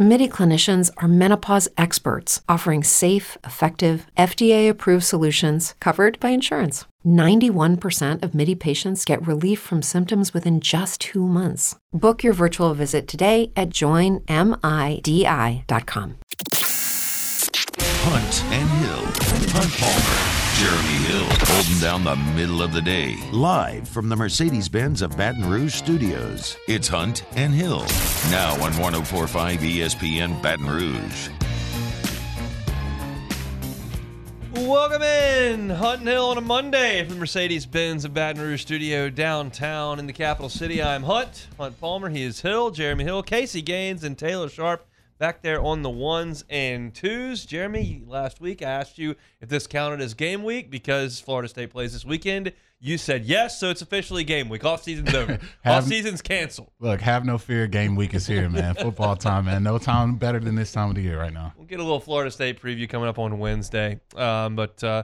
MIDI 0.00 0.28
clinicians 0.28 0.92
are 0.98 1.08
menopause 1.08 1.68
experts 1.76 2.40
offering 2.48 2.84
safe, 2.84 3.36
effective, 3.42 4.06
FDA 4.16 4.70
approved 4.70 5.02
solutions 5.02 5.74
covered 5.80 6.20
by 6.20 6.28
insurance. 6.28 6.84
91% 7.04 8.22
of 8.22 8.32
MIDI 8.32 8.54
patients 8.54 9.04
get 9.04 9.26
relief 9.26 9.58
from 9.58 9.82
symptoms 9.82 10.32
within 10.32 10.60
just 10.60 11.00
two 11.00 11.26
months. 11.26 11.74
Book 11.92 12.22
your 12.22 12.32
virtual 12.32 12.74
visit 12.74 13.08
today 13.08 13.50
at 13.56 13.70
joinmidi.com. 13.70 14.22
Hunt 18.00 18.44
and 18.52 18.70
Hill. 18.70 19.04
Hunt 19.50 19.72
Palmer. 19.72 20.37
Jeremy 20.54 20.98
Hill 21.06 21.26
holding 21.46 21.78
down 21.78 22.04
the 22.04 22.16
middle 22.34 22.62
of 22.62 22.72
the 22.72 22.80
day. 22.80 23.16
Live 23.32 23.88
from 23.88 24.08
the 24.08 24.16
Mercedes 24.16 24.68
Benz 24.68 25.02
of 25.02 25.16
Baton 25.16 25.48
Rouge 25.48 25.74
studios. 25.74 26.56
It's 26.66 26.88
Hunt 26.88 27.24
and 27.36 27.54
Hill. 27.54 27.84
Now 28.30 28.54
on 28.54 28.76
1045 28.78 29.60
ESPN 29.60 30.42
Baton 30.42 30.66
Rouge. 30.66 31.28
Welcome 34.52 35.02
in, 35.02 35.70
Hunt 35.70 36.00
and 36.00 36.08
Hill 36.08 36.30
on 36.30 36.38
a 36.38 36.40
Monday 36.40 37.04
from 37.04 37.18
Mercedes 37.18 37.64
Benz 37.64 38.04
of 38.04 38.12
Baton 38.12 38.42
Rouge 38.42 38.62
Studio 38.62 39.08
downtown 39.08 39.98
in 39.98 40.06
the 40.06 40.12
capital 40.12 40.48
city. 40.48 40.82
I'm 40.82 41.04
Hunt, 41.04 41.46
Hunt 41.58 41.80
Palmer. 41.80 42.08
He 42.08 42.22
is 42.24 42.40
Hill, 42.40 42.70
Jeremy 42.70 43.04
Hill, 43.04 43.22
Casey 43.22 43.62
Gaines, 43.62 44.02
and 44.02 44.18
Taylor 44.18 44.48
Sharp 44.48 44.86
back 45.18 45.42
there 45.42 45.60
on 45.60 45.82
the 45.82 45.90
ones 45.90 46.44
and 46.48 46.94
twos. 46.94 47.44
Jeremy, 47.44 48.02
last 48.06 48.40
week 48.40 48.62
I 48.62 48.66
asked 48.66 48.98
you 48.98 49.16
if 49.40 49.48
this 49.48 49.66
counted 49.66 50.00
as 50.00 50.14
game 50.14 50.44
week 50.44 50.70
because 50.70 51.20
Florida 51.20 51.48
State 51.48 51.70
plays 51.70 51.92
this 51.92 52.04
weekend. 52.04 52.52
You 52.80 52.96
said 52.96 53.24
yes, 53.24 53.58
so 53.58 53.70
it's 53.70 53.82
officially 53.82 54.22
game 54.22 54.48
week. 54.48 54.64
Off 54.64 54.84
season's 54.84 55.12
over. 55.12 55.40
Off 55.64 55.84
season's 55.84 56.22
canceled. 56.22 56.70
Look, 56.78 57.00
have 57.00 57.24
no 57.24 57.36
fear. 57.36 57.66
Game 57.66 57.96
week 57.96 58.14
is 58.14 58.24
here, 58.24 58.48
man. 58.48 58.74
Football 58.80 59.16
time, 59.16 59.46
man. 59.46 59.64
No 59.64 59.78
time 59.78 60.14
better 60.14 60.38
than 60.38 60.54
this 60.54 60.70
time 60.70 60.90
of 60.90 60.94
the 60.94 61.02
year 61.02 61.18
right 61.18 61.32
now. 61.32 61.52
We'll 61.56 61.66
get 61.66 61.80
a 61.80 61.82
little 61.82 61.98
Florida 61.98 62.30
State 62.30 62.62
preview 62.62 62.88
coming 62.88 63.08
up 63.08 63.18
on 63.18 63.40
Wednesday. 63.40 63.98
Um, 64.14 64.54
but 64.54 64.82
uh, 64.84 65.02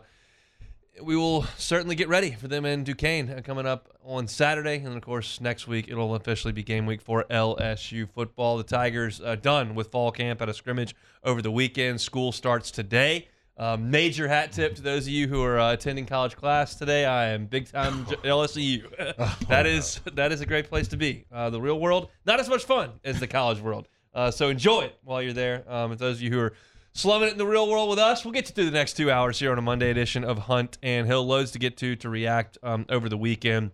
we 1.02 1.16
will 1.16 1.42
certainly 1.56 1.96
get 1.96 2.08
ready 2.08 2.30
for 2.32 2.48
them 2.48 2.64
in 2.64 2.84
Duquesne 2.84 3.30
uh, 3.30 3.40
coming 3.42 3.66
up 3.66 3.88
on 4.04 4.28
Saturday. 4.28 4.76
And 4.76 4.96
of 4.96 5.02
course, 5.02 5.40
next 5.40 5.66
week 5.66 5.88
it'll 5.88 6.14
officially 6.14 6.52
be 6.52 6.62
game 6.62 6.86
week 6.86 7.02
for 7.02 7.24
LSU 7.30 8.08
football. 8.08 8.56
The 8.56 8.64
Tigers 8.64 9.20
uh, 9.20 9.36
done 9.36 9.74
with 9.74 9.90
fall 9.90 10.12
camp 10.12 10.40
at 10.40 10.48
a 10.48 10.54
scrimmage 10.54 10.94
over 11.24 11.42
the 11.42 11.50
weekend. 11.50 12.00
School 12.00 12.32
starts 12.32 12.70
today. 12.70 13.28
Um, 13.56 13.90
major 13.90 14.26
hat 14.26 14.50
tip 14.50 14.74
to 14.76 14.82
those 14.82 15.06
of 15.06 15.12
you 15.12 15.28
who 15.28 15.40
are 15.42 15.60
uh, 15.60 15.72
attending 15.72 16.06
college 16.06 16.36
class 16.36 16.74
today. 16.74 17.04
I 17.04 17.28
am 17.28 17.46
big 17.46 17.70
time 17.70 18.04
LSU. 18.06 18.84
that 19.48 19.66
is 19.66 20.00
that 20.14 20.32
is 20.32 20.40
a 20.40 20.46
great 20.46 20.68
place 20.68 20.88
to 20.88 20.96
be. 20.96 21.24
Uh, 21.32 21.50
the 21.50 21.60
real 21.60 21.78
world, 21.78 22.10
not 22.26 22.40
as 22.40 22.48
much 22.48 22.64
fun 22.64 22.90
as 23.04 23.20
the 23.20 23.28
college 23.28 23.60
world. 23.60 23.88
Uh, 24.12 24.30
so 24.30 24.48
enjoy 24.48 24.82
it 24.82 24.98
while 25.04 25.22
you're 25.22 25.32
there. 25.32 25.64
Um, 25.68 25.92
and 25.92 26.00
those 26.00 26.16
of 26.16 26.22
you 26.22 26.30
who 26.30 26.40
are 26.40 26.52
slumming 26.94 27.28
it 27.28 27.32
in 27.32 27.38
the 27.38 27.46
real 27.46 27.68
world 27.68 27.90
with 27.90 27.98
us, 27.98 28.24
we'll 28.24 28.32
get 28.32 28.48
you 28.48 28.54
through 28.54 28.66
the 28.66 28.70
next 28.70 28.94
two 28.94 29.10
hours 29.10 29.38
here 29.38 29.52
on 29.52 29.58
a 29.58 29.62
Monday 29.62 29.90
edition 29.90 30.24
of 30.24 30.38
Hunt 30.38 30.78
and 30.82 31.06
Hill. 31.06 31.26
Loads 31.26 31.50
to 31.52 31.58
get 31.58 31.76
to 31.78 31.96
to 31.96 32.08
react 32.08 32.56
um, 32.62 32.86
over 32.88 33.08
the 33.08 33.16
weekend. 33.16 33.72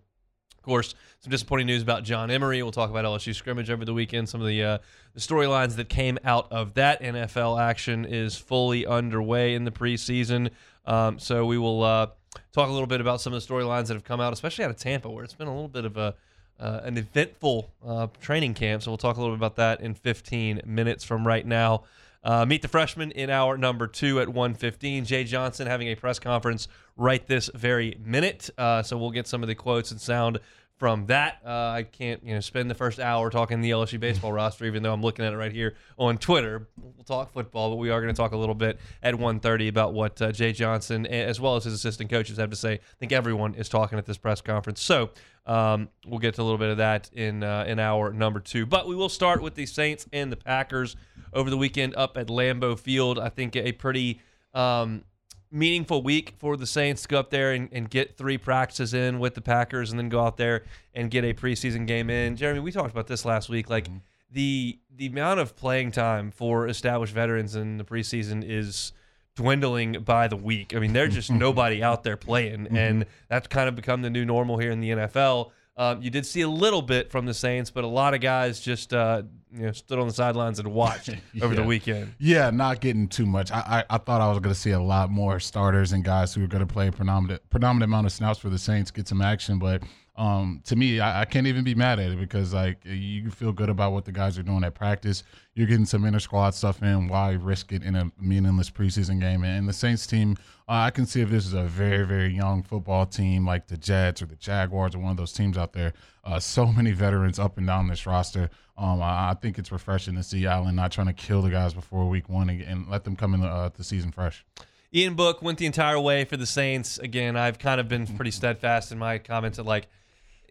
Of 0.58 0.64
course, 0.64 0.94
some 1.20 1.30
disappointing 1.30 1.66
news 1.66 1.82
about 1.82 2.02
John 2.02 2.30
Emery. 2.30 2.62
We'll 2.62 2.72
talk 2.72 2.90
about 2.90 3.04
LSU 3.04 3.34
scrimmage 3.34 3.70
over 3.70 3.84
the 3.84 3.94
weekend. 3.94 4.28
Some 4.28 4.42
of 4.42 4.46
the, 4.46 4.62
uh, 4.62 4.78
the 5.14 5.20
storylines 5.20 5.77
that 5.77 5.88
came 5.88 6.18
out 6.22 6.52
of 6.52 6.74
that 6.74 7.00
NFL 7.00 7.60
action 7.60 8.04
is 8.04 8.36
fully 8.36 8.84
underway 8.86 9.55
in 9.55 9.64
the 9.64 9.70
preseason. 9.70 10.50
Um, 10.84 11.18
so 11.18 11.46
we 11.46 11.56
will 11.56 11.82
uh, 11.82 12.08
talk 12.52 12.68
a 12.68 12.72
little 12.72 12.86
bit 12.86 13.00
about 13.00 13.22
some 13.22 13.32
of 13.32 13.40
the 13.40 13.55
storylines 13.55 13.86
that 13.86 13.94
have 13.94 14.05
come 14.05 14.20
out, 14.20 14.34
especially 14.34 14.64
out 14.64 14.70
of 14.70 14.77
Tampa, 14.77 15.10
where 15.10 15.24
it's 15.24 15.32
been 15.32 15.48
a 15.48 15.55
little 15.55 15.68
bit 15.68 15.84
of 15.84 15.96
a 15.96 16.14
uh, 16.58 16.80
an 16.84 16.98
eventful 16.98 17.70
uh, 17.86 18.06
training 18.20 18.52
camp. 18.52 18.83
So 18.83 18.90
we'll 18.90 18.98
talk 18.98 19.16
a 19.16 19.20
little 19.20 19.34
bit 19.34 19.39
about 19.39 19.56
that 19.56 19.80
in 19.80 19.95
15 19.95 20.61
minutes 20.66 21.05
from 21.05 21.27
right 21.27 21.46
now. 21.46 21.84
Uh, 22.23 22.45
meet 22.45 22.61
the 22.63 22.69
freshman 22.69 23.11
in 23.13 23.31
our 23.31 23.57
number 23.57 23.86
two 23.86 24.20
at 24.20 24.29
1:15. 24.29 25.05
Jay 25.05 25.25
Johnson 25.25 25.67
having 25.67 25.89
a 25.89 25.95
press 25.95 26.19
conference 26.19 26.69
right 26.97 27.27
this 27.27 27.51
very 27.55 27.97
minute. 28.05 28.51
Uh, 28.58 28.83
so 28.83 28.98
we'll 28.98 29.11
get 29.11 29.27
some 29.27 29.42
of 29.42 29.48
the 29.48 29.55
quotes 29.55 29.91
and 29.91 30.01
sound 30.01 30.39
from 30.80 31.05
that. 31.07 31.42
Uh, 31.45 31.51
I 31.51 31.83
can't, 31.83 32.24
you 32.24 32.33
know, 32.33 32.41
spend 32.41 32.70
the 32.70 32.74
first 32.74 32.98
hour 32.98 33.29
talking 33.29 33.61
the 33.61 33.70
LSU 33.70 34.01
baseball 34.01 34.33
roster, 34.42 34.64
even 34.64 34.83
though 34.83 34.95
I'm 34.95 35.02
looking 35.02 35.27
at 35.27 35.35
it 35.35 35.36
right 35.36 35.52
here 35.52 35.74
on 35.98 36.17
Twitter. 36.17 36.67
We'll 36.83 37.05
talk 37.05 37.35
football, 37.35 37.68
but 37.68 37.77
we 37.77 37.91
are 37.91 38.01
going 38.01 38.13
to 38.13 38.17
talk 38.17 38.33
a 38.33 38.36
little 38.36 38.55
bit 38.55 38.80
at 39.02 39.14
1:30 39.14 39.69
about 39.69 39.92
what 39.92 40.20
uh, 40.23 40.33
Jay 40.33 40.52
Johnson, 40.52 41.07
as 41.07 41.39
well 41.39 41.55
as 41.57 41.64
his 41.64 41.74
assistant 41.74 42.08
coaches, 42.08 42.39
have 42.39 42.48
to 42.48 42.57
say. 42.57 42.73
I 42.73 42.96
think 42.98 43.13
everyone 43.13 43.55
is 43.55 43.69
talking 43.69 43.98
at 43.98 44.07
this 44.07 44.17
press 44.17 44.40
conference, 44.40 44.80
so 44.80 45.11
um, 45.45 45.90
we'll 46.07 46.19
get 46.19 46.35
to 46.36 46.42
a 46.42 46.45
little 46.45 46.58
bit 46.58 46.70
of 46.70 46.79
that 46.79 47.11
in 47.13 47.45
uh, 47.45 47.64
in 47.69 47.79
hour 47.79 48.11
number 48.14 48.40
two. 48.40 48.64
But 48.64 48.89
we 48.89 48.96
will 48.96 49.11
start 49.11 49.42
with 49.42 49.57
the 49.57 49.67
Saints 49.67 50.07
and 50.14 50.33
the 50.33 50.36
Packers 50.36 50.96
over 51.35 51.51
the 51.51 51.58
weekend 51.58 51.95
up 51.95 52.17
at 52.17 52.29
Lambeau 52.29 52.79
Field. 52.79 53.19
I 53.19 53.29
think 53.29 53.55
a 53.55 53.73
pretty 53.73 54.23
um, 54.55 55.05
meaningful 55.50 56.02
week 56.02 56.34
for 56.38 56.56
the 56.56 56.66
Saints 56.66 57.02
to 57.02 57.08
go 57.08 57.18
up 57.18 57.30
there 57.30 57.52
and, 57.52 57.68
and, 57.72 57.90
get 57.90 58.16
three 58.16 58.38
practices 58.38 58.94
in 58.94 59.18
with 59.18 59.34
the 59.34 59.40
Packers 59.40 59.90
and 59.90 59.98
then 59.98 60.08
go 60.08 60.20
out 60.20 60.36
there 60.36 60.64
and 60.94 61.11
get 61.11 61.24
a 61.24 61.34
preseason 61.34 61.86
game 61.86 62.08
in. 62.08 62.36
Jeremy, 62.36 62.61
we 62.61 62.70
talked 62.70 62.92
about 62.92 63.06
this 63.06 63.24
last 63.24 63.48
week. 63.48 63.68
Like 63.68 63.84
mm-hmm. 63.84 63.98
the 64.30 64.78
the 64.94 65.06
amount 65.06 65.40
of 65.40 65.56
playing 65.56 65.92
time 65.92 66.30
for 66.30 66.68
established 66.68 67.12
veterans 67.12 67.56
in 67.56 67.78
the 67.78 67.84
preseason 67.84 68.44
is 68.46 68.92
dwindling 69.34 70.02
by 70.05 70.28
the 70.28 70.36
week. 70.36 70.74
I 70.74 70.78
mean, 70.78 70.92
there's 70.92 71.14
just 71.14 71.30
nobody 71.33 71.83
out 71.83 72.05
there 72.05 72.16
playing, 72.16 72.64
mm-hmm. 72.66 72.77
and 72.77 73.06
that's 73.28 73.46
kind 73.48 73.68
of 73.68 73.74
become 73.74 74.02
the 74.02 74.10
new 74.10 74.24
normal 74.24 74.58
here 74.58 74.70
in 74.70 74.80
the 74.80 74.90
NFL. 74.90 75.50
Um, 75.80 76.02
you 76.02 76.11
did 76.11 76.27
see 76.27 76.42
a 76.42 76.48
little 76.48 76.83
bit 76.83 77.11
from 77.11 77.24
the 77.24 77.33
Saints, 77.33 77.70
but 77.70 77.85
a 77.85 77.86
lot 77.86 78.13
of 78.13 78.20
guys 78.20 78.61
just 78.61 78.92
uh, 78.92 79.23
you 79.51 79.63
know 79.63 79.73
stood 79.73 79.98
on 79.98 80.07
the 80.07 80.13
sidelines 80.13 80.58
and 80.58 80.74
watched 80.74 81.08
yeah. 81.08 81.17
over 81.42 81.55
the 81.55 81.63
weekend. 81.63 82.13
Yeah, 82.18 82.51
not 82.51 82.83
getting 82.83 83.08
too 83.08 83.24
much. 83.24 83.51
I, 83.51 83.85
I, 83.89 83.95
I 83.95 83.96
thought 83.96 84.20
I 84.20 84.29
was 84.29 84.40
going 84.40 84.55
to 84.55 84.61
see 84.61 84.73
a 84.73 84.79
lot 84.79 85.11
more 85.11 85.40
starters 85.40 85.92
and 85.92 86.05
guys 86.05 86.35
who 86.35 86.42
were 86.42 86.48
going 86.48 86.67
to 86.67 86.70
play 86.70 86.90
predominant 86.90 87.48
predominant 87.48 87.89
amount 87.89 88.07
of 88.07 88.13
snaps 88.13 88.39
for 88.39 88.51
the 88.51 88.58
Saints 88.58 88.90
get 88.90 89.08
some 89.08 89.23
action, 89.23 89.58
but 89.58 89.83
um, 90.20 90.61
to 90.67 90.77
me, 90.77 91.01
I, 91.01 91.23
I, 91.23 91.25
can't 91.25 91.47
even 91.47 91.64
be 91.64 91.75
mad 91.75 91.98
at 91.98 92.11
it 92.11 92.20
because 92.20 92.53
like 92.53 92.85
you 92.85 93.31
feel 93.31 93.53
good 93.53 93.70
about 93.70 93.92
what 93.92 94.05
the 94.05 94.13
guys 94.13 94.39
are 94.39 94.42
doing 94.42 94.63
at 94.64 94.75
practice. 94.75 95.23
You're 95.55 95.67
getting 95.67 95.86
some 95.86 96.05
inner 96.05 96.20
squad 96.20 96.51
stuff 96.51 96.83
in. 96.83 97.08
Why 97.08 97.33
risk 97.33 97.73
it 97.73 97.83
in 97.83 97.95
a 97.95 98.13
meaningless 98.20 98.69
preseason 98.69 99.19
game? 99.19 99.45
And 99.45 99.67
the 99.67 99.73
Saints 99.73 100.07
team, 100.07 100.36
uh, 100.69 100.73
I 100.73 100.91
can 100.91 101.07
see 101.07 101.23
if 101.23 101.31
this 101.31 101.47
is 101.47 101.55
a 101.55 101.63
very 101.63 102.07
very 102.07 102.35
young 102.35 102.63
football 102.63 103.07
team 103.07 103.47
like 103.47 103.67
the 103.67 103.79
Jets 103.79 104.20
or 104.20 104.27
the 104.27 104.36
Jaguars 104.36 104.95
or 104.95 104.98
one 104.98 105.11
of 105.11 105.17
those 105.17 105.33
teams 105.33 105.57
out 105.57 105.73
there. 105.73 105.95
Uh, 106.23 106.39
so 106.39 106.67
many 106.67 106.92
veterans 106.92 107.39
up 107.39 107.57
and 107.57 107.67
down 107.67 107.89
this 107.89 108.05
roster. 108.05 108.51
Um, 108.77 109.01
I, 109.01 109.31
I, 109.31 109.35
think 109.41 109.58
it's 109.58 109.73
refreshing 109.73 110.17
to 110.17 110.23
see 110.23 110.45
Allen 110.45 110.77
not 110.77 110.92
trying 110.92 111.07
to 111.07 111.14
kill 111.14 111.41
the 111.41 111.51
guys 111.51 111.73
before 111.73 112.07
week 112.11 112.29
one 112.29 112.51
and, 112.51 112.61
and 112.61 112.91
let 112.91 113.05
them 113.05 113.17
come 113.17 113.33
in 113.33 113.41
the, 113.41 113.48
uh, 113.48 113.70
the 113.75 113.85
season 113.85 114.13
fresh. 114.13 114.45
Ian 114.92 115.14
Book 115.14 115.41
went 115.41 115.57
the 115.57 115.67
entire 115.67 115.98
way 115.98 116.27
for 116.27 116.37
the 116.37 116.47
Saints. 116.47 116.98
Again, 116.98 117.37
I've 117.37 117.58
kind 117.58 117.81
of 117.81 117.89
been 117.89 118.07
pretty 118.07 118.33
steadfast 118.33 118.92
in 118.92 118.98
my 118.98 119.17
comments 119.17 119.57
that 119.57 119.64
like 119.64 119.89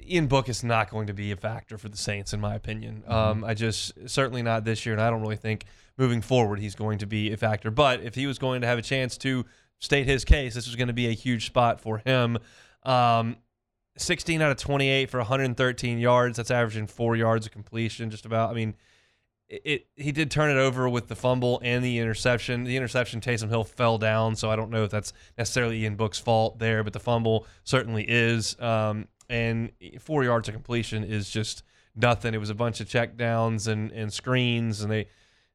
Ian 0.07 0.27
Book 0.27 0.49
is 0.49 0.63
not 0.63 0.89
going 0.89 1.07
to 1.07 1.13
be 1.13 1.31
a 1.31 1.35
factor 1.35 1.77
for 1.77 1.89
the 1.89 1.97
Saints, 1.97 2.33
in 2.33 2.39
my 2.39 2.55
opinion. 2.55 3.03
Mm-hmm. 3.03 3.11
Um, 3.11 3.43
I 3.43 3.53
just 3.53 4.09
certainly 4.09 4.41
not 4.41 4.63
this 4.63 4.85
year, 4.85 4.93
and 4.93 5.01
I 5.01 5.09
don't 5.09 5.21
really 5.21 5.35
think 5.35 5.65
moving 5.97 6.21
forward 6.21 6.59
he's 6.59 6.75
going 6.75 6.99
to 6.99 7.05
be 7.05 7.31
a 7.31 7.37
factor. 7.37 7.71
But 7.71 8.01
if 8.01 8.15
he 8.15 8.25
was 8.27 8.39
going 8.39 8.61
to 8.61 8.67
have 8.67 8.79
a 8.79 8.81
chance 8.81 9.17
to 9.19 9.45
state 9.79 10.07
his 10.07 10.25
case, 10.25 10.53
this 10.53 10.67
was 10.67 10.75
going 10.75 10.87
to 10.87 10.93
be 10.93 11.07
a 11.07 11.13
huge 11.13 11.45
spot 11.45 11.81
for 11.81 11.99
him. 11.99 12.37
Um, 12.83 13.37
16 13.97 14.41
out 14.41 14.51
of 14.51 14.57
28 14.57 15.09
for 15.09 15.17
113 15.17 15.99
yards. 15.99 16.37
That's 16.37 16.51
averaging 16.51 16.87
four 16.87 17.15
yards 17.15 17.45
of 17.45 17.51
completion, 17.51 18.09
just 18.09 18.25
about. 18.25 18.49
I 18.49 18.53
mean, 18.53 18.75
it, 19.49 19.61
it, 19.65 19.87
he 19.95 20.11
did 20.11 20.31
turn 20.31 20.49
it 20.49 20.59
over 20.59 20.87
with 20.87 21.07
the 21.07 21.15
fumble 21.15 21.59
and 21.63 21.83
the 21.83 21.99
interception. 21.99 22.63
The 22.63 22.77
interception, 22.77 23.19
Taysom 23.19 23.49
Hill 23.49 23.63
fell 23.63 23.97
down, 23.97 24.35
so 24.35 24.49
I 24.49 24.55
don't 24.55 24.69
know 24.69 24.83
if 24.83 24.91
that's 24.91 25.11
necessarily 25.37 25.83
Ian 25.83 25.95
Book's 25.95 26.19
fault 26.19 26.59
there, 26.59 26.83
but 26.83 26.93
the 26.93 26.99
fumble 26.99 27.45
certainly 27.63 28.05
is. 28.07 28.59
Um, 28.59 29.07
and 29.29 29.71
four 29.99 30.23
yards 30.23 30.47
of 30.47 30.53
completion 30.53 31.03
is 31.03 31.29
just 31.29 31.63
nothing. 31.95 32.33
It 32.33 32.39
was 32.39 32.49
a 32.49 32.55
bunch 32.55 32.79
of 32.79 32.89
check 32.89 33.17
downs 33.17 33.67
and, 33.67 33.91
and 33.91 34.11
screens, 34.11 34.81
and 34.81 34.91
they 34.91 35.07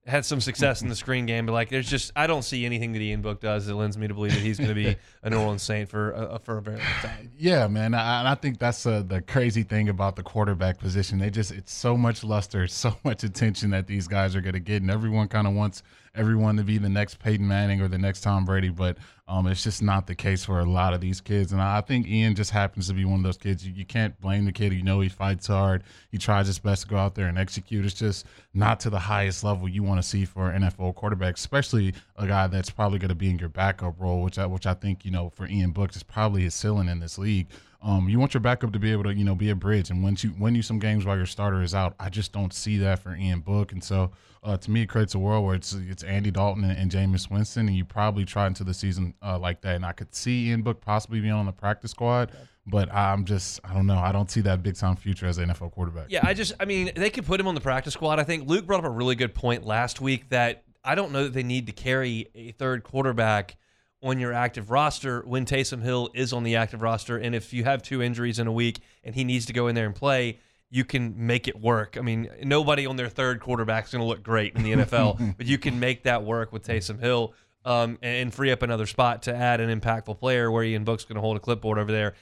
had 0.06 0.24
some 0.24 0.40
success 0.40 0.82
in 0.82 0.88
the 0.88 0.94
screen 0.94 1.24
game. 1.26 1.46
But 1.46 1.52
like, 1.52 1.70
there's 1.70 1.88
just 1.88 2.12
I 2.14 2.26
don't 2.26 2.42
see 2.42 2.64
anything 2.64 2.92
that 2.92 3.00
Ian 3.00 3.22
Book 3.22 3.40
does 3.40 3.66
that 3.66 3.74
lends 3.74 3.96
me 3.96 4.06
to 4.06 4.14
believe 4.14 4.32
that 4.32 4.40
he's 4.40 4.58
going 4.58 4.68
to 4.68 4.74
be 4.74 4.96
a 5.22 5.30
New 5.30 5.38
Orleans 5.38 5.62
Saint 5.62 5.88
for 5.88 6.12
a, 6.12 6.38
for 6.38 6.58
a 6.58 6.62
very 6.62 6.76
long 6.76 6.86
time. 7.00 7.30
Yeah, 7.38 7.66
man, 7.68 7.94
I, 7.94 8.30
I 8.30 8.34
think 8.34 8.58
that's 8.58 8.84
uh, 8.86 9.02
the 9.06 9.22
crazy 9.22 9.62
thing 9.62 9.88
about 9.88 10.16
the 10.16 10.22
quarterback 10.22 10.78
position. 10.78 11.18
They 11.18 11.30
just 11.30 11.50
it's 11.50 11.72
so 11.72 11.96
much 11.96 12.22
luster, 12.22 12.66
so 12.68 12.96
much 13.04 13.24
attention 13.24 13.70
that 13.70 13.86
these 13.86 14.06
guys 14.06 14.36
are 14.36 14.40
going 14.40 14.54
to 14.54 14.60
get, 14.60 14.82
and 14.82 14.90
everyone 14.90 15.28
kind 15.28 15.46
of 15.46 15.54
wants 15.54 15.82
everyone 16.14 16.56
to 16.56 16.64
be 16.64 16.78
the 16.78 16.88
next 16.88 17.18
Peyton 17.18 17.46
Manning 17.46 17.80
or 17.80 17.88
the 17.88 17.98
next 17.98 18.20
Tom 18.20 18.44
Brady, 18.44 18.68
but 18.68 18.98
um, 19.26 19.46
it's 19.46 19.64
just 19.64 19.82
not 19.82 20.06
the 20.06 20.14
case 20.14 20.44
for 20.44 20.60
a 20.60 20.66
lot 20.66 20.92
of 20.92 21.00
these 21.00 21.22
kids. 21.22 21.52
And 21.52 21.62
I 21.62 21.80
think 21.80 22.06
Ian 22.06 22.34
just 22.34 22.50
happens 22.50 22.88
to 22.88 22.94
be 22.94 23.06
one 23.06 23.20
of 23.20 23.22
those 23.22 23.38
kids. 23.38 23.66
You, 23.66 23.72
you 23.72 23.86
can't 23.86 24.20
blame 24.20 24.44
the 24.44 24.52
kid. 24.52 24.74
You 24.74 24.82
know, 24.82 25.00
he 25.00 25.08
fights 25.08 25.46
hard. 25.46 25.82
He 26.10 26.18
tries 26.18 26.46
his 26.46 26.58
best 26.58 26.82
to 26.82 26.88
go 26.88 26.98
out 26.98 27.14
there 27.14 27.26
and 27.26 27.38
execute. 27.38 27.86
It's 27.86 27.94
just 27.94 28.26
not 28.52 28.80
to 28.80 28.90
the 28.90 28.98
highest 28.98 29.42
level 29.42 29.66
you 29.66 29.82
want 29.82 30.02
to 30.02 30.06
see 30.06 30.26
for 30.26 30.50
an 30.50 30.62
NFL 30.62 30.94
quarterback, 30.96 31.36
especially 31.36 31.94
a 32.16 32.26
guy 32.26 32.48
that's 32.48 32.68
probably 32.68 32.98
going 32.98 33.08
to 33.08 33.14
be 33.14 33.30
in 33.30 33.38
your 33.38 33.48
backup 33.48 33.98
role, 33.98 34.22
which 34.22 34.38
I, 34.38 34.44
which 34.44 34.66
I 34.66 34.74
think, 34.74 35.06
you 35.06 35.10
know, 35.10 35.30
for 35.30 35.46
Ian 35.46 35.70
Book 35.70 35.96
is 35.96 36.02
probably 36.02 36.42
his 36.42 36.54
ceiling 36.54 36.88
in 36.88 37.00
this 37.00 37.16
league. 37.16 37.48
Um, 37.84 38.08
you 38.08 38.18
want 38.18 38.32
your 38.32 38.40
backup 38.40 38.72
to 38.72 38.78
be 38.78 38.90
able 38.92 39.04
to, 39.04 39.14
you 39.14 39.24
know, 39.24 39.34
be 39.34 39.50
a 39.50 39.54
bridge 39.54 39.90
and 39.90 40.02
win 40.02 40.16
you 40.18 40.32
win 40.38 40.54
you 40.54 40.62
some 40.62 40.78
games 40.78 41.04
while 41.04 41.18
your 41.18 41.26
starter 41.26 41.62
is 41.62 41.74
out. 41.74 41.94
I 42.00 42.08
just 42.08 42.32
don't 42.32 42.52
see 42.52 42.78
that 42.78 43.00
for 43.00 43.14
Ian 43.14 43.40
Book, 43.40 43.72
and 43.72 43.84
so 43.84 44.10
uh, 44.42 44.56
to 44.56 44.70
me, 44.70 44.82
it 44.82 44.86
creates 44.86 45.14
a 45.14 45.18
world 45.18 45.44
where 45.44 45.54
it's 45.54 45.74
it's 45.74 46.02
Andy 46.02 46.30
Dalton 46.30 46.64
and, 46.64 46.78
and 46.78 46.90
Jameis 46.90 47.30
Winston, 47.30 47.68
and 47.68 47.76
you 47.76 47.84
probably 47.84 48.24
try 48.24 48.46
into 48.46 48.64
the 48.64 48.72
season 48.72 49.12
uh, 49.22 49.38
like 49.38 49.60
that. 49.60 49.76
And 49.76 49.84
I 49.84 49.92
could 49.92 50.14
see 50.14 50.48
Ian 50.48 50.62
Book 50.62 50.80
possibly 50.80 51.20
being 51.20 51.34
on 51.34 51.44
the 51.44 51.52
practice 51.52 51.90
squad, 51.90 52.32
but 52.66 52.92
I'm 52.92 53.26
just 53.26 53.60
I 53.64 53.74
don't 53.74 53.86
know. 53.86 53.98
I 53.98 54.12
don't 54.12 54.30
see 54.30 54.40
that 54.40 54.62
big 54.62 54.76
time 54.76 54.96
future 54.96 55.26
as 55.26 55.36
an 55.36 55.50
NFL 55.50 55.72
quarterback. 55.72 56.06
Yeah, 56.08 56.20
I 56.22 56.32
just 56.32 56.54
I 56.58 56.64
mean 56.64 56.90
they 56.96 57.10
could 57.10 57.26
put 57.26 57.38
him 57.38 57.46
on 57.46 57.54
the 57.54 57.60
practice 57.60 57.92
squad. 57.92 58.18
I 58.18 58.24
think 58.24 58.48
Luke 58.48 58.66
brought 58.66 58.80
up 58.80 58.86
a 58.86 58.90
really 58.90 59.14
good 59.14 59.34
point 59.34 59.66
last 59.66 60.00
week 60.00 60.30
that 60.30 60.64
I 60.82 60.94
don't 60.94 61.12
know 61.12 61.24
that 61.24 61.34
they 61.34 61.42
need 61.42 61.66
to 61.66 61.72
carry 61.72 62.28
a 62.34 62.52
third 62.52 62.82
quarterback 62.82 63.56
on 64.04 64.20
your 64.20 64.32
active 64.32 64.70
roster 64.70 65.22
when 65.26 65.46
Taysom 65.46 65.82
Hill 65.82 66.10
is 66.14 66.32
on 66.32 66.44
the 66.44 66.56
active 66.56 66.82
roster. 66.82 67.16
And 67.16 67.34
if 67.34 67.52
you 67.52 67.64
have 67.64 67.82
two 67.82 68.02
injuries 68.02 68.38
in 68.38 68.46
a 68.46 68.52
week 68.52 68.80
and 69.02 69.14
he 69.14 69.24
needs 69.24 69.46
to 69.46 69.52
go 69.52 69.66
in 69.66 69.74
there 69.74 69.86
and 69.86 69.94
play, 69.94 70.38
you 70.70 70.84
can 70.84 71.26
make 71.26 71.48
it 71.48 71.60
work. 71.60 71.96
I 71.96 72.02
mean, 72.02 72.28
nobody 72.42 72.86
on 72.86 72.96
their 72.96 73.08
third 73.08 73.40
quarterback 73.40 73.86
is 73.86 73.92
going 73.92 74.02
to 74.02 74.06
look 74.06 74.22
great 74.22 74.54
in 74.54 74.62
the 74.62 74.72
NFL, 74.72 75.34
but 75.38 75.46
you 75.46 75.56
can 75.56 75.80
make 75.80 76.02
that 76.02 76.24
work 76.24 76.52
with 76.52 76.66
Taysom 76.66 77.00
Hill 77.00 77.32
um, 77.64 77.98
and 78.02 78.32
free 78.32 78.50
up 78.50 78.62
another 78.62 78.86
spot 78.86 79.22
to 79.22 79.34
add 79.34 79.60
an 79.60 79.80
impactful 79.80 80.18
player 80.18 80.50
where 80.50 80.62
Ian 80.62 80.84
Book's 80.84 81.04
going 81.04 81.16
to 81.16 81.20
hold 81.20 81.36
a 81.36 81.40
clipboard 81.40 81.78
over 81.78 81.90
there. 81.90 82.14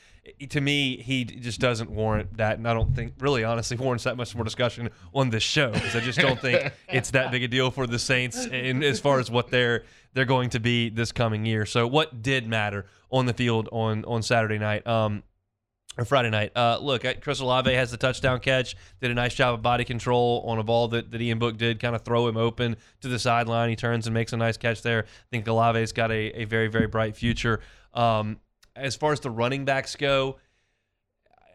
To 0.50 0.61
me, 0.61 0.99
he 0.99 1.25
just 1.25 1.59
doesn't 1.59 1.91
warrant 1.91 2.37
that, 2.37 2.59
and 2.59 2.69
I 2.69 2.75
don't 2.75 2.94
think 2.94 3.15
really, 3.19 3.43
honestly, 3.43 3.77
warrants 3.81 4.05
that 4.05 4.17
much 4.17 4.35
more 4.37 4.44
discussion 4.44 4.91
on 5.12 5.31
this 5.31 5.43
show 5.43 5.73
because 5.73 5.97
I 5.97 6.00
just 6.00 6.19
don't 6.21 6.41
think 6.41 6.73
it's 6.89 7.11
that 7.11 7.33
big 7.33 7.43
a 7.43 7.49
deal 7.49 7.73
for 7.73 7.87
the 7.87 7.99
Saints 7.99 8.47
in 8.47 8.85
as 8.85 9.00
far 9.00 9.19
as 9.19 9.31
what 9.31 9.50
they're 9.50 9.85
they're 10.15 10.25
going 10.25 10.50
to 10.50 10.61
be 10.61 10.91
this 10.91 11.11
coming 11.11 11.45
year. 11.45 11.67
So, 11.67 11.87
what 11.87 12.23
did 12.23 12.47
matter 12.47 12.87
on 13.11 13.27
the 13.27 13.35
field 13.35 13.69
on 13.73 14.05
on 14.05 14.23
Saturday 14.23 14.59
night? 14.59 14.87
Um, 14.87 15.25
or 15.99 16.05
Friday 16.05 16.31
night. 16.31 16.53
Uh, 16.56 16.79
look, 16.81 17.05
Chris 17.21 17.41
Olave 17.41 17.73
has 17.73 17.91
the 17.91 17.97
touchdown 17.97 18.41
catch. 18.41 18.77
Did 19.00 19.11
a 19.11 19.15
nice 19.15 19.35
job 19.35 19.55
of 19.55 19.62
body 19.62 19.85
control 19.85 20.43
on 20.47 20.59
a 20.59 20.62
ball 20.62 20.89
that, 20.89 21.11
that 21.11 21.21
Ian 21.21 21.39
Book 21.39 21.56
did, 21.56 21.81
kind 21.81 21.94
of 21.94 22.03
throw 22.03 22.27
him 22.29 22.37
open 22.37 22.77
to 23.00 23.09
the 23.09 23.19
sideline. 23.19 23.69
He 23.69 23.77
turns 23.77 24.06
and 24.06 24.15
makes 24.15 24.33
a 24.33 24.37
nice 24.37 24.56
catch 24.56 24.83
there. 24.83 25.05
I 25.05 25.27
think 25.31 25.47
Olave's 25.47 25.93
got 25.93 26.11
a, 26.11 26.43
a 26.43 26.44
very, 26.44 26.69
very 26.69 26.87
bright 26.87 27.17
future. 27.17 27.61
Um, 27.94 28.41
as 28.75 28.97
far 28.97 29.12
as 29.12 29.21
the 29.21 29.31
running 29.31 29.65
backs 29.65 29.97
go, 29.97 30.39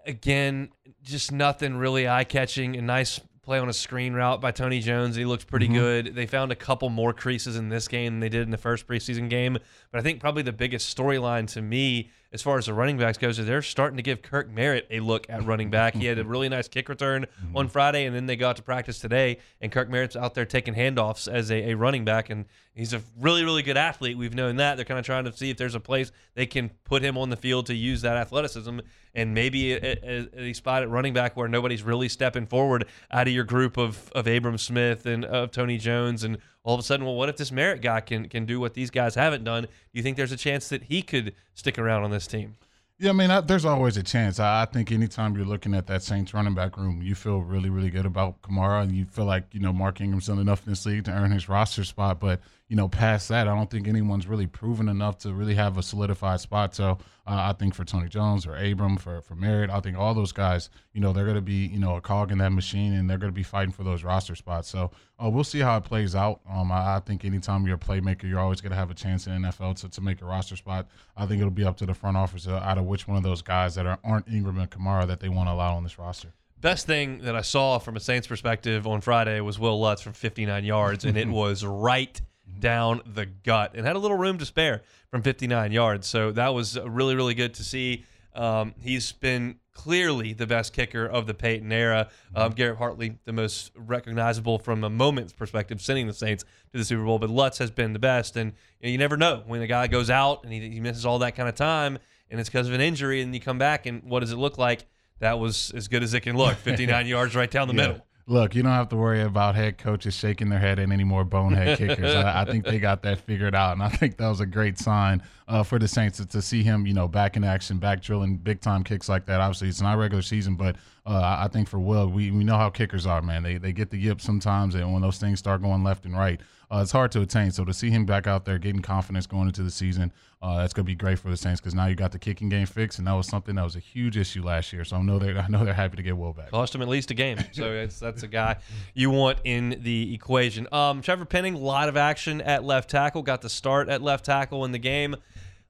again, 0.05 0.69
just 1.03 1.31
nothing 1.31 1.77
really 1.77 2.07
eye 2.07 2.23
catching. 2.23 2.75
A 2.75 2.81
nice 2.81 3.19
play 3.47 3.59
on 3.59 3.69
a 3.69 3.73
screen 3.73 4.13
route 4.13 4.41
by 4.41 4.51
Tony 4.51 4.81
Jones. 4.81 5.15
He 5.15 5.23
looked 5.23 5.47
pretty 5.47 5.67
mm-hmm. 5.67 5.75
good. 5.75 6.15
They 6.15 6.25
found 6.25 6.51
a 6.51 6.55
couple 6.55 6.89
more 6.89 7.13
creases 7.13 7.55
in 7.55 7.69
this 7.69 7.87
game 7.87 8.13
than 8.13 8.19
they 8.19 8.29
did 8.29 8.41
in 8.41 8.51
the 8.51 8.57
first 8.57 8.85
preseason 8.87 9.29
game. 9.29 9.57
But 9.89 9.99
I 9.99 10.01
think 10.01 10.19
probably 10.19 10.43
the 10.43 10.51
biggest 10.51 10.95
storyline 10.95 11.47
to 11.53 11.61
me 11.61 12.11
as 12.31 12.41
far 12.41 12.57
as 12.57 12.65
the 12.65 12.73
running 12.73 12.97
backs 12.97 13.17
goes 13.17 13.37
they're 13.37 13.61
starting 13.61 13.97
to 13.97 14.03
give 14.03 14.21
Kirk 14.21 14.49
Merritt 14.49 14.87
a 14.89 14.99
look 14.99 15.29
at 15.29 15.45
running 15.45 15.69
back. 15.69 15.95
He 15.95 16.05
had 16.05 16.19
a 16.19 16.23
really 16.25 16.49
nice 16.49 16.67
kick 16.67 16.89
return 16.89 17.25
mm-hmm. 17.25 17.57
on 17.57 17.67
Friday, 17.69 18.05
and 18.05 18.15
then 18.15 18.25
they 18.25 18.35
got 18.35 18.55
to 18.57 18.63
practice 18.63 18.99
today, 18.99 19.37
and 19.61 19.71
Kirk 19.71 19.89
Merritt's 19.89 20.15
out 20.15 20.33
there 20.33 20.45
taking 20.45 20.73
handoffs 20.73 21.31
as 21.31 21.51
a, 21.51 21.71
a 21.71 21.73
running 21.75 22.05
back, 22.05 22.29
and 22.29 22.45
he's 22.73 22.93
a 22.93 23.01
really, 23.19 23.43
really 23.43 23.63
good 23.63 23.77
athlete. 23.77 24.17
We've 24.17 24.33
known 24.33 24.57
that. 24.57 24.75
They're 24.75 24.85
kind 24.85 24.99
of 24.99 25.05
trying 25.05 25.25
to 25.25 25.33
see 25.33 25.49
if 25.49 25.57
there's 25.57 25.75
a 25.75 25.79
place 25.79 26.11
they 26.35 26.45
can 26.45 26.71
put 26.83 27.01
him 27.01 27.17
on 27.17 27.29
the 27.29 27.37
field 27.37 27.67
to 27.67 27.75
use 27.75 28.01
that 28.01 28.17
athleticism, 28.17 28.79
and 29.13 29.33
maybe 29.33 29.73
a, 29.73 29.79
a, 30.03 30.41
a 30.49 30.53
spot 30.53 30.83
at 30.83 30.89
running 30.89 31.13
back 31.13 31.37
where 31.37 31.47
nobody's 31.47 31.83
really 31.83 32.09
stepping 32.09 32.45
forward 32.45 32.85
out 33.11 33.27
of 33.27 33.33
your 33.33 33.43
group 33.43 33.77
of, 33.77 34.11
of 34.13 34.27
Abram 34.27 34.57
Smith 34.57 35.05
and 35.05 35.25
of 35.25 35.51
Tony 35.51 35.77
Jones 35.77 36.23
and 36.23 36.37
all 36.67 36.73
of 36.73 36.81
a 36.81 36.83
sudden, 36.83 37.05
well, 37.05 37.15
what 37.15 37.29
if 37.29 37.37
this 37.37 37.49
Merritt 37.49 37.81
guy 37.81 38.01
can 38.01 38.27
can 38.27 38.45
do 38.45 38.59
what 38.59 38.73
these 38.73 38.89
guys 38.89 39.15
haven't 39.15 39.45
done? 39.45 39.63
Do 39.63 39.69
you 39.93 40.03
think 40.03 40.17
there's 40.17 40.33
a 40.33 40.37
chance 40.37 40.67
that 40.67 40.83
he 40.83 41.01
could 41.01 41.33
stick 41.53 41.79
around 41.79 42.03
on 42.03 42.11
this 42.11 42.27
team? 42.27 42.57
Yeah, 42.99 43.11
I 43.11 43.13
mean, 43.13 43.31
I, 43.31 43.39
there's 43.39 43.63
always 43.63 43.95
a 43.95 44.03
chance. 44.03 44.37
I, 44.37 44.63
I, 44.63 44.65
think 44.65 44.91
anytime 44.91 45.37
you're 45.37 45.45
looking 45.45 45.73
at 45.73 45.87
that 45.87 46.03
Saints 46.03 46.33
running 46.33 46.55
back 46.55 46.75
room, 46.75 47.01
you 47.01 47.15
feel 47.15 47.39
really, 47.39 47.69
really 47.69 47.89
good 47.89 48.05
about 48.05 48.41
Kamara, 48.41 48.81
and 48.81 48.91
you 48.91 49.05
feel 49.05 49.23
like 49.23 49.45
you 49.53 49.61
know 49.61 49.71
Mark 49.71 50.01
Ingram's 50.01 50.27
done 50.27 50.39
enough 50.39 50.65
in 50.65 50.73
this 50.73 50.85
league 50.85 51.05
to 51.05 51.11
earn 51.11 51.31
his 51.31 51.47
roster 51.47 51.85
spot. 51.85 52.19
But 52.19 52.41
you 52.67 52.75
know, 52.75 52.89
past 52.89 53.29
that, 53.29 53.47
I 53.47 53.55
don't 53.55 53.69
think 53.69 53.87
anyone's 53.87 54.27
really 54.27 54.47
proven 54.47 54.89
enough 54.89 55.19
to 55.19 55.33
really 55.33 55.55
have 55.55 55.77
a 55.77 55.83
solidified 55.83 56.41
spot. 56.41 56.75
So 56.75 56.97
uh, 57.25 57.49
I 57.49 57.53
think 57.53 57.73
for 57.73 57.85
Tony 57.85 58.09
Jones 58.09 58.45
or 58.45 58.57
Abram, 58.57 58.97
for 58.97 59.21
for 59.21 59.35
Merritt, 59.35 59.69
I 59.69 59.79
think 59.79 59.97
all 59.97 60.13
those 60.13 60.33
guys, 60.33 60.69
you 60.91 60.99
know, 60.99 61.13
they're 61.13 61.23
going 61.23 61.35
to 61.35 61.41
be 61.41 61.67
you 61.67 61.79
know 61.79 61.95
a 61.95 62.01
cog 62.01 62.31
in 62.31 62.39
that 62.39 62.51
machine, 62.51 62.93
and 62.93 63.09
they're 63.09 63.17
going 63.17 63.31
to 63.31 63.35
be 63.35 63.43
fighting 63.43 63.71
for 63.71 63.83
those 63.83 64.03
roster 64.03 64.35
spots. 64.35 64.67
So 64.67 64.91
uh, 65.23 65.29
we'll 65.29 65.45
see 65.45 65.59
how 65.59 65.77
it 65.77 65.85
plays 65.85 66.13
out. 66.13 66.41
Um, 66.49 66.71
I, 66.71 66.95
I, 66.95 66.99
think 66.99 67.23
anytime 67.23 67.65
you're 67.65 67.77
a 67.77 67.79
playmaker, 67.79 68.23
you're 68.23 68.39
always 68.39 68.59
going 68.59 68.71
to 68.71 68.77
have 68.77 68.91
a 68.91 68.95
chance 68.95 69.27
in 69.27 69.41
NFL 69.41 69.79
to, 69.81 69.89
to 69.89 70.01
make 70.01 70.21
a 70.21 70.25
roster 70.25 70.57
spot. 70.57 70.87
I 71.15 71.25
think 71.25 71.39
it'll 71.39 71.51
be 71.51 71.63
up 71.63 71.77
to 71.77 71.85
the 71.85 71.93
front 71.93 72.17
office 72.17 72.47
uh, 72.47 72.55
out 72.55 72.77
of 72.77 72.85
which 72.85 73.07
one 73.07 73.17
of 73.17 73.23
those 73.23 73.41
guys 73.41 73.75
that 73.75 73.85
are, 73.85 73.99
aren't 74.03 74.27
Ingram 74.27 74.59
and 74.59 74.69
Kamara 74.69 75.07
that 75.07 75.21
they 75.21 75.29
want 75.29 75.47
to 75.47 75.53
allow 75.53 75.75
on 75.75 75.83
this 75.83 75.97
roster 75.97 76.33
best 76.59 76.87
thing 76.87 77.19
that 77.19 77.35
I 77.35 77.41
saw 77.41 77.77
from 77.77 77.95
a 77.95 77.99
Saints 77.99 78.25
perspective 78.25 78.87
on 78.87 79.01
Friday 79.01 79.39
was 79.41 79.59
Wil 79.59 79.79
Lutz 79.79 80.01
from 80.01 80.13
59 80.13 80.65
yards, 80.65 81.05
and 81.05 81.15
it 81.15 81.27
was 81.29 81.63
right 81.63 82.19
down 82.59 83.01
the 83.05 83.25
gut 83.25 83.73
and 83.75 83.85
had 83.85 83.95
a 83.95 83.99
little 83.99 84.17
room 84.17 84.37
to 84.37 84.45
spare 84.45 84.81
from 85.09 85.21
59 85.21 85.71
yards. 85.71 86.07
So 86.07 86.31
that 86.31 86.53
was 86.53 86.79
really, 86.79 87.15
really 87.15 87.33
good 87.33 87.53
to 87.55 87.63
see. 87.63 88.05
Um, 88.33 88.73
he's 88.79 89.11
been 89.11 89.59
clearly 89.73 90.33
the 90.33 90.47
best 90.47 90.73
kicker 90.73 91.05
of 91.05 91.27
the 91.27 91.33
Payton 91.33 91.71
era. 91.71 92.09
Um, 92.35 92.51
Garrett 92.51 92.77
Hartley, 92.77 93.17
the 93.25 93.33
most 93.33 93.71
recognizable 93.75 94.59
from 94.59 94.83
a 94.83 94.89
moment's 94.89 95.33
perspective, 95.33 95.81
sending 95.81 96.07
the 96.07 96.13
Saints 96.13 96.43
to 96.71 96.77
the 96.77 96.85
Super 96.85 97.03
Bowl. 97.03 97.19
But 97.19 97.29
Lutz 97.29 97.57
has 97.59 97.71
been 97.71 97.93
the 97.93 97.99
best. 97.99 98.35
And 98.35 98.53
you, 98.79 98.87
know, 98.87 98.91
you 98.91 98.97
never 98.97 99.17
know 99.17 99.43
when 99.45 99.61
a 99.61 99.67
guy 99.67 99.87
goes 99.87 100.09
out 100.09 100.43
and 100.43 100.51
he, 100.51 100.69
he 100.69 100.79
misses 100.79 101.05
all 101.05 101.19
that 101.19 101.35
kind 101.35 101.47
of 101.47 101.55
time 101.55 101.99
and 102.29 102.39
it's 102.39 102.49
because 102.49 102.67
of 102.67 102.73
an 102.73 102.81
injury 102.81 103.21
and 103.21 103.33
you 103.33 103.39
come 103.39 103.57
back 103.57 103.85
and 103.85 104.03
what 104.03 104.19
does 104.19 104.31
it 104.31 104.37
look 104.37 104.57
like? 104.57 104.85
That 105.19 105.39
was 105.39 105.71
as 105.75 105.87
good 105.87 106.03
as 106.03 106.13
it 106.13 106.21
can 106.21 106.37
look. 106.37 106.55
59 106.57 107.07
yards 107.07 107.35
right 107.35 107.49
down 107.49 107.67
the 107.67 107.73
yeah. 107.73 107.87
middle. 107.87 108.07
Look, 108.29 108.55
you 108.55 108.61
don't 108.61 108.73
have 108.73 108.89
to 108.89 108.97
worry 108.97 109.21
about 109.21 109.55
head 109.55 109.77
coaches 109.77 110.13
shaking 110.13 110.49
their 110.49 110.59
head 110.59 110.79
at 110.79 110.91
any 110.91 111.05
more 111.05 111.23
bonehead 111.23 111.77
kickers. 111.77 112.13
I, 112.13 112.41
I, 112.41 112.45
think 112.45 112.65
they 112.65 112.77
got 112.77 113.01
that 113.03 113.21
figured 113.21 113.55
out, 113.55 113.71
and 113.71 113.81
I 113.81 113.87
think 113.87 114.17
that 114.17 114.27
was 114.27 114.41
a 114.41 114.45
great 114.45 114.77
sign 114.77 115.23
uh, 115.47 115.63
for 115.63 115.79
the 115.79 115.87
Saints 115.87 116.17
to, 116.17 116.25
to, 116.25 116.41
see 116.41 116.61
him, 116.61 116.85
you 116.85 116.93
know, 116.93 117.07
back 117.07 117.37
in 117.37 117.45
action, 117.45 117.77
back 117.77 118.01
drilling 118.01 118.35
big 118.35 118.59
time 118.59 118.83
kicks 118.83 119.07
like 119.07 119.25
that. 119.27 119.39
Obviously, 119.39 119.69
it's 119.69 119.79
not 119.79 119.97
regular 119.97 120.21
season, 120.21 120.55
but 120.55 120.75
uh, 121.05 121.37
I 121.39 121.47
think 121.47 121.69
for 121.69 121.79
Will, 121.79 122.09
we, 122.09 122.29
we 122.31 122.43
know 122.43 122.57
how 122.57 122.69
kickers 122.69 123.05
are, 123.05 123.21
man. 123.21 123.43
They 123.43 123.57
they 123.59 123.71
get 123.71 123.91
the 123.91 123.97
yip 123.97 124.19
sometimes, 124.19 124.75
and 124.75 124.91
when 124.91 125.01
those 125.01 125.19
things 125.19 125.39
start 125.39 125.61
going 125.61 125.85
left 125.85 126.05
and 126.05 126.13
right, 126.13 126.41
uh, 126.69 126.79
it's 126.81 126.91
hard 126.91 127.11
to 127.13 127.21
attain. 127.21 127.51
So 127.51 127.63
to 127.63 127.73
see 127.73 127.89
him 127.89 128.05
back 128.05 128.27
out 128.27 128.45
there 128.45 128.57
getting 128.57 128.81
confidence 128.81 129.25
going 129.25 129.47
into 129.47 129.63
the 129.63 129.71
season, 129.71 130.11
uh, 130.41 130.57
that's 130.57 130.73
going 130.73 130.85
to 130.85 130.91
be 130.91 130.95
great 130.95 131.17
for 131.17 131.29
the 131.29 131.37
Saints 131.37 131.61
because 131.61 131.73
now 131.73 131.85
you 131.87 131.95
got 131.95 132.11
the 132.11 132.19
kicking 132.19 132.49
game 132.49 132.65
fixed, 132.65 132.99
and 132.99 133.07
that 133.07 133.13
was 133.13 133.27
something 133.27 133.55
that 133.55 133.63
was 133.63 133.75
a 133.75 133.79
huge 133.79 134.17
issue 134.17 134.43
last 134.43 134.73
year. 134.73 134.83
So 134.83 134.97
I 134.97 135.01
know 135.01 135.17
they're 135.17 135.37
I 135.37 135.47
know 135.47 135.63
they're 135.63 135.73
happy 135.73 135.97
to 135.97 136.03
get 136.03 136.17
Will 136.17 136.33
back. 136.33 136.51
Cost 136.51 136.75
him 136.75 136.81
at 136.81 136.87
least 136.87 137.09
a 137.11 137.13
game, 137.13 137.39
so 137.53 137.87
that's 137.87 138.23
a 138.23 138.27
guy 138.27 138.57
you 138.93 139.09
want 139.09 139.39
in 139.45 139.79
the 139.81 140.13
equation. 140.13 140.67
Um, 140.71 141.01
Trevor 141.01 141.25
Penning, 141.25 141.55
a 141.55 141.59
lot 141.59 141.89
of 141.89 141.97
action 141.97 142.41
at 142.41 142.63
left 142.63 142.89
tackle, 142.89 143.23
got 143.23 143.41
the 143.41 143.49
start 143.49 143.89
at 143.89 144.01
left 144.01 144.25
tackle 144.25 144.65
in 144.65 144.71
the 144.71 144.79
game. 144.79 145.15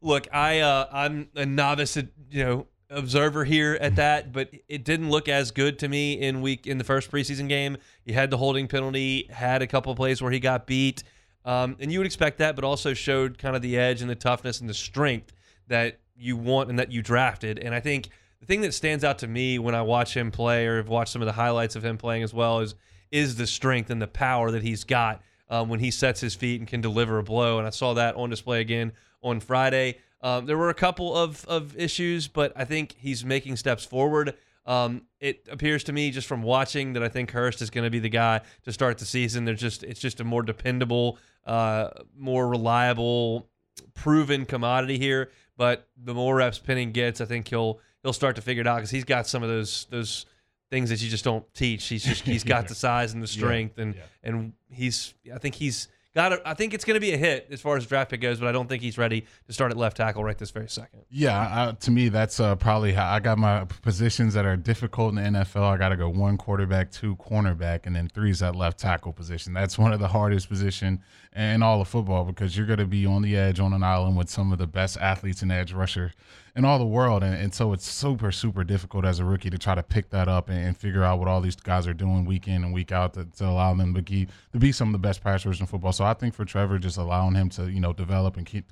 Look, 0.01 0.27
I 0.33 0.59
uh, 0.59 0.87
I'm 0.91 1.29
a 1.35 1.45
novice, 1.45 1.95
at, 1.97 2.07
you 2.29 2.43
know 2.43 2.67
observer 2.89 3.43
here 3.43 3.77
at 3.81 3.95
that, 3.97 4.31
but 4.31 4.49
it 4.67 4.83
didn't 4.83 5.09
look 5.09 5.27
as 5.27 5.51
good 5.51 5.79
to 5.79 5.87
me 5.87 6.13
in 6.13 6.41
week 6.41 6.67
in 6.67 6.77
the 6.77 6.83
first 6.83 7.11
preseason 7.11 7.49
game. 7.49 7.77
He 8.05 8.13
had 8.13 8.29
the 8.29 8.37
holding 8.37 8.67
penalty, 8.67 9.27
had 9.29 9.61
a 9.61 9.67
couple 9.67 9.93
plays 9.95 10.21
where 10.21 10.31
he 10.31 10.39
got 10.39 10.67
beat, 10.67 11.03
um, 11.45 11.75
and 11.79 11.91
you 11.91 11.99
would 11.99 12.05
expect 12.05 12.39
that, 12.39 12.55
but 12.55 12.63
also 12.63 12.93
showed 12.93 13.37
kind 13.37 13.55
of 13.55 13.61
the 13.61 13.77
edge 13.77 14.01
and 14.01 14.09
the 14.09 14.15
toughness 14.15 14.59
and 14.59 14.69
the 14.69 14.73
strength 14.73 15.33
that 15.67 15.99
you 16.15 16.35
want 16.35 16.69
and 16.69 16.79
that 16.79 16.91
you 16.91 17.01
drafted. 17.01 17.59
And 17.59 17.73
I 17.73 17.79
think 17.79 18.09
the 18.39 18.45
thing 18.45 18.61
that 18.61 18.73
stands 18.73 19.03
out 19.03 19.19
to 19.19 19.27
me 19.27 19.59
when 19.59 19.75
I 19.75 19.81
watch 19.81 20.15
him 20.15 20.31
play 20.31 20.67
or 20.67 20.77
have 20.77 20.89
watched 20.89 21.11
some 21.11 21.21
of 21.21 21.25
the 21.25 21.33
highlights 21.33 21.75
of 21.75 21.83
him 21.83 21.97
playing 21.97 22.23
as 22.23 22.33
well 22.33 22.59
is 22.59 22.75
is 23.09 23.37
the 23.37 23.47
strength 23.47 23.89
and 23.89 24.01
the 24.01 24.07
power 24.07 24.51
that 24.51 24.61
he's 24.63 24.83
got 24.83 25.21
um, 25.49 25.69
when 25.69 25.79
he 25.79 25.89
sets 25.91 26.19
his 26.19 26.35
feet 26.35 26.59
and 26.59 26.67
can 26.67 26.81
deliver 26.81 27.19
a 27.19 27.23
blow. 27.23 27.57
And 27.57 27.65
I 27.65 27.69
saw 27.69 27.93
that 27.93 28.15
on 28.15 28.29
display 28.29 28.59
again 28.59 28.91
on 29.21 29.39
Friday. 29.39 29.99
Um, 30.21 30.45
there 30.45 30.57
were 30.57 30.69
a 30.69 30.73
couple 30.73 31.15
of, 31.15 31.45
of 31.45 31.77
issues, 31.77 32.27
but 32.27 32.51
I 32.55 32.65
think 32.65 32.95
he's 32.97 33.23
making 33.23 33.55
steps 33.57 33.85
forward. 33.85 34.35
Um, 34.65 35.03
it 35.19 35.47
appears 35.49 35.83
to 35.85 35.93
me 35.93 36.11
just 36.11 36.27
from 36.27 36.43
watching 36.43 36.93
that 36.93 37.03
I 37.03 37.07
think 37.07 37.31
Hurst 37.31 37.61
is 37.61 37.69
going 37.69 37.85
to 37.85 37.89
be 37.89 37.99
the 37.99 38.09
guy 38.09 38.41
to 38.63 38.73
start 38.73 38.97
the 38.97 39.05
season. 39.05 39.45
There's 39.45 39.61
just 39.61 39.83
it's 39.83 39.99
just 39.99 40.19
a 40.19 40.25
more 40.25 40.43
dependable, 40.43 41.17
uh, 41.45 41.89
more 42.17 42.47
reliable, 42.49 43.47
proven 43.93 44.45
commodity 44.45 44.97
here. 44.97 45.31
But 45.55 45.87
the 45.97 46.13
more 46.13 46.35
reps 46.35 46.59
Penning 46.59 46.91
gets, 46.91 47.21
I 47.21 47.25
think 47.25 47.47
he'll 47.47 47.79
he'll 48.03 48.13
start 48.13 48.35
to 48.35 48.41
figure 48.41 48.61
it 48.61 48.67
out 48.67 48.75
because 48.75 48.91
he's 48.91 49.05
got 49.05 49.25
some 49.25 49.41
of 49.41 49.49
those 49.49 49.87
those 49.89 50.25
things 50.69 50.89
that 50.89 51.01
you 51.01 51.09
just 51.09 51.23
don't 51.23 51.45
teach. 51.53 51.85
He's 51.87 52.03
just 52.03 52.23
he's 52.23 52.43
got 52.43 52.67
the 52.67 52.75
size 52.75 53.13
and 53.13 53.23
the 53.23 53.27
strength, 53.27 53.77
yeah, 53.77 53.83
and 53.83 53.95
yeah. 53.95 54.01
and 54.23 54.53
he's 54.69 55.13
I 55.33 55.37
think 55.37 55.55
he's 55.55 55.87
I 56.17 56.53
think 56.53 56.73
it's 56.73 56.85
going 56.85 56.95
to 56.95 57.01
be 57.01 57.13
a 57.13 57.17
hit 57.17 57.47
as 57.51 57.61
far 57.61 57.77
as 57.77 57.85
draft 57.85 58.11
pick 58.11 58.21
goes, 58.21 58.39
but 58.39 58.47
I 58.47 58.51
don't 58.51 58.67
think 58.67 58.81
he's 58.81 58.97
ready 58.97 59.25
to 59.47 59.53
start 59.53 59.71
at 59.71 59.77
left 59.77 59.97
tackle 59.97 60.23
right 60.23 60.37
this 60.37 60.51
very 60.51 60.69
second. 60.69 61.01
Yeah, 61.09 61.73
to 61.79 61.91
me, 61.91 62.09
that's 62.09 62.39
uh, 62.39 62.55
probably 62.55 62.93
how 62.93 63.11
I 63.11 63.19
got 63.19 63.37
my 63.37 63.65
positions 63.81 64.33
that 64.33 64.45
are 64.45 64.57
difficult 64.57 65.17
in 65.17 65.33
the 65.33 65.39
NFL. 65.39 65.63
I 65.63 65.77
got 65.77 65.89
to 65.89 65.97
go 65.97 66.09
one 66.09 66.37
quarterback, 66.37 66.91
two 66.91 67.15
cornerback, 67.17 67.85
and 67.85 67.95
then 67.95 68.09
three 68.09 68.31
is 68.31 68.39
that 68.39 68.55
left 68.55 68.79
tackle 68.79 69.13
position. 69.13 69.53
That's 69.53 69.77
one 69.77 69.93
of 69.93 69.99
the 69.99 70.07
hardest 70.07 70.49
position 70.49 71.03
in 71.35 71.61
all 71.61 71.81
of 71.81 71.87
football 71.87 72.23
because 72.25 72.57
you're 72.57 72.65
going 72.65 72.79
to 72.79 72.85
be 72.85 73.05
on 73.05 73.21
the 73.21 73.35
edge 73.35 73.59
on 73.59 73.73
an 73.73 73.83
island 73.83 74.17
with 74.17 74.29
some 74.29 74.51
of 74.51 74.57
the 74.57 74.67
best 74.67 74.97
athletes 74.97 75.41
and 75.41 75.51
edge 75.51 75.71
rusher 75.73 76.13
in 76.57 76.65
all 76.65 76.79
the 76.79 76.85
world. 76.85 77.23
And, 77.23 77.35
and, 77.35 77.53
so 77.53 77.71
it's 77.71 77.89
super, 77.89 78.31
super 78.31 78.63
difficult 78.63 79.05
as 79.05 79.19
a 79.19 79.25
rookie 79.25 79.51
to 79.51 79.59
try 79.59 79.75
to 79.75 79.83
pick 79.83 80.09
that 80.09 80.27
up 80.27 80.49
and, 80.49 80.57
and 80.57 80.75
figure 80.75 81.03
out 81.03 81.19
what 81.19 81.27
all 81.27 81.39
these 81.39 81.55
guys 81.55 81.85
are 81.85 81.93
doing 81.93 82.25
week 82.25 82.47
in 82.47 82.63
and 82.63 82.73
week 82.73 82.91
out 82.91 83.13
to, 83.13 83.25
to 83.25 83.45
allow 83.45 83.75
them 83.75 83.93
to 83.93 84.01
be, 84.01 84.27
to 84.51 84.57
be 84.57 84.71
some 84.71 84.89
of 84.89 84.91
the 84.93 84.97
best 84.97 85.23
pass 85.23 85.45
rushers 85.45 85.59
in 85.59 85.67
football. 85.67 85.93
So 85.93 86.03
I 86.03 86.15
think 86.15 86.33
for 86.33 86.45
Trevor, 86.45 86.79
just 86.79 86.97
allowing 86.97 87.35
him 87.35 87.49
to, 87.49 87.71
you 87.71 87.79
know, 87.79 87.93
develop 87.93 88.37
and 88.37 88.45
keep, 88.45 88.65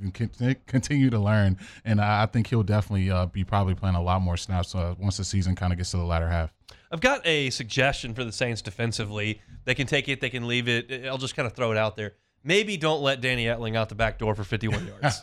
continue 0.66 1.10
to 1.12 1.20
learn. 1.20 1.58
And 1.86 2.02
I 2.02 2.26
think 2.26 2.48
he'll 2.48 2.64
definitely 2.64 3.12
uh, 3.12 3.28
be 3.28 3.44
probably 3.44 3.76
playing 3.76 3.96
a 3.96 4.02
lot 4.02 4.22
more 4.22 4.36
snaps 4.36 4.74
uh, 4.74 4.96
once 4.98 5.18
the 5.18 5.24
season 5.24 5.56
kind 5.56 5.72
of 5.72 5.78
gets 5.78 5.92
to 5.92 5.98
the 5.98 6.04
latter 6.04 6.28
half. 6.28 6.52
I've 6.92 7.02
got 7.02 7.22
a 7.26 7.52
suggestion 7.52 8.16
for 8.16 8.24
the 8.24 8.32
Saints 8.32 8.64
defensively. 8.64 9.42
They 9.66 9.76
can 9.76 9.86
take 9.86 10.10
it, 10.10 10.22
they 10.22 10.30
can 10.32 10.48
leave 10.48 10.68
it. 10.68 11.06
I'll 11.06 11.20
just 11.20 11.36
kind 11.36 11.46
of 11.46 11.54
throw 11.54 11.72
it 11.72 11.78
out 11.78 11.96
there 11.96 12.14
maybe 12.46 12.78
don't 12.78 13.02
let 13.02 13.20
Danny 13.20 13.46
Etling 13.46 13.76
out 13.76 13.90
the 13.90 13.96
back 13.96 14.18
door 14.18 14.36
for 14.36 14.46
51 14.46 14.88
yards. 15.02 15.20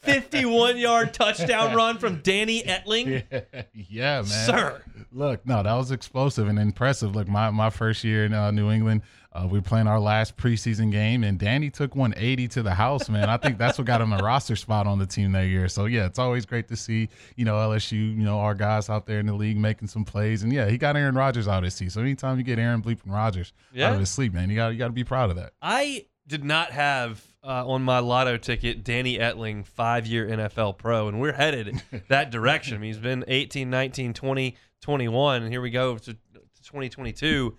51 0.00 0.76
yard 0.76 1.14
touchdown 1.14 1.74
run 1.74 1.96
from 1.96 2.20
Danny 2.20 2.62
Etling. 2.62 3.24
Yeah, 3.46 3.62
yeah, 3.74 4.16
man. 4.16 4.24
Sir. 4.24 4.82
Look, 5.12 5.46
no, 5.46 5.62
that 5.62 5.72
was 5.74 5.90
explosive 5.92 6.48
and 6.48 6.58
impressive. 6.58 7.14
Look, 7.14 7.28
my, 7.28 7.50
my 7.50 7.70
first 7.70 8.02
year 8.02 8.24
in 8.24 8.34
uh, 8.34 8.50
New 8.50 8.70
England, 8.70 9.02
uh, 9.32 9.46
we 9.46 9.58
were 9.58 9.62
playing 9.62 9.86
our 9.86 10.00
last 10.00 10.36
preseason 10.36 10.90
game, 10.90 11.22
and 11.22 11.38
Danny 11.38 11.70
took 11.70 11.94
180 11.94 12.48
to 12.48 12.62
the 12.62 12.74
house, 12.74 13.08
man. 13.08 13.28
I 13.28 13.36
think 13.36 13.58
that's 13.58 13.78
what 13.78 13.86
got 13.86 14.00
him 14.00 14.12
a 14.12 14.18
roster 14.18 14.56
spot 14.56 14.86
on 14.86 14.98
the 14.98 15.06
team 15.06 15.32
that 15.32 15.46
year. 15.46 15.68
So, 15.68 15.84
yeah, 15.84 16.06
it's 16.06 16.18
always 16.18 16.46
great 16.46 16.68
to 16.68 16.76
see, 16.76 17.08
you 17.36 17.44
know, 17.44 17.54
LSU, 17.54 17.92
you 17.92 18.24
know, 18.24 18.40
our 18.40 18.54
guys 18.54 18.88
out 18.88 19.06
there 19.06 19.20
in 19.20 19.26
the 19.26 19.34
league 19.34 19.58
making 19.58 19.88
some 19.88 20.04
plays. 20.04 20.42
And, 20.42 20.52
yeah, 20.52 20.68
he 20.68 20.78
got 20.78 20.96
Aaron 20.96 21.14
Rodgers 21.14 21.48
out 21.48 21.58
of 21.58 21.64
his 21.64 21.74
seat. 21.74 21.92
So, 21.92 22.00
anytime 22.00 22.38
you 22.38 22.44
get 22.44 22.58
Aaron 22.58 22.82
bleeping 22.82 23.12
Rodgers 23.12 23.52
yeah. 23.72 23.88
out 23.88 23.94
of 23.94 24.00
his 24.00 24.10
sleep, 24.10 24.32
man, 24.32 24.48
you 24.50 24.56
got 24.56 24.68
you 24.68 24.78
got 24.78 24.88
to 24.88 24.92
be 24.92 25.04
proud 25.04 25.30
of 25.30 25.36
that. 25.36 25.52
I 25.60 26.06
did 26.26 26.44
not 26.44 26.72
have 26.72 27.24
uh, 27.44 27.66
on 27.66 27.82
my 27.82 28.00
lotto 28.00 28.36
ticket 28.36 28.84
Danny 28.84 29.18
Etling, 29.18 29.64
five 29.66 30.06
year 30.06 30.26
NFL 30.26 30.78
pro, 30.78 31.08
and 31.08 31.20
we're 31.20 31.32
headed 31.32 31.80
that 32.08 32.30
direction. 32.30 32.74
I 32.74 32.78
mean, 32.78 32.88
he's 32.88 32.98
been 32.98 33.24
18, 33.28 33.70
19, 33.70 34.14
20, 34.14 34.56
21, 34.80 35.42
and 35.42 35.52
here 35.52 35.60
we 35.60 35.70
go 35.70 35.96
to 35.96 36.12
2022 36.14 37.56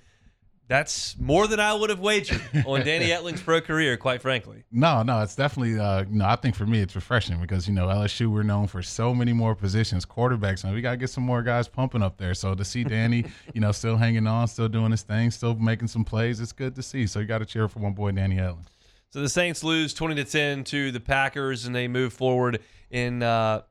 that's 0.68 1.18
more 1.18 1.48
than 1.48 1.60
I 1.60 1.74
would 1.74 1.90
have 1.90 2.00
wagered 2.00 2.42
on 2.66 2.82
Danny 2.82 3.08
Etling's 3.08 3.42
pro 3.42 3.62
career, 3.62 3.96
quite 3.96 4.22
frankly. 4.22 4.64
No, 4.72 5.02
no, 5.02 5.22
it's 5.22 5.36
definitely. 5.36 5.80
Uh, 5.80 6.04
no, 6.10 6.26
I 6.26 6.36
think 6.36 6.56
for 6.56 6.66
me 6.66 6.82
it's 6.82 6.96
refreshing 6.96 7.40
because 7.40 7.68
you 7.68 7.74
know 7.74 7.88
LSU 7.88 8.28
we're 8.28 8.44
known 8.44 8.68
for 8.68 8.82
so 8.82 9.14
many 9.14 9.34
more 9.34 9.56
positions, 9.56 10.06
quarterbacks, 10.06 10.64
and 10.64 10.74
we 10.74 10.82
gotta 10.82 10.98
get 10.98 11.10
some 11.10 11.24
more 11.24 11.42
guys 11.42 11.68
pumping 11.68 12.02
up 12.02 12.18
there. 12.18 12.34
So 12.34 12.54
to 12.54 12.66
see 12.66 12.84
Danny, 12.84 13.26
you 13.54 13.62
know, 13.62 13.72
still 13.72 13.98
hanging 13.98 14.28
on, 14.28 14.48
still 14.48 14.68
doing 14.68 14.92
his 14.92 15.04
thing, 15.04 15.32
still 15.32 15.56
making 15.56 15.88
some 15.88 16.04
plays, 16.04 16.40
it's 16.42 16.52
good 16.52 16.76
to 16.76 16.84
see. 16.84 17.08
So 17.08 17.20
you 17.20 17.26
got 17.26 17.40
to 17.40 17.46
cheer 17.46 17.68
for 17.68 17.80
one 17.80 17.94
boy, 17.94 18.12
Danny 18.12 18.36
Etling. 18.36 18.66
So 19.10 19.22
the 19.22 19.30
Saints 19.30 19.64
lose 19.64 19.94
twenty 19.94 20.16
to 20.16 20.26
ten 20.26 20.64
to 20.66 20.92
the 20.92 21.00
Packers, 21.00 21.66
and 21.66 21.74
they 21.74 21.88
move 21.88 22.14
forward 22.14 22.62
in. 22.92 23.24
Uh, 23.24 23.62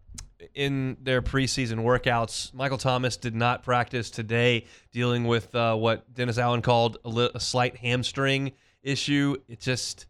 in 0.54 0.96
their 1.00 1.22
preseason 1.22 1.78
workouts. 1.78 2.52
Michael 2.52 2.78
Thomas 2.78 3.16
did 3.16 3.34
not 3.34 3.62
practice 3.62 4.10
today, 4.10 4.64
dealing 4.92 5.24
with 5.24 5.54
uh, 5.54 5.74
what 5.74 6.12
Dennis 6.14 6.38
Allen 6.38 6.62
called 6.62 6.98
a, 7.04 7.08
li- 7.08 7.30
a, 7.34 7.40
slight 7.40 7.76
hamstring 7.76 8.52
issue. 8.82 9.36
It 9.48 9.60
just 9.60 10.06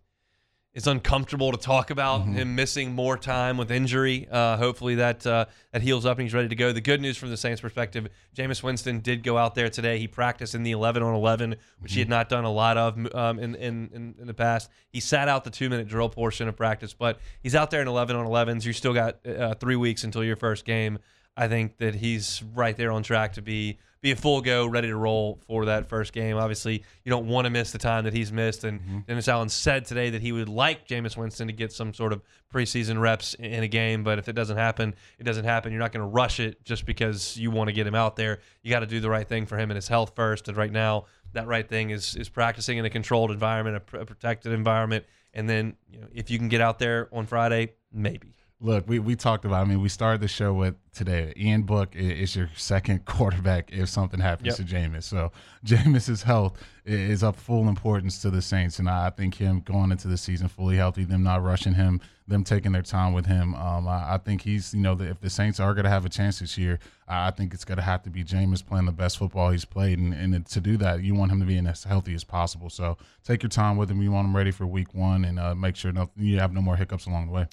it's 0.76 0.87
uncomfortable 0.87 1.52
to 1.52 1.56
talk 1.56 1.88
about 1.88 2.21
mm-hmm. 2.21 2.35
him 2.35 2.54
missing 2.54 2.92
more 2.92 3.16
time 3.16 3.56
with 3.56 3.71
injury. 3.71 4.28
Uh, 4.30 4.59
hopefully 4.59 4.97
that 4.97 5.26
uh, 5.26 5.47
that 5.73 5.80
heals 5.80 6.04
up 6.04 6.18
and 6.18 6.26
he's 6.26 6.35
ready 6.35 6.50
to 6.50 6.54
go. 6.54 6.71
The 6.71 6.83
good 6.83 7.00
news 7.00 7.16
from 7.16 7.30
the 7.30 7.37
Saints' 7.38 7.62
perspective, 7.62 8.06
Jameis 8.37 8.62
Winston 8.62 9.00
did 9.00 9.23
go 9.23 9.38
out 9.38 9.54
there 9.54 9.71
today. 9.71 9.99
He 9.99 10.06
practiced 10.06 10.54
in 10.54 10.64
the 10.64 10.73
11 10.73 11.02
on 11.02 11.14
11, 11.14 11.50
which 11.50 11.59
mm-hmm. 11.59 11.87
he 11.95 12.00
had 12.00 12.04
mm-hmm. 12.04 12.11
not 12.11 12.28
done 12.28 12.45
a 12.45 12.52
lot 12.52 12.76
of 12.76 13.14
um, 13.14 13.38
in, 13.38 13.54
in, 13.54 13.90
in 13.95 14.14
in 14.21 14.26
the 14.26 14.35
past. 14.35 14.71
He 14.90 15.00
sat 15.00 15.28
out 15.28 15.45
the 15.45 15.50
two 15.50 15.71
minute 15.71 15.88
drill 15.88 16.11
portion 16.11 16.47
of 16.47 16.56
practice, 16.56 16.92
but 16.92 17.21
he's 17.42 17.54
out 17.54 17.71
there 17.71 17.80
in 17.80 17.88
11 17.88 18.14
on 18.14 18.26
11s. 18.26 18.66
You 18.66 18.75
still 18.75 18.92
got 18.92 19.26
uh, 19.26 19.54
three 19.54 19.76
weeks 19.76 20.04
until 20.04 20.23
your 20.23 20.37
first 20.37 20.66
game. 20.66 20.99
I 21.37 21.49
think 21.49 21.78
that 21.78 21.95
he's 21.95 22.43
right 22.55 22.76
there 22.76 22.90
on 22.90 23.02
track 23.02 23.35
to 23.35 23.43
be 23.43 23.78
be 24.07 24.12
a 24.12 24.16
full 24.16 24.40
go, 24.40 24.66
ready 24.66 24.88
to 24.88 24.97
roll 24.97 25.40
for 25.47 25.64
that 25.64 25.88
first 25.88 26.12
game. 26.12 26.37
Obviously, 26.37 26.85
you 27.02 27.11
don't 27.11 27.26
want 27.26 27.45
to 27.47 27.50
miss 27.50 27.73
the 27.73 27.78
time 27.78 28.05
that 28.05 28.12
he's 28.12 28.31
missed. 28.31 28.62
And 28.62 28.81
mm-hmm. 28.81 28.99
Dennis 29.00 29.26
Allen 29.26 29.49
said 29.49 29.85
today 29.85 30.11
that 30.11 30.23
he 30.23 30.31
would 30.33 30.49
like 30.49 30.87
Jameis 30.87 31.16
Winston 31.16 31.49
to 31.49 31.52
get 31.52 31.73
some 31.73 31.93
sort 31.93 32.12
of 32.12 32.23
preseason 32.52 33.00
reps 33.00 33.35
in 33.35 33.64
a 33.64 33.69
game. 33.69 34.05
But 34.05 34.19
if 34.19 34.28
it 34.28 34.35
doesn't 34.35 34.57
happen, 34.57 34.95
it 35.19 35.25
doesn't 35.25 35.45
happen. 35.45 35.73
You're 35.73 35.81
not 35.81 35.93
going 35.93 36.05
to 36.05 36.11
rush 36.11 36.40
it 36.40 36.62
just 36.62 36.87
because 36.87 37.37
you 37.37 37.50
want 37.50 37.69
to 37.69 37.73
get 37.73 37.87
him 37.87 37.97
out 37.97 38.14
there. 38.14 38.38
You 38.62 38.71
got 38.71 38.81
to 38.81 38.87
do 38.87 39.00
the 39.00 39.11
right 39.11 39.26
thing 39.26 39.45
for 39.45 39.59
him 39.59 39.71
and 39.71 39.76
his 39.76 39.88
health 39.88 40.12
first. 40.14 40.47
And 40.47 40.57
right 40.57 40.73
now, 40.73 41.07
that 41.33 41.49
right 41.49 41.69
thing 41.69 41.90
is 41.90 42.14
is 42.14 42.28
practicing 42.28 42.78
in 42.78 42.85
a 42.85 42.90
controlled 42.90 43.33
environment, 43.33 43.83
a, 43.93 43.99
a 43.99 44.07
protected 44.07 44.52
environment. 44.52 45.05
And 45.35 45.49
then, 45.49 45.75
you 45.90 46.00
know, 46.00 46.07
if 46.14 46.31
you 46.31 46.38
can 46.38 46.49
get 46.49 46.61
out 46.61 46.78
there 46.78 47.09
on 47.12 47.26
Friday, 47.26 47.73
maybe. 47.93 48.36
Look, 48.59 48.89
we, 48.89 49.01
we 49.01 49.17
talked 49.17 49.45
about. 49.45 49.67
I 49.67 49.69
mean, 49.69 49.83
we 49.83 49.91
started 49.91 50.23
the 50.23 50.29
show 50.29 50.55
with 50.55 50.77
today. 50.91 51.35
Ian 51.37 51.65
Book 51.65 51.95
is 51.95 52.35
your 52.35 52.49
second 52.57 53.05
quarterback 53.05 53.71
if 53.71 53.91
something 53.91 54.19
happens 54.19 54.47
yep. 54.47 54.57
to 54.57 54.63
Jameis. 54.75 55.03
So 55.03 55.31
Jameis's 55.65 56.23
health 56.23 56.59
is 56.87 57.23
of 57.23 57.37
full 57.37 57.69
importance 57.69 58.23
to 58.23 58.31
the 58.31 58.41
Saints, 58.41 58.79
and 58.79 58.89
I 58.89 59.11
think 59.11 59.35
him 59.35 59.61
going 59.61 59.91
into 59.93 60.09
the 60.09 60.17
season 60.17 60.49
fully 60.49 60.77
healthy, 60.77 61.05
them 61.05 61.23
not 61.23 61.43
rushing 61.43 61.75
him, 61.75 62.01
them 62.27 62.45
taking 62.45 62.73
their 62.73 62.81
time 62.81 63.13
with 63.13 63.27
him. 63.27 63.55
Um, 63.57 63.87
I, 63.87 64.15
I, 64.15 64.19
think 64.19 64.41
he's 64.41 64.73
you 64.73 64.81
know 64.81 64.97
if 64.99 65.21
the 65.21 65.29
Saints 65.29 65.61
are 65.61 65.75
going 65.75 65.85
to 65.85 65.91
have 65.91 66.07
a 66.07 66.09
chance 66.09 66.39
this 66.39 66.57
year, 66.57 66.79
I 67.07 67.33
think 67.33 67.53
it's 67.53 67.65
going 67.65 67.77
to 67.77 67.85
have 67.85 68.05
to 68.05 68.11
be 68.11 68.25
Jameis 68.25 68.65
playing 68.65 68.87
the 68.87 68.93
best 68.93 69.19
football 69.19 69.51
he's 69.51 69.67
played, 69.67 69.99
and, 69.99 70.15
and 70.15 70.47
to 70.47 70.61
do 70.63 70.79
that, 70.79 71.03
you 71.03 71.15
want 71.15 71.31
him 71.31 71.41
to 71.41 71.47
be 71.47 71.59
in 71.59 71.67
as 71.67 71.85
healthy 71.85 72.15
as 72.15 72.25
possible. 72.25 72.71
So 72.71 72.97
take 73.23 73.43
your 73.43 73.51
time 73.51 73.77
with 73.77 73.91
him. 73.91 74.01
You 74.01 74.13
want 74.13 74.29
him 74.29 74.35
ready 74.35 74.51
for 74.51 74.65
Week 74.65 74.95
One, 74.95 75.27
and 75.27 75.39
uh, 75.39 75.55
make 75.55 75.77
sure 75.77 75.93
no, 75.93 76.09
you 76.17 76.39
have 76.39 76.55
no 76.55 76.63
more 76.63 76.77
hiccups 76.77 77.05
along 77.05 77.27
the 77.27 77.33
way. 77.33 77.49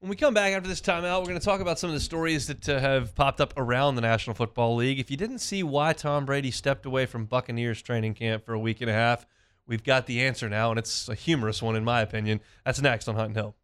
When 0.00 0.08
we 0.08 0.16
come 0.16 0.32
back 0.32 0.54
after 0.54 0.66
this 0.66 0.80
timeout, 0.80 1.20
we're 1.20 1.26
going 1.26 1.38
to 1.38 1.44
talk 1.44 1.60
about 1.60 1.78
some 1.78 1.90
of 1.90 1.94
the 1.94 2.00
stories 2.00 2.46
that 2.46 2.66
uh, 2.66 2.80
have 2.80 3.14
popped 3.14 3.38
up 3.38 3.52
around 3.58 3.96
the 3.96 4.00
National 4.00 4.32
Football 4.32 4.76
League. 4.76 4.98
If 4.98 5.10
you 5.10 5.18
didn't 5.18 5.40
see 5.40 5.62
why 5.62 5.92
Tom 5.92 6.24
Brady 6.24 6.50
stepped 6.50 6.86
away 6.86 7.04
from 7.04 7.26
Buccaneers 7.26 7.82
training 7.82 8.14
camp 8.14 8.46
for 8.46 8.54
a 8.54 8.58
week 8.58 8.80
and 8.80 8.88
a 8.88 8.94
half, 8.94 9.26
we've 9.66 9.84
got 9.84 10.06
the 10.06 10.22
answer 10.22 10.48
now, 10.48 10.70
and 10.70 10.78
it's 10.78 11.10
a 11.10 11.14
humorous 11.14 11.60
one, 11.60 11.76
in 11.76 11.84
my 11.84 12.00
opinion. 12.00 12.40
That's 12.64 12.80
next 12.80 13.08
on 13.08 13.14
Hunt 13.14 13.26
and 13.26 13.36
Hill. 13.36 13.54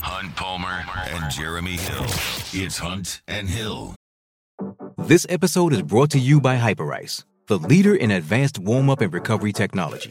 Hunt 0.00 0.34
Palmer 0.34 0.82
and 1.06 1.30
Jeremy 1.30 1.76
Hill. 1.76 2.06
It's 2.52 2.78
Hunt 2.78 3.22
and 3.28 3.48
Hill. 3.48 3.94
This 4.98 5.26
episode 5.28 5.72
is 5.74 5.82
brought 5.82 6.10
to 6.10 6.18
you 6.18 6.40
by 6.40 6.56
Hyperice, 6.56 7.22
the 7.46 7.58
leader 7.58 7.94
in 7.94 8.10
advanced 8.10 8.58
warm 8.58 8.90
up 8.90 9.00
and 9.00 9.14
recovery 9.14 9.52
technology. 9.52 10.10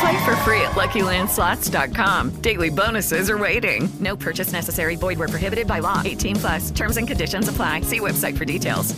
Play 0.00 0.24
for 0.24 0.36
free 0.36 0.60
at 0.60 0.72
LuckyLandSlots.com. 0.72 2.42
Daily 2.42 2.70
bonuses 2.70 3.30
are 3.30 3.38
waiting. 3.38 3.88
No 4.00 4.16
purchase 4.16 4.52
necessary. 4.52 4.96
Void 4.96 5.18
where 5.18 5.28
prohibited 5.28 5.66
by 5.66 5.78
law. 5.78 6.02
18 6.04 6.36
plus. 6.36 6.70
Terms 6.70 6.96
and 6.96 7.08
conditions 7.08 7.48
apply. 7.48 7.82
See 7.82 8.00
website 8.00 8.36
for 8.36 8.44
details. 8.44 8.94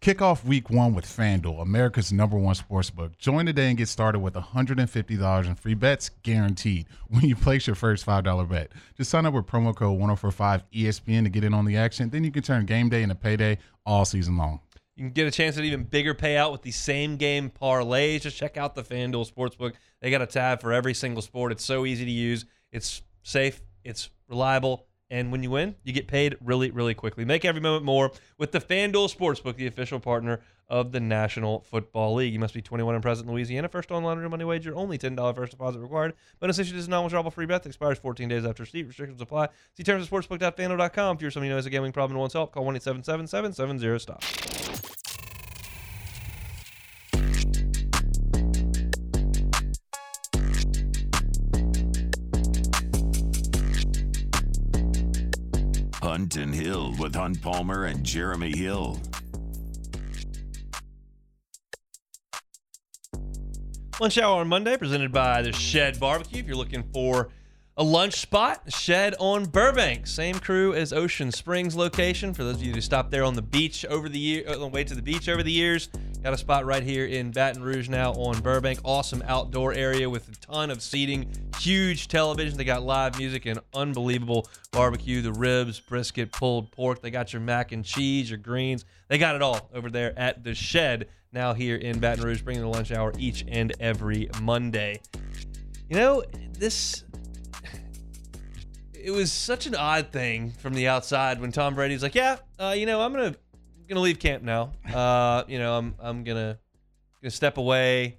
Kick 0.00 0.22
off 0.22 0.44
week 0.44 0.70
one 0.70 0.94
with 0.94 1.04
FanDuel, 1.04 1.60
America's 1.60 2.12
number 2.12 2.38
one 2.38 2.54
sportsbook. 2.54 3.18
Join 3.18 3.46
today 3.46 3.66
and 3.68 3.76
get 3.76 3.88
started 3.88 4.20
with 4.20 4.34
$150 4.34 5.46
in 5.46 5.54
free 5.56 5.74
bets 5.74 6.10
guaranteed 6.22 6.86
when 7.08 7.24
you 7.24 7.34
place 7.34 7.66
your 7.66 7.74
first 7.74 8.06
$5 8.06 8.48
bet. 8.48 8.70
Just 8.96 9.10
sign 9.10 9.26
up 9.26 9.34
with 9.34 9.46
promo 9.46 9.74
code 9.74 9.98
1045 9.98 10.62
ESPN 10.70 11.24
to 11.24 11.30
get 11.30 11.42
in 11.42 11.52
on 11.52 11.64
the 11.64 11.76
action. 11.76 12.10
Then 12.10 12.22
you 12.22 12.30
can 12.30 12.44
turn 12.44 12.64
game 12.64 12.88
day 12.88 13.02
into 13.02 13.16
payday 13.16 13.58
all 13.84 14.04
season 14.04 14.36
long. 14.36 14.60
You 14.98 15.04
can 15.04 15.12
get 15.12 15.28
a 15.28 15.30
chance 15.30 15.56
at 15.56 15.62
even 15.62 15.84
bigger 15.84 16.12
payout 16.12 16.50
with 16.50 16.62
the 16.62 16.72
same 16.72 17.18
game 17.18 17.50
parlays. 17.50 18.22
Just 18.22 18.36
check 18.36 18.56
out 18.56 18.74
the 18.74 18.82
FanDuel 18.82 19.32
Sportsbook. 19.32 19.74
They 20.00 20.10
got 20.10 20.22
a 20.22 20.26
tab 20.26 20.60
for 20.60 20.72
every 20.72 20.92
single 20.92 21.22
sport. 21.22 21.52
It's 21.52 21.64
so 21.64 21.86
easy 21.86 22.04
to 22.04 22.10
use. 22.10 22.46
It's 22.72 23.02
safe, 23.22 23.60
It's 23.84 24.10
reliable. 24.28 24.86
And 25.08 25.30
when 25.30 25.44
you 25.44 25.50
win, 25.50 25.76
you 25.84 25.92
get 25.92 26.08
paid 26.08 26.36
really, 26.42 26.72
really 26.72 26.94
quickly. 26.94 27.24
Make 27.24 27.44
every 27.44 27.60
moment 27.60 27.84
more 27.84 28.10
with 28.38 28.50
the 28.50 28.58
FanDuel 28.58 29.16
Sportsbook, 29.16 29.54
the 29.54 29.68
official 29.68 30.00
partner 30.00 30.40
of 30.68 30.90
the 30.90 30.98
National 30.98 31.60
Football 31.60 32.14
League. 32.14 32.32
You 32.32 32.40
must 32.40 32.52
be 32.52 32.60
21 32.60 32.94
and 32.96 33.02
present 33.02 33.28
in 33.28 33.32
Louisiana. 33.32 33.68
First 33.68 33.92
online 33.92 34.18
real 34.18 34.28
money 34.30 34.44
wager, 34.44 34.74
only 34.74 34.98
$10 34.98 35.36
first 35.36 35.52
deposit 35.52 35.78
required. 35.78 36.14
Bonus 36.40 36.58
issued 36.58 36.76
is 36.76 36.88
non-withdrawable 36.88 37.32
free 37.32 37.46
bet. 37.46 37.64
Expires 37.64 37.98
14 37.98 38.28
days 38.28 38.44
after 38.44 38.64
receipt. 38.64 38.88
Restrictions 38.88 39.20
apply. 39.20 39.48
See 39.76 39.84
terms 39.84 40.04
at 40.04 40.12
sportsbook.fanduel.com. 40.12 41.16
If 41.16 41.22
you're 41.22 41.30
somebody 41.30 41.50
who 41.50 41.54
knows 41.54 41.66
a 41.66 41.70
gambling 41.70 41.92
problem 41.92 42.16
and 42.16 42.20
wants 42.20 42.34
help, 42.34 42.52
call 42.52 42.64
1-877-770-STOP. 42.64 44.57
Hunt 56.18 56.34
and 56.34 56.52
Hill 56.52 56.96
with 56.98 57.14
Hunt 57.14 57.40
Palmer 57.40 57.84
and 57.84 58.02
Jeremy 58.02 58.50
Hill. 58.50 59.00
Lunch 64.00 64.18
hour 64.18 64.40
on 64.40 64.48
Monday, 64.48 64.76
presented 64.76 65.12
by 65.12 65.42
the 65.42 65.52
Shed 65.52 66.00
Barbecue. 66.00 66.40
If 66.40 66.46
you're 66.46 66.56
looking 66.56 66.82
for 66.92 67.28
a 67.78 67.84
lunch 67.84 68.16
spot, 68.16 68.60
Shed 68.72 69.14
on 69.20 69.44
Burbank, 69.44 70.08
same 70.08 70.34
crew 70.40 70.74
as 70.74 70.92
Ocean 70.92 71.30
Springs 71.30 71.76
location. 71.76 72.34
For 72.34 72.42
those 72.42 72.56
of 72.56 72.64
you 72.64 72.74
who 72.74 72.80
stopped 72.80 73.12
there 73.12 73.22
on 73.22 73.34
the 73.34 73.42
beach 73.42 73.84
over 73.84 74.08
the 74.08 74.18
year, 74.18 74.42
on 74.48 74.58
the 74.58 74.66
way 74.66 74.82
to 74.82 74.96
the 74.96 75.02
beach 75.02 75.28
over 75.28 75.44
the 75.44 75.52
years, 75.52 75.88
got 76.24 76.32
a 76.32 76.36
spot 76.36 76.66
right 76.66 76.82
here 76.82 77.06
in 77.06 77.30
Baton 77.30 77.62
Rouge 77.62 77.88
now 77.88 78.14
on 78.14 78.40
Burbank. 78.40 78.80
Awesome 78.82 79.22
outdoor 79.28 79.74
area 79.74 80.10
with 80.10 80.28
a 80.28 80.32
ton 80.44 80.72
of 80.72 80.82
seating, 80.82 81.32
huge 81.60 82.08
television. 82.08 82.58
They 82.58 82.64
got 82.64 82.82
live 82.82 83.16
music 83.16 83.46
and 83.46 83.60
unbelievable 83.72 84.48
barbecue. 84.72 85.22
The 85.22 85.32
ribs, 85.32 85.78
brisket, 85.78 86.32
pulled 86.32 86.72
pork. 86.72 87.00
They 87.00 87.12
got 87.12 87.32
your 87.32 87.42
mac 87.42 87.70
and 87.70 87.84
cheese, 87.84 88.28
your 88.28 88.40
greens. 88.40 88.86
They 89.06 89.18
got 89.18 89.36
it 89.36 89.42
all 89.42 89.70
over 89.72 89.88
there 89.88 90.18
at 90.18 90.42
the 90.42 90.52
Shed 90.52 91.06
now 91.32 91.54
here 91.54 91.76
in 91.76 92.00
Baton 92.00 92.24
Rouge, 92.24 92.42
bringing 92.42 92.62
the 92.62 92.68
lunch 92.68 92.90
hour 92.90 93.12
each 93.18 93.44
and 93.46 93.72
every 93.78 94.28
Monday. 94.42 95.00
You 95.88 95.96
know, 95.96 96.24
this 96.58 97.04
it 99.08 99.12
was 99.12 99.32
such 99.32 99.66
an 99.66 99.74
odd 99.74 100.12
thing 100.12 100.50
from 100.50 100.74
the 100.74 100.86
outside 100.86 101.40
when 101.40 101.50
Tom 101.50 101.74
Brady's 101.74 102.02
like, 102.02 102.14
"Yeah, 102.14 102.36
uh, 102.58 102.74
you 102.76 102.84
know, 102.84 103.00
I'm 103.00 103.10
gonna 103.14 103.34
gonna 103.88 104.02
leave 104.02 104.18
camp 104.18 104.42
now. 104.42 104.72
Uh, 104.92 105.44
you 105.48 105.58
know, 105.58 105.78
I'm 105.78 105.94
I'm 105.98 106.24
gonna 106.24 106.58
gonna 107.22 107.30
step 107.30 107.56
away. 107.56 108.18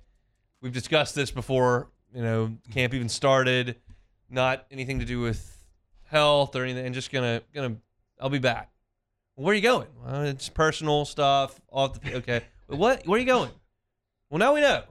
We've 0.62 0.74
discussed 0.74 1.14
this 1.14 1.30
before. 1.30 1.90
You 2.12 2.24
know, 2.24 2.58
camp 2.72 2.96
even 2.96 3.08
started. 3.08 3.76
Not 4.32 4.66
anything 4.72 4.98
to 4.98 5.06
do 5.06 5.22
with 5.22 5.64
health 6.06 6.56
or 6.56 6.64
anything. 6.64 6.92
Just 6.94 7.12
gonna 7.12 7.44
gonna 7.54 7.76
I'll 8.20 8.30
be 8.32 8.40
back. 8.40 8.72
Where 9.36 9.52
are 9.52 9.56
you 9.56 9.62
going? 9.62 9.88
Well, 10.04 10.24
it's 10.24 10.50
personal 10.50 11.06
stuff. 11.06 11.62
Off 11.72 12.02
the 12.02 12.16
okay. 12.16 12.42
What? 12.66 13.06
Where 13.06 13.18
are 13.18 13.20
you 13.20 13.28
going? 13.28 13.52
Well, 14.32 14.40
now 14.40 14.56
we 14.56 14.62
know. 14.62 14.86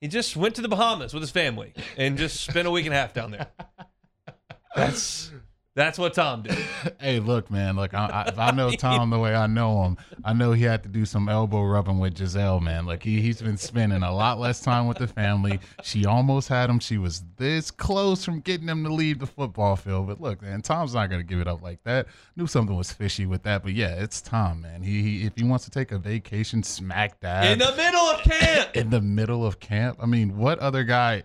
He 0.00 0.08
just 0.08 0.38
went 0.38 0.54
to 0.54 0.62
the 0.62 0.68
Bahamas 0.68 1.12
with 1.12 1.22
his 1.22 1.30
family 1.30 1.74
and 1.98 2.16
just 2.16 2.40
spent 2.40 2.66
a 2.66 2.70
week 2.70 2.86
and 2.86 2.94
a 2.94 2.96
half 2.96 3.12
down 3.12 3.32
there. 3.32 3.48
That's 4.78 5.32
that's 5.78 5.96
what 5.96 6.12
Tom 6.12 6.42
did. 6.42 6.58
hey, 7.00 7.20
look, 7.20 7.52
man. 7.52 7.76
Look, 7.76 7.94
I, 7.94 8.06
I, 8.06 8.22
if 8.30 8.36
I 8.36 8.50
know 8.50 8.68
Tom 8.76 9.10
the 9.10 9.18
way 9.20 9.36
I 9.36 9.46
know 9.46 9.84
him, 9.84 9.96
I 10.24 10.32
know 10.32 10.50
he 10.50 10.64
had 10.64 10.82
to 10.82 10.88
do 10.88 11.04
some 11.04 11.28
elbow 11.28 11.62
rubbing 11.62 12.00
with 12.00 12.16
Gisele, 12.16 12.58
man. 12.58 12.84
Like 12.84 13.04
he 13.04 13.20
he's 13.20 13.40
been 13.40 13.56
spending 13.56 14.02
a 14.02 14.12
lot 14.12 14.40
less 14.40 14.60
time 14.60 14.88
with 14.88 14.98
the 14.98 15.06
family. 15.06 15.60
She 15.84 16.04
almost 16.04 16.48
had 16.48 16.68
him. 16.68 16.80
She 16.80 16.98
was 16.98 17.22
this 17.36 17.70
close 17.70 18.24
from 18.24 18.40
getting 18.40 18.66
him 18.66 18.82
to 18.82 18.92
leave 18.92 19.20
the 19.20 19.26
football 19.28 19.76
field. 19.76 20.08
But 20.08 20.20
look, 20.20 20.42
man, 20.42 20.62
Tom's 20.62 20.94
not 20.94 21.10
gonna 21.10 21.22
give 21.22 21.38
it 21.38 21.46
up 21.46 21.62
like 21.62 21.84
that. 21.84 22.08
Knew 22.34 22.48
something 22.48 22.76
was 22.76 22.92
fishy 22.92 23.26
with 23.26 23.44
that, 23.44 23.62
but 23.62 23.72
yeah, 23.72 24.02
it's 24.02 24.20
Tom, 24.20 24.62
man. 24.62 24.82
He, 24.82 25.02
he 25.02 25.26
if 25.26 25.34
he 25.36 25.44
wants 25.44 25.64
to 25.66 25.70
take 25.70 25.92
a 25.92 25.98
vacation, 25.98 26.64
smack 26.64 27.20
dab 27.20 27.52
In 27.52 27.60
the 27.60 27.76
middle 27.76 28.00
of 28.00 28.22
camp. 28.22 28.70
in 28.74 28.90
the 28.90 29.00
middle 29.00 29.46
of 29.46 29.60
camp. 29.60 29.98
I 30.00 30.06
mean, 30.06 30.38
what 30.38 30.58
other 30.58 30.82
guy 30.82 31.22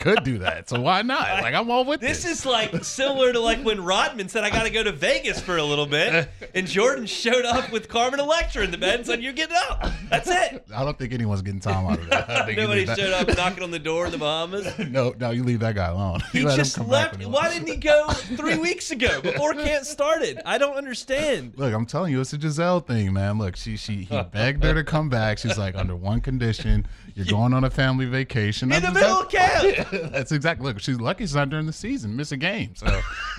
could 0.00 0.24
do 0.24 0.38
that? 0.38 0.68
So 0.68 0.80
why 0.80 1.02
not? 1.02 1.42
Like 1.42 1.54
I'm 1.54 1.70
all 1.70 1.84
with 1.84 2.00
This 2.00 2.24
this. 2.24 2.40
is 2.40 2.46
like 2.46 2.84
similar 2.84 3.32
to 3.32 3.38
like 3.38 3.62
when 3.62 3.84
Rodman 3.84 4.28
said 4.28 4.42
I 4.42 4.50
got 4.50 4.64
to 4.64 4.70
go 4.70 4.82
to 4.82 4.90
Vegas 4.90 5.40
for 5.40 5.58
a 5.58 5.62
little 5.62 5.86
bit, 5.86 6.28
and 6.56 6.66
Jordan 6.66 7.06
showed 7.06 7.44
up 7.44 7.70
with 7.70 7.88
Carmen 7.88 8.18
Electra 8.18 8.64
in 8.64 8.72
the 8.72 8.78
bed 8.78 8.96
and 8.96 9.06
said, 9.06 9.22
"You're 9.22 9.32
getting 9.32 9.56
up." 9.70 9.86
That's 10.10 10.28
it. 10.28 10.64
I 10.74 10.84
don't 10.84 10.98
think 10.98 11.12
anyone's 11.12 11.42
getting 11.42 11.60
time 11.60 11.86
out 11.86 12.00
of 12.00 12.08
that. 12.10 12.28
I 12.28 12.44
think 12.46 12.56
you 12.58 12.64
Nobody 12.64 12.80
leave 12.80 12.88
that- 12.88 12.98
showed 12.98 13.12
up 13.12 13.28
knocking 13.36 13.62
on 13.62 13.70
the 13.70 13.78
door 13.78 14.06
in 14.06 14.12
the 14.12 14.18
Bahamas. 14.18 14.66
No, 14.96 15.14
no, 15.18 15.30
you 15.30 15.42
leave 15.44 15.60
that 15.60 15.74
guy 15.74 15.86
alone. 15.88 16.20
He 16.32 16.40
You 16.40 16.50
just 16.56 16.78
left. 16.80 17.24
Why 17.24 17.48
didn't 17.52 17.68
he 17.68 17.76
go 17.76 18.08
three 18.08 18.56
weeks 18.56 18.90
ago 18.92 19.20
before 19.20 19.52
camp 19.54 19.84
started? 19.84 20.40
I 20.46 20.58
don't 20.58 20.76
understand. 20.76 21.52
Look, 21.56 21.72
I'm 21.74 21.86
telling 21.86 22.12
you, 22.12 22.20
it's 22.20 22.32
a 22.32 22.38
Gisele 22.38 22.80
thing, 22.80 23.12
man. 23.12 23.38
Look, 23.38 23.56
she 23.56 23.76
she 23.76 24.02
he 24.04 24.22
begged 24.32 24.64
her 24.64 24.74
to 24.74 24.82
come 24.84 25.08
back. 25.08 25.38
She's 25.38 25.58
like, 25.58 25.76
under 25.76 25.94
one 25.94 26.20
condition, 26.20 26.86
you're 27.16 27.24
going 27.26 27.54
on 27.54 27.64
a 27.64 27.70
family 27.70 28.04
vacation. 28.04 28.70
In 28.70 28.82
the 28.82 28.92
middle 28.92 29.20
of 29.22 29.30
camp. 29.30 29.88
That's 30.12 30.32
exactly. 30.32 30.66
Look, 30.66 30.80
she's 30.80 31.00
lucky 31.00 31.24
she's 31.24 31.34
not 31.34 31.48
during 31.48 31.64
the 31.64 31.72
season, 31.72 32.14
miss 32.14 32.30
a 32.30 32.36
game. 32.36 32.74
So 32.76 32.86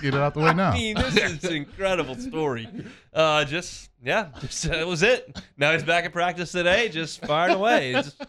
get 0.02 0.14
it 0.14 0.20
out 0.20 0.34
the 0.34 0.40
way 0.40 0.52
now. 0.54 0.70
I 0.70 0.74
mean, 0.74 0.96
this 0.96 1.16
is 1.16 1.44
an 1.44 1.52
incredible 1.54 2.16
story. 2.16 2.68
Uh, 3.14 3.44
just 3.44 3.90
yeah, 4.02 4.28
just, 4.40 4.64
that 4.64 4.86
was 4.86 5.02
it. 5.04 5.40
Now 5.56 5.72
he's 5.72 5.84
back 5.84 6.04
at 6.04 6.12
practice 6.12 6.50
today, 6.50 6.88
just 6.88 7.24
firing 7.24 7.54
away. 7.54 7.92
Just- 7.92 8.20
uh, 8.20 8.26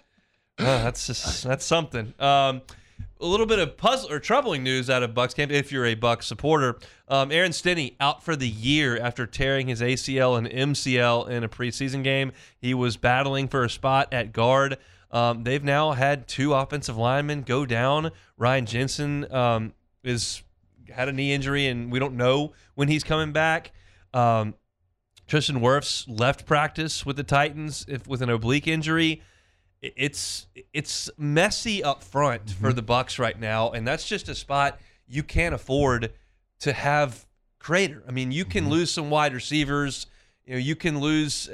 that's 0.83 1.07
just 1.07 1.43
that's 1.43 1.65
something. 1.65 2.13
Um, 2.19 2.61
a 3.21 3.25
little 3.25 3.45
bit 3.45 3.59
of 3.59 3.75
puzzle 3.75 4.11
or 4.11 4.19
troubling 4.19 4.63
news 4.63 4.89
out 4.89 5.03
of 5.03 5.11
Bucs 5.11 5.35
camp 5.35 5.51
if 5.51 5.71
you're 5.71 5.85
a 5.85 5.95
Bucs 5.95 6.23
supporter. 6.23 6.77
Um, 7.07 7.31
Aaron 7.31 7.51
Stinnie 7.53 7.95
out 7.99 8.23
for 8.23 8.35
the 8.35 8.47
year 8.47 8.97
after 8.99 9.25
tearing 9.25 9.67
his 9.67 9.81
ACL 9.81 10.37
and 10.37 10.47
MCL 10.47 11.29
in 11.29 11.43
a 11.43 11.49
preseason 11.49 12.03
game. 12.03 12.31
He 12.57 12.73
was 12.73 12.97
battling 12.97 13.47
for 13.47 13.63
a 13.63 13.69
spot 13.69 14.13
at 14.13 14.31
guard. 14.31 14.77
Um, 15.11 15.43
they've 15.43 15.63
now 15.63 15.93
had 15.93 16.27
two 16.27 16.53
offensive 16.53 16.97
linemen 16.97 17.41
go 17.41 17.65
down. 17.65 18.11
Ryan 18.37 18.65
Jensen 18.65 19.31
um, 19.33 19.73
is 20.03 20.43
had 20.89 21.09
a 21.09 21.11
knee 21.11 21.33
injury, 21.33 21.67
and 21.67 21.91
we 21.91 21.99
don't 21.99 22.15
know 22.15 22.53
when 22.75 22.87
he's 22.87 23.03
coming 23.03 23.31
back. 23.31 23.71
Um, 24.13 24.55
Tristan 25.27 25.59
Wirfs 25.59 26.05
left 26.07 26.45
practice 26.45 27.05
with 27.05 27.15
the 27.15 27.23
Titans 27.23 27.85
if 27.87 28.07
with 28.07 28.21
an 28.21 28.29
oblique 28.29 28.67
injury. 28.67 29.21
It's 29.81 30.47
it's 30.73 31.09
messy 31.17 31.83
up 31.83 32.03
front 32.03 32.51
for 32.51 32.73
the 32.73 32.83
Bucs 32.83 33.17
right 33.17 33.39
now, 33.39 33.71
and 33.71 33.87
that's 33.87 34.07
just 34.07 34.27
a 34.29 34.35
spot 34.35 34.79
you 35.07 35.23
can't 35.23 35.55
afford 35.55 36.13
to 36.59 36.73
have 36.73 37.25
crater. 37.59 38.03
I 38.07 38.11
mean, 38.11 38.31
you 38.31 38.45
can 38.45 38.69
lose 38.69 38.91
some 38.91 39.09
wide 39.09 39.33
receivers, 39.33 40.07
you 40.45 40.53
know, 40.53 40.59
you 40.59 40.75
can 40.75 40.99
lose, 40.99 41.49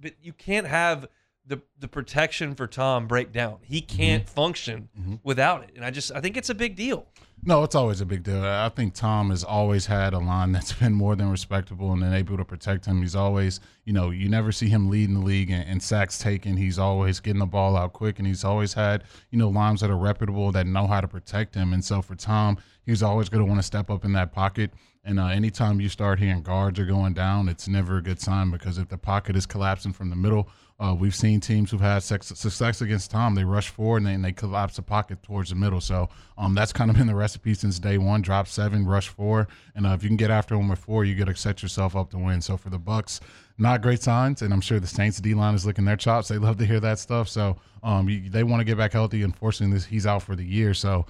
but 0.00 0.14
you 0.22 0.32
can't 0.32 0.66
have 0.66 1.06
the 1.46 1.62
the 1.78 1.88
protection 1.88 2.54
for 2.54 2.66
Tom 2.66 3.06
break 3.06 3.32
down. 3.32 3.58
He 3.62 3.80
can't 3.80 4.28
function 4.28 4.88
without 5.22 5.62
it, 5.64 5.72
and 5.76 5.84
I 5.84 5.90
just 5.90 6.12
I 6.12 6.20
think 6.20 6.36
it's 6.36 6.50
a 6.50 6.54
big 6.54 6.76
deal. 6.76 7.06
No, 7.42 7.62
it's 7.62 7.76
always 7.76 8.00
a 8.00 8.06
big 8.06 8.24
deal. 8.24 8.44
I 8.44 8.68
think 8.70 8.94
Tom 8.94 9.30
has 9.30 9.44
always 9.44 9.86
had 9.86 10.14
a 10.14 10.18
line 10.18 10.52
that's 10.52 10.72
been 10.72 10.94
more 10.94 11.14
than 11.14 11.30
respectable 11.30 11.92
and 11.92 12.02
then 12.02 12.12
able 12.12 12.36
to 12.36 12.44
protect 12.44 12.86
him. 12.86 13.02
He's 13.02 13.14
always, 13.14 13.60
you 13.84 13.92
know, 13.92 14.10
you 14.10 14.28
never 14.28 14.50
see 14.50 14.68
him 14.68 14.90
leading 14.90 15.14
the 15.14 15.24
league 15.24 15.50
and, 15.50 15.68
and 15.68 15.82
sacks 15.82 16.18
taken. 16.18 16.56
He's 16.56 16.78
always 16.78 17.20
getting 17.20 17.38
the 17.38 17.46
ball 17.46 17.76
out 17.76 17.92
quick, 17.92 18.18
and 18.18 18.26
he's 18.26 18.42
always 18.42 18.72
had, 18.72 19.04
you 19.30 19.38
know, 19.38 19.48
lines 19.48 19.80
that 19.82 19.90
are 19.90 19.96
reputable 19.96 20.50
that 20.52 20.66
know 20.66 20.86
how 20.86 21.00
to 21.00 21.06
protect 21.06 21.54
him. 21.54 21.72
And 21.72 21.84
so 21.84 22.02
for 22.02 22.16
Tom, 22.16 22.58
he's 22.84 23.02
always 23.02 23.28
going 23.28 23.44
to 23.44 23.48
want 23.48 23.60
to 23.60 23.66
step 23.66 23.90
up 23.90 24.04
in 24.04 24.12
that 24.14 24.32
pocket. 24.32 24.72
And 25.04 25.20
uh, 25.20 25.26
anytime 25.26 25.80
you 25.80 25.88
start 25.88 26.18
hearing 26.18 26.42
guards 26.42 26.80
are 26.80 26.84
going 26.84 27.14
down, 27.14 27.48
it's 27.48 27.68
never 27.68 27.98
a 27.98 28.02
good 28.02 28.20
sign 28.20 28.50
because 28.50 28.76
if 28.76 28.88
the 28.88 28.98
pocket 28.98 29.36
is 29.36 29.46
collapsing 29.46 29.92
from 29.92 30.10
the 30.10 30.16
middle, 30.16 30.48
uh, 30.78 30.94
we've 30.98 31.14
seen 31.14 31.40
teams 31.40 31.70
who've 31.70 31.80
had 31.80 32.02
success 32.02 32.80
against 32.82 33.10
Tom. 33.10 33.34
They 33.34 33.44
rush 33.44 33.70
forward 33.70 33.98
and 33.98 34.06
they, 34.06 34.14
and 34.14 34.24
they 34.24 34.32
collapse 34.32 34.76
the 34.76 34.82
pocket 34.82 35.22
towards 35.22 35.48
the 35.50 35.56
middle. 35.56 35.80
So 35.80 36.08
um, 36.36 36.54
that's 36.54 36.72
kind 36.72 36.90
of 36.90 36.96
been 36.96 37.06
the 37.06 37.14
recipe 37.14 37.54
since 37.54 37.78
day 37.78 37.96
one. 37.96 38.20
Drop 38.20 38.46
seven, 38.46 38.84
rush 38.86 39.08
four, 39.08 39.48
and 39.74 39.86
uh, 39.86 39.90
if 39.90 40.02
you 40.02 40.10
can 40.10 40.16
get 40.16 40.30
after 40.30 40.54
them 40.54 40.68
with 40.68 40.78
four, 40.78 41.04
you 41.04 41.14
got 41.14 41.28
to 41.28 41.36
set 41.36 41.62
yourself 41.62 41.96
up 41.96 42.10
to 42.10 42.18
win. 42.18 42.42
So 42.42 42.56
for 42.56 42.68
the 42.68 42.78
Bucs, 42.78 43.20
not 43.58 43.80
great 43.80 44.02
signs, 44.02 44.42
and 44.42 44.52
I'm 44.52 44.60
sure 44.60 44.78
the 44.78 44.86
Saints 44.86 45.18
D 45.18 45.32
line 45.32 45.54
is 45.54 45.64
licking 45.64 45.86
their 45.86 45.96
chops. 45.96 46.28
They 46.28 46.36
love 46.36 46.58
to 46.58 46.66
hear 46.66 46.80
that 46.80 46.98
stuff. 46.98 47.28
So 47.28 47.56
um, 47.82 48.08
you, 48.10 48.28
they 48.28 48.42
want 48.42 48.60
to 48.60 48.64
get 48.64 48.76
back 48.76 48.92
healthy. 48.92 49.22
Unfortunately, 49.22 49.74
this, 49.74 49.86
he's 49.86 50.06
out 50.06 50.22
for 50.22 50.36
the 50.36 50.44
year. 50.44 50.74
So 50.74 51.06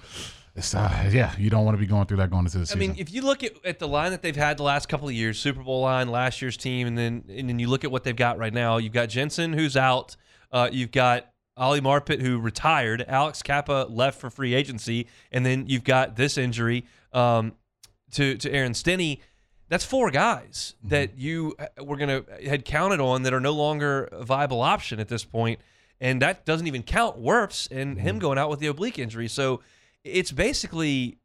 it's 0.57 0.73
uh, 0.73 1.09
yeah, 1.13 1.35
you 1.37 1.51
don't 1.51 1.65
want 1.65 1.77
to 1.77 1.79
be 1.79 1.85
going 1.85 2.07
through 2.07 2.17
that 2.17 2.31
going 2.31 2.45
into 2.45 2.57
the 2.57 2.65
season. 2.65 2.79
I 2.79 2.87
mean, 2.87 2.95
if 2.97 3.13
you 3.13 3.21
look 3.21 3.43
at, 3.43 3.53
at 3.63 3.77
the 3.77 3.87
line 3.87 4.09
that 4.09 4.23
they've 4.23 4.35
had 4.35 4.57
the 4.57 4.63
last 4.63 4.89
couple 4.89 5.07
of 5.07 5.13
years, 5.13 5.37
Super 5.37 5.61
Bowl 5.61 5.81
line, 5.81 6.09
last 6.09 6.41
year's 6.41 6.57
team, 6.57 6.87
and 6.87 6.97
then 6.97 7.23
and 7.29 7.47
then 7.47 7.59
you 7.59 7.67
look 7.69 7.83
at 7.83 7.91
what 7.91 8.03
they've 8.03 8.15
got 8.15 8.39
right 8.39 8.53
now. 8.53 8.77
You've 8.77 8.91
got 8.91 9.09
Jensen 9.09 9.53
who's 9.53 9.77
out. 9.77 10.15
Uh, 10.51 10.67
you've 10.71 10.91
got 10.91 11.31
Ali 11.55 11.79
Marpet 11.79 12.21
who 12.21 12.39
retired. 12.39 13.05
Alex 13.07 13.43
Cappa 13.43 13.85
left 13.87 14.19
for 14.19 14.31
free 14.31 14.55
agency, 14.55 15.07
and 15.31 15.45
then 15.45 15.65
you've 15.67 15.83
got 15.83 16.15
this 16.15 16.39
injury 16.39 16.85
um, 17.13 17.53
to 18.13 18.35
to 18.37 18.51
Aaron 18.51 18.73
Stinnie. 18.73 19.21
That's 19.69 19.85
four 19.85 20.09
guys 20.09 20.73
that 20.85 21.19
you 21.19 21.53
uh, 21.59 21.83
were 21.83 21.97
gonna 21.97 22.23
had 22.43 22.65
counted 22.65 22.99
on 22.99 23.21
that 23.23 23.33
are 23.33 23.39
no 23.39 23.53
longer 23.53 24.05
a 24.05 24.25
viable 24.25 24.61
option 24.61 24.99
at 24.99 25.07
this 25.07 25.23
point, 25.23 25.59
and 26.01 26.19
that 26.23 26.47
doesn't 26.47 26.65
even 26.65 26.81
count 26.81 27.21
Wirfs 27.21 27.69
and 27.69 27.99
him 27.99 28.17
going 28.17 28.39
out 28.39 28.49
with 28.49 28.59
the 28.59 28.67
oblique 28.67 28.97
injury. 28.97 29.27
So 29.27 29.61
it's 30.07 30.31
basically 30.31 31.19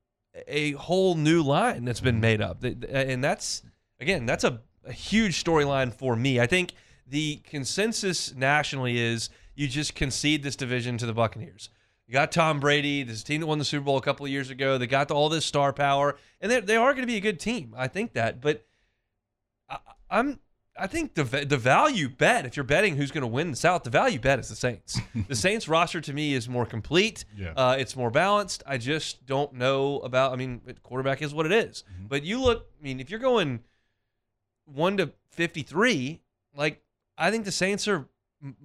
a 0.46 0.72
whole 0.72 1.14
new 1.14 1.42
line 1.42 1.84
that's 1.84 2.00
been 2.00 2.16
mm-hmm. 2.16 2.20
made 2.22 2.40
up, 2.40 2.64
and 2.64 3.22
that's 3.22 3.62
again 4.00 4.26
that's 4.26 4.44
a, 4.44 4.60
a 4.84 4.92
huge 4.92 5.42
storyline 5.42 5.92
for 5.92 6.16
me. 6.16 6.40
I 6.40 6.46
think 6.46 6.72
the 7.06 7.36
consensus 7.44 8.34
nationally 8.34 8.98
is 8.98 9.30
you 9.54 9.68
just 9.68 9.94
concede 9.94 10.42
this 10.42 10.56
division 10.56 10.98
to 10.98 11.06
the 11.06 11.12
Buccaneers. 11.12 11.68
You 12.06 12.12
got 12.14 12.32
Tom 12.32 12.60
Brady, 12.60 13.02
this 13.02 13.22
team 13.22 13.40
that 13.40 13.46
won 13.46 13.58
the 13.58 13.64
Super 13.64 13.84
Bowl 13.84 13.96
a 13.96 14.02
couple 14.02 14.26
of 14.26 14.32
years 14.32 14.50
ago. 14.50 14.76
They 14.76 14.86
got 14.86 15.10
all 15.10 15.28
this 15.28 15.44
star 15.44 15.72
power, 15.72 16.16
and 16.40 16.50
they 16.50 16.60
they 16.60 16.76
are 16.76 16.92
going 16.92 17.02
to 17.02 17.06
be 17.06 17.16
a 17.16 17.20
good 17.20 17.40
team. 17.40 17.74
I 17.76 17.88
think 17.88 18.14
that, 18.14 18.40
but 18.40 18.66
I, 19.68 19.78
I'm 20.10 20.40
I 20.76 20.86
think 20.86 21.14
the 21.14 21.24
the 21.24 21.58
value 21.58 22.08
bet, 22.08 22.46
if 22.46 22.56
you're 22.56 22.64
betting 22.64 22.96
who's 22.96 23.10
going 23.10 23.22
to 23.22 23.28
win 23.28 23.50
the 23.50 23.56
South, 23.56 23.82
the 23.82 23.90
value 23.90 24.18
bet 24.18 24.38
is 24.38 24.48
the 24.48 24.56
Saints. 24.56 25.00
the 25.28 25.34
Saints 25.34 25.68
roster 25.68 26.00
to 26.00 26.12
me 26.12 26.32
is 26.32 26.48
more 26.48 26.64
complete. 26.64 27.24
Yeah. 27.36 27.52
Uh, 27.54 27.76
it's 27.78 27.94
more 27.94 28.10
balanced. 28.10 28.62
I 28.66 28.78
just 28.78 29.26
don't 29.26 29.52
know 29.54 30.00
about. 30.00 30.32
I 30.32 30.36
mean, 30.36 30.62
quarterback 30.82 31.20
is 31.20 31.34
what 31.34 31.44
it 31.44 31.52
is. 31.52 31.84
Mm-hmm. 31.92 32.06
But 32.06 32.22
you 32.24 32.40
look. 32.40 32.66
I 32.80 32.82
mean, 32.82 33.00
if 33.00 33.10
you're 33.10 33.20
going 33.20 33.60
one 34.64 34.96
to 34.96 35.12
fifty 35.30 35.62
three, 35.62 36.22
like 36.56 36.82
I 37.18 37.30
think 37.30 37.44
the 37.44 37.52
Saints 37.52 37.86
are 37.86 38.08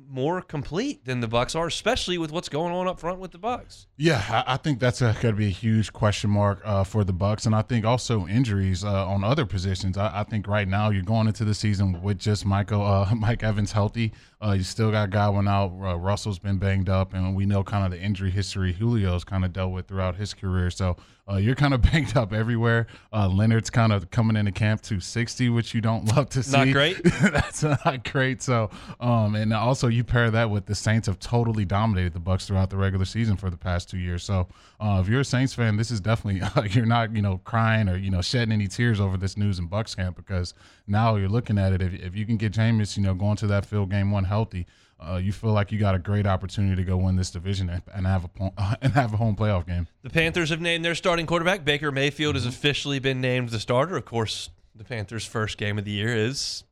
more 0.10 0.42
complete 0.42 1.06
than 1.06 1.20
the 1.20 1.28
Bucs 1.28 1.56
are, 1.56 1.68
especially 1.68 2.18
with 2.18 2.32
what's 2.32 2.50
going 2.50 2.74
on 2.74 2.88
up 2.88 3.00
front 3.00 3.20
with 3.20 3.32
the 3.32 3.38
Bucs. 3.38 3.86
Yeah, 3.96 4.44
I, 4.48 4.58
think 4.58 4.80
that's 4.80 5.02
going 5.02 5.16
to 5.16 5.34
be 5.34 5.48
a 5.48 5.50
huge 5.50 5.94
question 5.94 6.32
mark 6.32 6.62
uh, 6.66 6.84
for 6.84 7.04
the 7.04 7.14
Bucs, 7.14 7.46
and 7.46 7.54
I 7.54 7.62
think 7.62 7.86
also 7.86 8.28
injuries 8.28 8.84
uh, 8.84 9.08
on 9.08 9.24
other 9.24 9.46
positions. 9.46 9.98
I, 9.98 10.22
I, 10.22 10.24
think 10.24 10.48
right 10.48 10.68
now 10.68 10.90
you're 10.90 11.04
going 11.04 11.28
into 11.28 11.46
the 11.46 11.54
season 11.54 12.02
with 12.02 12.18
just 12.18 12.46
Michael 12.46 12.82
uh, 12.82 13.14
Mike 13.16 13.44
Evans 13.44 13.72
healthy. 13.72 14.14
Uh, 14.44 14.52
you 14.52 14.64
still 14.64 14.92
got 14.92 15.10
Godwin 15.10 15.48
out. 15.48 15.72
Uh, 15.82 15.98
Russell's 15.98 16.38
been 16.38 16.58
banged 16.58 16.90
up, 16.90 17.14
and 17.14 17.36
we 17.36 17.46
know 17.46 17.64
kind 17.64 17.86
of 17.86 17.92
the 17.92 18.00
injury 18.00 18.30
history 18.30 18.72
Julio's 18.72 19.24
kind 19.24 19.44
of 19.44 19.52
dealt 19.52 19.72
with 19.72 19.88
throughout 19.88 20.16
his 20.16 20.34
career. 20.36 20.70
So 20.70 20.96
uh, 21.30 21.38
you're 21.38 21.56
kind 21.56 21.74
of 21.74 21.82
banged 21.92 22.16
up 22.16 22.32
everywhere. 22.32 22.88
Uh, 23.12 23.28
Leonard's 23.28 23.70
kind 23.70 23.92
of 23.92 24.10
coming 24.12 24.38
into 24.38 24.52
camp 24.52 24.82
to 24.84 25.00
60, 25.00 25.50
which 25.50 25.74
you 25.74 25.82
don't 25.82 26.06
love 26.16 26.30
to 26.30 26.44
see. 26.44 26.56
Not 26.56 26.72
great. 26.72 27.04
That's 27.22 27.64
not 27.64 28.10
great. 28.10 28.42
So, 28.42 28.70
um, 29.00 29.36
and 29.36 29.54
also 29.54 29.88
you 29.88 30.04
pair 30.04 30.30
that 30.32 30.50
with 30.50 30.68
the 30.68 30.76
Saints 30.76 31.08
have 31.08 31.20
totally 31.20 31.66
dominated 31.66 32.14
the 32.14 32.20
Bucs 32.20 32.46
throughout 32.46 32.70
the 32.70 32.78
regular 32.78 33.06
season 33.06 33.38
for 33.38 33.50
the 33.50 33.58
past 33.58 33.90
two 33.90 33.98
years. 33.98 34.24
So, 34.24 34.48
uh, 34.80 35.00
if 35.02 35.10
you're 35.10 35.22
a 35.22 35.26
Saints 35.26 35.54
fan, 35.54 35.78
this 35.78 35.92
is 35.92 36.00
definitely 36.00 36.48
you're 36.70 36.86
not 36.86 37.16
you 37.16 37.22
know 37.22 37.40
crying 37.44 37.90
or 37.90 37.98
you 37.98 38.12
know 38.12 38.22
shedding 38.22 38.52
any 38.52 38.68
tears 38.68 39.00
over 39.00 39.18
this 39.18 39.36
news 39.36 39.60
in 39.60 39.66
Bucks 39.66 39.96
camp 39.96 40.16
because 40.16 40.54
now 40.88 41.16
you're 41.16 41.30
looking 41.30 41.58
at 41.58 41.74
it. 41.74 41.82
If, 41.82 41.94
if 41.94 42.16
you 42.16 42.26
can 42.26 42.38
get 42.38 42.54
Jameis, 42.54 42.98
you 42.98 43.04
know, 43.04 43.14
going 43.14 43.38
to 43.38 43.48
that 43.48 43.66
field 43.66 43.92
game 43.92 44.12
one 44.12 44.24
healthy, 44.24 44.66
uh, 45.00 45.18
you 45.18 45.32
feel 45.32 45.52
like 45.52 45.72
you 45.72 45.78
got 45.78 45.94
a 45.94 46.00
great 46.00 46.26
opportunity 46.26 46.76
to 46.76 46.84
go 46.84 46.98
win 46.98 47.16
this 47.16 47.30
division 47.30 47.70
and, 47.70 47.84
and 47.94 48.08
have 48.08 48.24
a 48.24 48.28
po- 48.28 48.54
and 48.82 48.94
have 48.94 49.14
a 49.14 49.18
home 49.18 49.36
playoff 49.36 49.68
game. 49.68 49.88
The 50.02 50.10
Panthers 50.10 50.50
have 50.50 50.62
named 50.62 50.84
their 50.84 50.96
starting 50.96 51.26
quarterback. 51.26 51.64
Baker 51.64 51.92
Mayfield 51.92 52.36
has 52.36 52.46
officially 52.46 53.00
been 53.00 53.22
named 53.22 53.50
the 53.50 53.60
starter. 53.60 53.98
Of 53.98 54.06
course, 54.06 54.50
the 54.74 54.84
Panthers' 54.84 55.26
first 55.26 55.58
game 55.58 55.78
of 55.78 55.86
the 55.86 55.92
year 55.92 56.16
is 56.16 56.64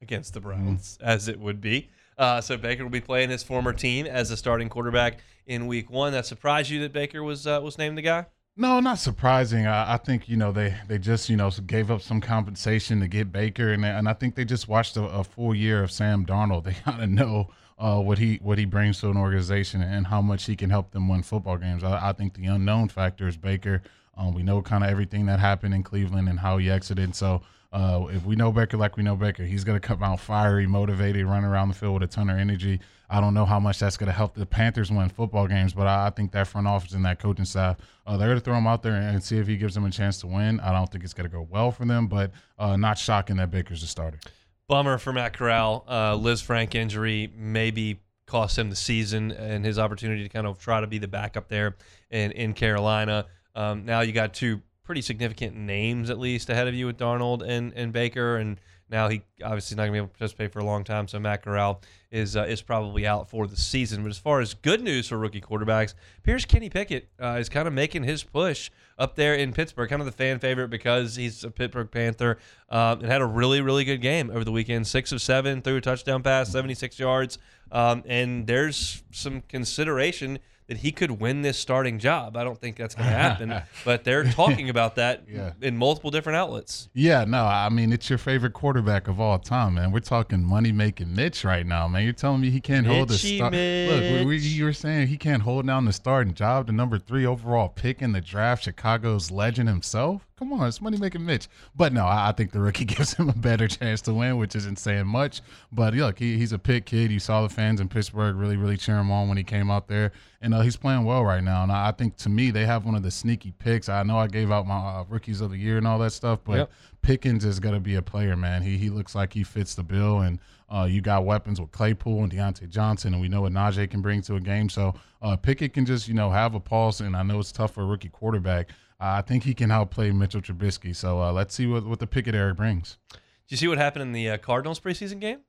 against 0.00 0.34
the 0.34 0.40
Browns, 0.40 0.98
as 1.00 1.28
it 1.28 1.38
would 1.40 1.60
be. 1.60 1.90
Uh, 2.16 2.40
so 2.40 2.56
Baker 2.56 2.84
will 2.84 2.90
be 2.90 3.00
playing 3.00 3.30
his 3.30 3.42
former 3.42 3.72
team 3.72 4.06
as 4.06 4.30
a 4.30 4.36
starting 4.36 4.68
quarterback 4.68 5.18
in 5.46 5.66
Week 5.66 5.90
One. 5.90 6.12
That 6.12 6.26
surprised 6.26 6.70
you 6.70 6.80
that 6.80 6.92
Baker 6.92 7.22
was 7.22 7.46
uh, 7.46 7.60
was 7.62 7.76
named 7.76 7.98
the 7.98 8.02
guy? 8.02 8.26
No, 8.56 8.78
not 8.78 9.00
surprising. 9.00 9.66
I, 9.66 9.94
I, 9.94 9.96
think 9.96 10.28
you 10.28 10.36
know 10.36 10.52
they 10.52 10.76
they 10.86 10.98
just 10.98 11.28
you 11.28 11.36
know 11.36 11.50
gave 11.50 11.90
up 11.90 12.02
some 12.02 12.20
compensation 12.20 13.00
to 13.00 13.08
get 13.08 13.32
Baker, 13.32 13.72
and 13.72 13.84
and 13.84 14.08
I 14.08 14.12
think 14.12 14.36
they 14.36 14.44
just 14.44 14.68
watched 14.68 14.96
a, 14.96 15.02
a 15.02 15.24
full 15.24 15.54
year 15.54 15.82
of 15.82 15.90
Sam 15.90 16.24
Darnold. 16.24 16.64
They 16.64 16.74
kind 16.74 17.02
of 17.02 17.10
know 17.10 17.50
uh, 17.80 18.00
what 18.00 18.18
he 18.18 18.36
what 18.42 18.58
he 18.58 18.64
brings 18.64 19.00
to 19.00 19.10
an 19.10 19.16
organization 19.16 19.82
and 19.82 20.06
how 20.06 20.22
much 20.22 20.44
he 20.44 20.54
can 20.54 20.70
help 20.70 20.92
them 20.92 21.08
win 21.08 21.24
football 21.24 21.56
games. 21.56 21.82
I, 21.82 22.10
I 22.10 22.12
think 22.12 22.34
the 22.34 22.46
unknown 22.46 22.90
factor 22.90 23.26
is 23.26 23.36
Baker. 23.36 23.82
Um, 24.16 24.34
we 24.34 24.44
know 24.44 24.62
kind 24.62 24.84
of 24.84 24.90
everything 24.90 25.26
that 25.26 25.40
happened 25.40 25.74
in 25.74 25.82
Cleveland 25.82 26.28
and 26.28 26.38
how 26.38 26.58
he 26.58 26.70
exited. 26.70 27.16
So 27.16 27.42
uh, 27.74 28.06
if 28.10 28.24
we 28.24 28.36
know 28.36 28.52
Baker 28.52 28.76
like 28.76 28.96
we 28.96 29.02
know 29.02 29.16
Baker, 29.16 29.42
he's 29.42 29.64
going 29.64 29.78
to 29.78 29.84
come 29.84 30.00
out 30.00 30.20
fiery, 30.20 30.64
motivated, 30.64 31.26
run 31.26 31.44
around 31.44 31.68
the 31.68 31.74
field 31.74 31.94
with 31.94 32.04
a 32.04 32.06
ton 32.06 32.30
of 32.30 32.38
energy. 32.38 32.78
I 33.10 33.20
don't 33.20 33.34
know 33.34 33.44
how 33.44 33.58
much 33.58 33.80
that's 33.80 33.96
going 33.96 34.06
to 34.06 34.12
help 34.12 34.34
the 34.34 34.46
Panthers 34.46 34.92
win 34.92 35.08
football 35.08 35.48
games, 35.48 35.74
but 35.74 35.88
I, 35.88 36.06
I 36.06 36.10
think 36.10 36.30
that 36.32 36.46
front 36.46 36.68
office 36.68 36.92
and 36.92 37.04
that 37.04 37.18
coaching 37.18 37.44
staff, 37.44 37.78
uh, 38.06 38.16
they're 38.16 38.28
going 38.28 38.38
to 38.38 38.44
throw 38.44 38.54
him 38.54 38.68
out 38.68 38.84
there 38.84 38.94
and, 38.94 39.20
see 39.24 39.38
if 39.38 39.48
he 39.48 39.56
gives 39.56 39.74
them 39.74 39.84
a 39.84 39.90
chance 39.90 40.20
to 40.20 40.28
win. 40.28 40.60
I 40.60 40.70
don't 40.70 40.88
think 40.88 41.02
it's 41.02 41.14
going 41.14 41.28
to 41.28 41.36
go 41.36 41.48
well 41.50 41.72
for 41.72 41.84
them, 41.84 42.06
but 42.06 42.30
uh, 42.60 42.76
not 42.76 42.96
shocking 42.96 43.36
that 43.36 43.50
Baker's 43.50 43.82
a 43.82 43.88
starter. 43.88 44.20
Bummer 44.68 44.96
for 44.98 45.12
Matt 45.12 45.36
Corral. 45.36 45.84
Uh, 45.88 46.12
Lisfranc 46.12 46.76
injury 46.76 47.32
maybe 47.36 47.98
cost 48.26 48.56
him 48.56 48.70
the 48.70 48.76
season 48.76 49.32
and 49.32 49.64
his 49.64 49.80
opportunity 49.80 50.22
to 50.22 50.28
kind 50.28 50.46
of 50.46 50.58
try 50.58 50.80
to 50.80 50.86
be 50.86 50.98
the 50.98 51.08
backup 51.08 51.48
there 51.48 51.74
in, 52.10 52.30
in 52.32 52.54
Carolina. 52.54 53.26
Um, 53.56 53.84
now 53.84 54.02
you 54.02 54.12
got 54.12 54.32
two 54.32 54.62
pretty 54.84 55.02
significant 55.02 55.56
names 55.56 56.10
at 56.10 56.18
least 56.18 56.50
ahead 56.50 56.68
of 56.68 56.74
you 56.74 56.86
with 56.86 56.98
Darnold 56.98 57.42
and, 57.42 57.72
and 57.74 57.92
Baker, 57.92 58.36
and 58.36 58.60
now 58.90 59.08
he 59.08 59.22
obviously 59.42 59.76
not 59.76 59.84
going 59.84 59.92
to 59.92 59.92
be 59.92 59.98
able 59.98 60.08
to 60.08 60.12
participate 60.12 60.52
for 60.52 60.58
a 60.58 60.64
long 60.64 60.84
time. 60.84 61.08
So 61.08 61.18
Matt 61.18 61.42
Corral 61.42 61.80
is 62.10 62.36
uh, 62.36 62.44
is 62.44 62.60
probably 62.60 63.06
out 63.06 63.30
for 63.30 63.46
the 63.46 63.56
season. 63.56 64.02
But 64.02 64.10
as 64.10 64.18
far 64.18 64.40
as 64.40 64.54
good 64.54 64.82
news 64.82 65.08
for 65.08 65.18
rookie 65.18 65.40
quarterbacks, 65.40 65.94
appears 66.18 66.44
Kenny 66.44 66.68
Pickett 66.68 67.08
uh, 67.20 67.38
is 67.40 67.48
kind 67.48 67.66
of 67.66 67.72
making 67.72 68.04
his 68.04 68.22
push 68.22 68.70
up 68.98 69.16
there 69.16 69.34
in 69.34 69.52
Pittsburgh, 69.52 69.88
kind 69.88 70.02
of 70.02 70.06
the 70.06 70.12
fan 70.12 70.38
favorite 70.38 70.68
because 70.68 71.16
he's 71.16 71.42
a 71.44 71.50
Pittsburgh 71.50 71.90
Panther 71.90 72.38
um, 72.68 73.00
and 73.00 73.08
had 73.08 73.22
a 73.22 73.26
really 73.26 73.62
really 73.62 73.84
good 73.84 74.02
game 74.02 74.30
over 74.30 74.44
the 74.44 74.52
weekend. 74.52 74.86
Six 74.86 75.12
of 75.12 75.22
seven, 75.22 75.62
threw 75.62 75.76
a 75.76 75.80
touchdown 75.80 76.22
pass, 76.22 76.52
76 76.52 76.98
yards, 76.98 77.38
um, 77.72 78.02
and 78.06 78.46
there's 78.46 79.02
some 79.12 79.40
consideration 79.48 80.38
that 80.66 80.78
he 80.78 80.92
could 80.92 81.10
win 81.20 81.42
this 81.42 81.58
starting 81.58 81.98
job. 81.98 82.36
I 82.36 82.44
don't 82.44 82.58
think 82.58 82.76
that's 82.76 82.94
going 82.94 83.08
to 83.10 83.14
happen, 83.14 83.62
but 83.84 84.04
they're 84.04 84.24
talking 84.24 84.70
about 84.70 84.94
that 84.96 85.24
Yeah. 85.28 85.52
in 85.60 85.76
multiple 85.76 86.10
different 86.10 86.36
outlets. 86.36 86.88
Yeah, 86.94 87.24
no, 87.24 87.44
I 87.44 87.68
mean 87.68 87.92
it's 87.92 88.08
your 88.08 88.18
favorite 88.18 88.52
quarterback 88.52 89.08
of 89.08 89.20
all 89.20 89.38
time, 89.38 89.74
man. 89.74 89.90
We're 89.92 90.00
talking 90.00 90.42
money 90.44 90.72
making 90.72 91.14
Mitch 91.14 91.44
right 91.44 91.66
now, 91.66 91.88
man. 91.88 92.04
You're 92.04 92.12
telling 92.12 92.40
me 92.40 92.50
he 92.50 92.60
can't 92.60 92.86
hold 92.86 93.08
the 93.08 93.18
start. 93.18 93.52
Look, 93.52 93.54
we, 93.54 94.24
we, 94.24 94.38
you 94.38 94.64
were 94.64 94.72
saying 94.72 95.08
he 95.08 95.16
can't 95.16 95.42
hold 95.42 95.66
down 95.66 95.84
the 95.84 95.92
starting 95.92 96.34
job, 96.34 96.66
the 96.66 96.72
number 96.72 96.98
three 96.98 97.26
overall 97.26 97.68
pick 97.68 98.00
in 98.00 98.12
the 98.12 98.20
draft, 98.20 98.64
Chicago's 98.64 99.30
legend 99.30 99.68
himself. 99.68 100.26
Come 100.36 100.52
on, 100.52 100.66
it's 100.66 100.80
money 100.80 100.98
making 100.98 101.24
Mitch. 101.24 101.46
But 101.76 101.92
no, 101.92 102.06
I, 102.06 102.30
I 102.30 102.32
think 102.32 102.50
the 102.50 102.60
rookie 102.60 102.84
gives 102.96 103.14
him 103.14 103.28
a 103.28 103.34
better 103.34 103.68
chance 103.68 104.00
to 104.02 104.14
win, 104.14 104.36
which 104.36 104.56
isn't 104.56 104.78
saying 104.80 105.06
much. 105.06 105.42
But 105.70 105.94
look, 105.94 106.18
he, 106.18 106.36
he's 106.36 106.52
a 106.52 106.58
pick 106.58 106.86
kid. 106.86 107.12
You 107.12 107.20
saw 107.20 107.42
the 107.42 107.48
fans 107.48 107.80
in 107.80 107.88
Pittsburgh 107.88 108.34
really, 108.34 108.56
really 108.56 108.76
cheer 108.76 108.98
him 108.98 109.12
on 109.12 109.28
when 109.28 109.36
he 109.36 109.44
came 109.44 109.70
out 109.70 109.86
there, 109.86 110.10
and 110.40 110.52
uh, 110.52 110.60
he's 110.62 110.76
playing 110.76 111.04
well 111.04 111.24
right 111.24 111.42
now. 111.42 111.62
And 111.62 111.70
I, 111.70 111.88
I 111.88 111.92
think 111.92 112.16
to 112.18 112.28
me, 112.28 112.50
they 112.50 112.66
have 112.66 112.84
one 112.84 112.96
of 112.96 113.04
the 113.04 113.12
sneaky 113.12 113.52
picks. 113.52 113.88
I 113.88 114.02
know 114.02 114.18
I 114.18 114.26
gave 114.26 114.50
out 114.50 114.66
my 114.66 114.76
uh, 114.76 115.04
rookies 115.08 115.40
of 115.40 115.50
the 115.50 115.56
year 115.56 115.78
and 115.78 115.86
all 115.86 115.98
that 116.00 116.12
stuff, 116.12 116.40
but 116.44 116.56
Yep. 116.56 116.72
Pickens 117.02 117.44
is 117.44 117.60
going 117.60 117.74
to 117.74 117.80
be 117.80 117.96
a 117.96 118.02
player, 118.02 118.34
man. 118.34 118.62
He 118.62 118.78
he 118.78 118.88
looks 118.88 119.14
like 119.14 119.32
he 119.34 119.44
fits 119.44 119.74
the 119.74 119.82
bill, 119.82 120.20
and 120.20 120.40
uh, 120.70 120.88
you 120.90 121.02
got 121.02 121.26
weapons 121.26 121.60
with 121.60 121.70
Claypool 121.70 122.22
and 122.22 122.32
Diontae 122.32 122.68
Johnson, 122.70 123.12
and 123.12 123.20
we 123.20 123.28
know 123.28 123.42
what 123.42 123.52
Najee 123.52 123.90
can 123.90 124.00
bring 124.00 124.22
to 124.22 124.36
a 124.36 124.40
game. 124.40 124.70
So 124.70 124.94
uh, 125.20 125.36
Pickett 125.36 125.74
can 125.74 125.84
just 125.84 126.08
you 126.08 126.14
know 126.14 126.30
have 126.30 126.54
a 126.54 126.60
pulse, 126.60 127.00
and 127.00 127.14
I 127.14 127.22
know 127.22 127.38
it's 127.40 127.52
tough 127.52 127.74
for 127.74 127.82
a 127.82 127.86
rookie 127.86 128.08
quarterback. 128.08 128.70
I 129.00 129.22
think 129.22 129.44
he 129.44 129.54
can 129.54 129.70
outplay 129.70 130.10
Mitchell 130.12 130.40
Trubisky. 130.40 130.94
So 130.94 131.20
uh, 131.20 131.32
let's 131.32 131.54
see 131.54 131.66
what 131.66 131.84
what 131.84 131.98
the 131.98 132.06
Pickett 132.06 132.34
Eric 132.34 132.56
brings. 132.56 132.98
Do 133.10 133.18
you 133.48 133.56
see 133.56 133.68
what 133.68 133.78
happened 133.78 134.02
in 134.02 134.12
the 134.12 134.30
uh, 134.30 134.38
Cardinals 134.38 134.80
preseason 134.80 135.20
game? 135.20 135.40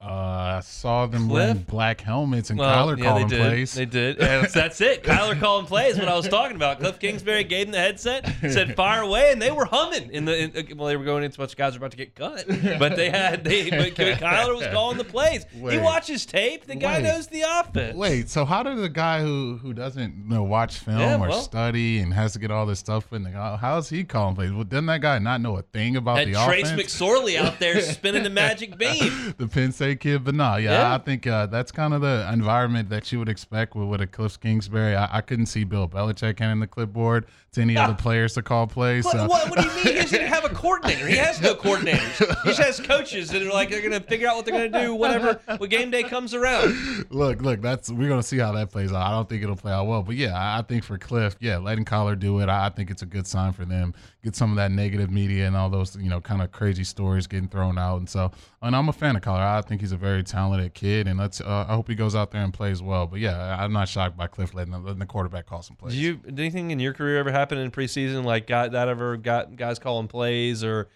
Uh, 0.00 0.58
I 0.58 0.60
saw 0.62 1.06
them 1.06 1.26
Cliff? 1.28 1.32
wearing 1.32 1.58
black 1.64 2.00
helmets 2.00 2.50
and 2.50 2.58
Well, 2.60 2.86
Kyler 2.86 2.98
yeah, 2.98 3.04
calling 3.04 3.26
they 3.26 3.36
did. 3.36 3.42
plays. 3.48 3.72
They 3.74 3.84
did. 3.84 4.18
And 4.20 4.46
that's 4.46 4.80
it. 4.80 5.02
Kyler 5.02 5.38
calling 5.40 5.66
plays. 5.66 5.98
What 5.98 6.06
I 6.06 6.14
was 6.16 6.28
talking 6.28 6.54
about. 6.54 6.78
Cliff 6.78 7.00
Kingsbury 7.00 7.42
gave 7.42 7.66
them 7.66 7.72
the 7.72 7.78
headset, 7.78 8.24
said 8.42 8.76
"fire 8.76 9.02
away," 9.02 9.32
and 9.32 9.42
they 9.42 9.50
were 9.50 9.64
humming. 9.64 10.08
In 10.12 10.24
the 10.24 10.38
in, 10.38 10.78
well, 10.78 10.86
they 10.86 10.96
were 10.96 11.04
going 11.04 11.24
into 11.24 11.40
much 11.40 11.56
guys 11.56 11.72
were 11.72 11.78
about 11.78 11.90
to 11.90 11.96
get 11.96 12.14
cut, 12.14 12.44
but 12.78 12.94
they 12.94 13.10
had 13.10 13.42
they. 13.42 13.68
But 13.70 13.96
Kyler 13.96 14.54
was 14.56 14.68
calling 14.68 14.98
the 14.98 15.04
plays. 15.04 15.44
He 15.52 15.78
watches 15.78 16.24
tape. 16.24 16.66
The 16.66 16.76
guy 16.76 16.98
Wait. 16.98 17.02
knows 17.02 17.26
the 17.26 17.42
offense. 17.42 17.96
Wait, 17.96 18.28
so 18.30 18.44
how 18.44 18.62
did 18.62 18.78
a 18.78 18.88
guy 18.88 19.20
who 19.22 19.58
who 19.60 19.72
doesn't 19.72 20.14
you 20.28 20.34
know, 20.36 20.44
watch 20.44 20.78
film 20.78 21.00
Yeah, 21.00 21.16
or 21.16 21.28
well- 21.28 21.42
study 21.42 21.98
and 21.98 22.14
has 22.14 22.34
to 22.34 22.38
get 22.38 22.52
all 22.52 22.66
this 22.66 22.78
stuff 22.78 23.12
in 23.12 23.24
the 23.24 23.30
how 23.32 23.78
is 23.78 23.88
he 23.88 24.04
calling 24.04 24.36
plays? 24.36 24.52
Well, 24.52 24.62
doesn't 24.62 24.86
that 24.86 25.00
guy 25.00 25.18
not 25.18 25.40
know 25.40 25.56
a 25.56 25.62
thing 25.62 25.96
about 25.96 26.18
the 26.24 26.34
Trace 26.34 26.36
offense? 26.70 26.70
Trace 26.70 27.00
McSorley 27.00 27.36
out 27.36 27.58
there 27.58 27.80
spinning 27.82 28.22
the 28.22 28.30
magic 28.30 28.78
beam. 28.78 29.34
the 29.38 29.48
Penn 29.48 29.72
State 29.72 29.87
kid, 29.96 30.24
but 30.24 30.34
no, 30.34 30.56
yeah, 30.56 30.70
Yeah. 30.70 30.94
I 30.94 30.98
think 30.98 31.26
uh, 31.26 31.46
that's 31.46 31.72
kind 31.72 31.94
of 31.94 32.00
the 32.00 32.28
environment 32.32 32.88
that 32.90 33.10
you 33.12 33.18
would 33.18 33.28
expect 33.28 33.74
with, 33.74 33.88
with 33.88 34.00
a 34.00 34.06
Cliff 34.06 34.38
Kingsbury. 34.40 34.94
I, 34.96 35.18
I 35.18 35.20
couldn't 35.20 35.46
see 35.46 35.64
Bill 35.64 35.88
Belichick 35.88 36.38
handing 36.38 36.60
the 36.60 36.66
clipboard 36.66 37.26
to 37.52 37.62
any 37.62 37.76
other 37.76 37.94
players 37.94 38.34
to 38.34 38.42
call 38.42 38.66
plays. 38.66 39.04
What, 39.04 39.12
so. 39.12 39.26
what, 39.26 39.50
what 39.50 39.58
do 39.58 39.66
you 39.66 39.74
mean 39.74 39.84
he 39.84 39.92
doesn't 39.94 40.20
have 40.26 40.44
a 40.44 40.50
coordinator? 40.50 41.06
He 41.06 41.16
has 41.16 41.40
no 41.40 41.54
coordinators. 41.54 42.42
He 42.42 42.48
just 42.50 42.60
has 42.60 42.80
coaches 42.86 43.30
that 43.30 43.42
are 43.42 43.50
like 43.50 43.70
they're 43.70 43.82
gonna 43.82 44.00
figure 44.00 44.28
out 44.28 44.36
what 44.36 44.44
they're 44.44 44.68
gonna 44.68 44.86
do 44.86 44.94
whenever 44.94 45.40
when 45.58 45.70
game 45.70 45.90
day 45.90 46.02
comes 46.02 46.34
around. 46.34 47.06
Look, 47.10 47.40
look, 47.42 47.60
that's 47.62 47.90
we're 47.90 48.08
gonna 48.08 48.22
see 48.22 48.38
how 48.38 48.52
that 48.52 48.70
plays 48.70 48.92
out. 48.92 49.02
I 49.02 49.10
don't 49.10 49.28
think 49.28 49.42
it'll 49.42 49.56
play 49.56 49.72
out 49.72 49.86
well, 49.86 50.02
but 50.02 50.16
yeah, 50.16 50.38
I 50.38 50.58
I 50.58 50.62
think 50.62 50.84
for 50.84 50.98
Cliff, 50.98 51.36
yeah, 51.40 51.58
letting 51.58 51.84
Kyler 51.84 52.18
do 52.18 52.40
it, 52.40 52.48
I 52.48 52.66
I 52.66 52.70
think 52.70 52.90
it's 52.90 53.02
a 53.02 53.06
good 53.06 53.26
sign 53.26 53.52
for 53.52 53.64
them. 53.64 53.94
Get 54.22 54.36
some 54.36 54.50
of 54.50 54.56
that 54.56 54.70
negative 54.70 55.10
media 55.10 55.46
and 55.46 55.56
all 55.56 55.70
those, 55.70 55.96
you 55.96 56.10
know, 56.10 56.20
kind 56.20 56.42
of 56.42 56.52
crazy 56.52 56.84
stories 56.84 57.26
getting 57.26 57.48
thrown 57.48 57.78
out, 57.78 57.98
and 57.98 58.08
so, 58.08 58.30
and 58.60 58.76
I'm 58.76 58.88
a 58.88 58.92
fan 58.92 59.16
of 59.16 59.22
Kyler. 59.22 59.38
I 59.38 59.62
think 59.62 59.77
think 59.78 59.88
he's 59.88 59.92
a 59.92 59.96
very 59.96 60.24
talented 60.24 60.74
kid, 60.74 61.06
and 61.06 61.18
let's. 61.18 61.40
Uh, 61.40 61.64
I 61.68 61.74
hope 61.74 61.88
he 61.88 61.94
goes 61.94 62.14
out 62.14 62.32
there 62.32 62.42
and 62.42 62.52
plays 62.52 62.82
well. 62.82 63.06
But 63.06 63.20
yeah, 63.20 63.56
I'm 63.58 63.72
not 63.72 63.88
shocked 63.88 64.16
by 64.16 64.26
Cliff 64.26 64.54
letting 64.54 64.72
the, 64.72 64.78
letting 64.78 64.98
the 64.98 65.06
quarterback 65.06 65.46
call 65.46 65.62
some 65.62 65.76
plays. 65.76 65.94
Did 65.94 66.00
you 66.00 66.16
did 66.16 66.40
anything 66.40 66.70
in 66.70 66.80
your 66.80 66.92
career 66.92 67.18
ever 67.18 67.30
happen 67.30 67.58
in 67.58 67.70
preseason? 67.70 68.24
Like 68.24 68.46
got 68.46 68.72
that 68.72 68.88
ever 68.88 69.16
got 69.16 69.54
guys 69.56 69.78
calling 69.78 70.08
plays 70.08 70.64
or 70.64 70.88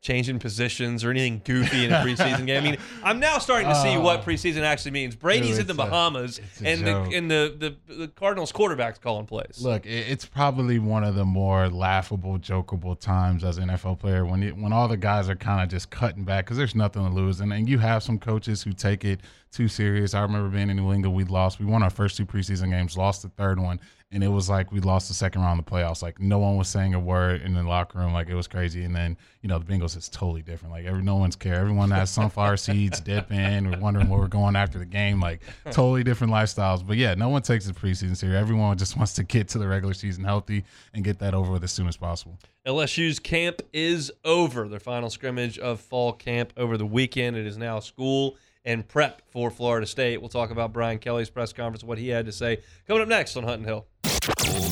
changing 0.00 0.38
positions 0.38 1.04
or 1.04 1.10
anything 1.10 1.42
goofy 1.44 1.84
in 1.84 1.92
a 1.92 1.96
preseason 1.96 2.46
game? 2.46 2.62
I 2.62 2.70
mean, 2.70 2.78
I'm 3.02 3.18
now 3.18 3.38
starting 3.38 3.68
to 3.68 3.74
see 3.74 3.96
oh. 3.96 4.00
what 4.00 4.22
preseason 4.22 4.62
actually 4.62 4.92
means. 4.92 5.16
Brady's 5.16 5.58
in 5.58 5.66
the 5.66 5.72
it's 5.72 5.82
a- 5.82 5.84
Bahamas, 5.84 6.38
it's 6.38 6.60
a 6.60 6.68
and 6.68 6.80
the 6.80 6.92
joke. 6.92 7.12
and 7.12 7.30
the, 7.30 7.76
the 7.88 7.94
the 7.94 8.08
Cardinals 8.08 8.52
quarterback's 8.52 8.98
calling 8.98 9.26
plays. 9.26 9.60
Look, 9.60 9.86
it- 9.86 10.06
it's 10.08 10.24
probably 10.24 10.78
one 10.78 11.04
of 11.04 11.14
the 11.14 11.24
more 11.24 11.68
laughable, 11.68 12.38
jokeable 12.38 12.98
times 12.98 13.44
as 13.44 13.58
an 13.58 13.68
NFL 13.68 13.98
player 13.98 14.24
when 14.24 14.42
you, 14.42 14.50
when 14.50 14.72
all 14.72 14.88
the 14.88 14.96
guys 14.96 15.28
are 15.28 15.36
kind 15.36 15.62
of 15.62 15.68
just 15.68 15.90
cutting 15.90 16.24
back 16.24 16.44
because 16.44 16.56
there's 16.56 16.74
nothing 16.74 17.04
to 17.04 17.12
lose, 17.12 17.40
and, 17.40 17.52
and 17.52 17.68
you 17.68 17.78
have 17.78 18.02
some 18.02 18.18
coaches 18.18 18.62
who 18.62 18.72
take 18.72 19.04
it 19.04 19.20
too 19.56 19.68
serious. 19.68 20.12
I 20.12 20.20
remember 20.20 20.50
being 20.50 20.68
in 20.68 20.76
New 20.76 20.92
England, 20.92 21.16
we 21.16 21.24
lost. 21.24 21.58
We 21.58 21.64
won 21.64 21.82
our 21.82 21.88
first 21.88 22.18
two 22.18 22.26
preseason 22.26 22.70
games, 22.70 22.94
lost 22.94 23.22
the 23.22 23.30
third 23.30 23.58
one, 23.58 23.80
and 24.12 24.22
it 24.22 24.28
was 24.28 24.50
like 24.50 24.70
we 24.70 24.80
lost 24.80 25.08
the 25.08 25.14
second 25.14 25.40
round 25.40 25.58
of 25.58 25.64
the 25.64 25.70
playoffs. 25.70 26.02
Like 26.02 26.20
no 26.20 26.38
one 26.38 26.56
was 26.56 26.68
saying 26.68 26.92
a 26.92 27.00
word 27.00 27.40
in 27.40 27.54
the 27.54 27.62
locker 27.62 27.98
room, 27.98 28.12
like 28.12 28.28
it 28.28 28.34
was 28.34 28.46
crazy. 28.46 28.84
And 28.84 28.94
then 28.94 29.16
you 29.40 29.48
know 29.48 29.58
the 29.58 29.64
Bengals 29.64 29.96
is 29.96 30.10
totally 30.10 30.42
different. 30.42 30.74
Like 30.74 30.84
every 30.84 31.02
no 31.02 31.16
one's 31.16 31.36
care. 31.36 31.54
Everyone 31.54 31.90
has 31.90 32.10
sunflower 32.10 32.56
seeds 32.58 33.00
dip 33.00 33.32
in. 33.32 33.70
We're 33.70 33.78
wondering 33.78 34.10
where 34.10 34.20
we're 34.20 34.28
going 34.28 34.56
after 34.56 34.78
the 34.78 34.84
game. 34.84 35.20
Like 35.20 35.40
totally 35.70 36.04
different 36.04 36.34
lifestyles. 36.34 36.86
But 36.86 36.98
yeah, 36.98 37.14
no 37.14 37.30
one 37.30 37.40
takes 37.40 37.66
the 37.66 37.72
preseason 37.72 38.14
serious. 38.14 38.38
Everyone 38.38 38.76
just 38.76 38.94
wants 38.94 39.14
to 39.14 39.24
get 39.24 39.48
to 39.48 39.58
the 39.58 39.66
regular 39.66 39.94
season 39.94 40.22
healthy 40.22 40.64
and 40.92 41.02
get 41.02 41.18
that 41.20 41.32
over 41.32 41.50
with 41.50 41.64
as 41.64 41.72
soon 41.72 41.88
as 41.88 41.96
possible. 41.96 42.38
LSU's 42.66 43.18
camp 43.18 43.62
is 43.72 44.12
over. 44.22 44.68
Their 44.68 44.80
final 44.80 45.08
scrimmage 45.08 45.58
of 45.58 45.80
fall 45.80 46.12
camp 46.12 46.52
over 46.58 46.76
the 46.76 46.84
weekend. 46.84 47.36
It 47.38 47.46
is 47.46 47.56
now 47.56 47.80
school 47.80 48.36
and 48.66 48.86
prep 48.86 49.22
for 49.30 49.50
Florida 49.50 49.86
State. 49.86 50.20
We'll 50.20 50.28
talk 50.28 50.50
about 50.50 50.72
Brian 50.72 50.98
Kelly's 50.98 51.30
press 51.30 51.52
conference, 51.54 51.82
what 51.82 51.96
he 51.96 52.08
had 52.08 52.26
to 52.26 52.32
say. 52.32 52.58
Coming 52.86 53.02
up 53.02 53.08
next 53.08 53.36
on 53.36 53.44
Hunt 53.44 53.58
and 53.58 53.66
Hill. 53.66 53.86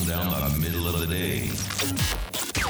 Down 0.07 0.31
the 0.53 0.59
middle 0.61 0.87
of 0.89 1.01
the 1.01 1.07
day. 1.07 2.24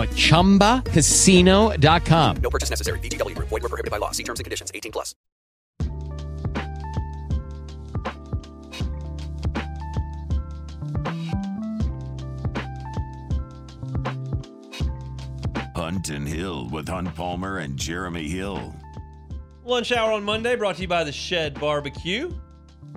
at 0.00 0.08
chumbacasino.com. 0.10 2.36
No 2.36 2.50
purchase 2.50 2.70
necessary. 2.70 2.98
VGW 3.00 3.36
Group. 3.36 3.48
Void 3.48 3.62
were 3.62 3.68
prohibited 3.68 3.90
by 3.90 3.98
law. 3.98 4.12
See 4.12 4.24
terms 4.24 4.40
and 4.40 4.44
conditions. 4.44 4.70
18 4.74 4.92
plus. 4.92 5.14
Hunt 15.90 16.10
and 16.10 16.28
Hill 16.28 16.68
with 16.68 16.88
Hunt 16.88 17.14
Palmer 17.14 17.58
and 17.58 17.76
Jeremy 17.76 18.28
Hill. 18.28 18.74
Lunch 19.64 19.92
hour 19.92 20.12
on 20.12 20.24
Monday 20.24 20.56
brought 20.56 20.76
to 20.76 20.82
you 20.82 20.88
by 20.88 21.04
the 21.04 21.12
Shed 21.12 21.58
Barbecue. 21.58 22.30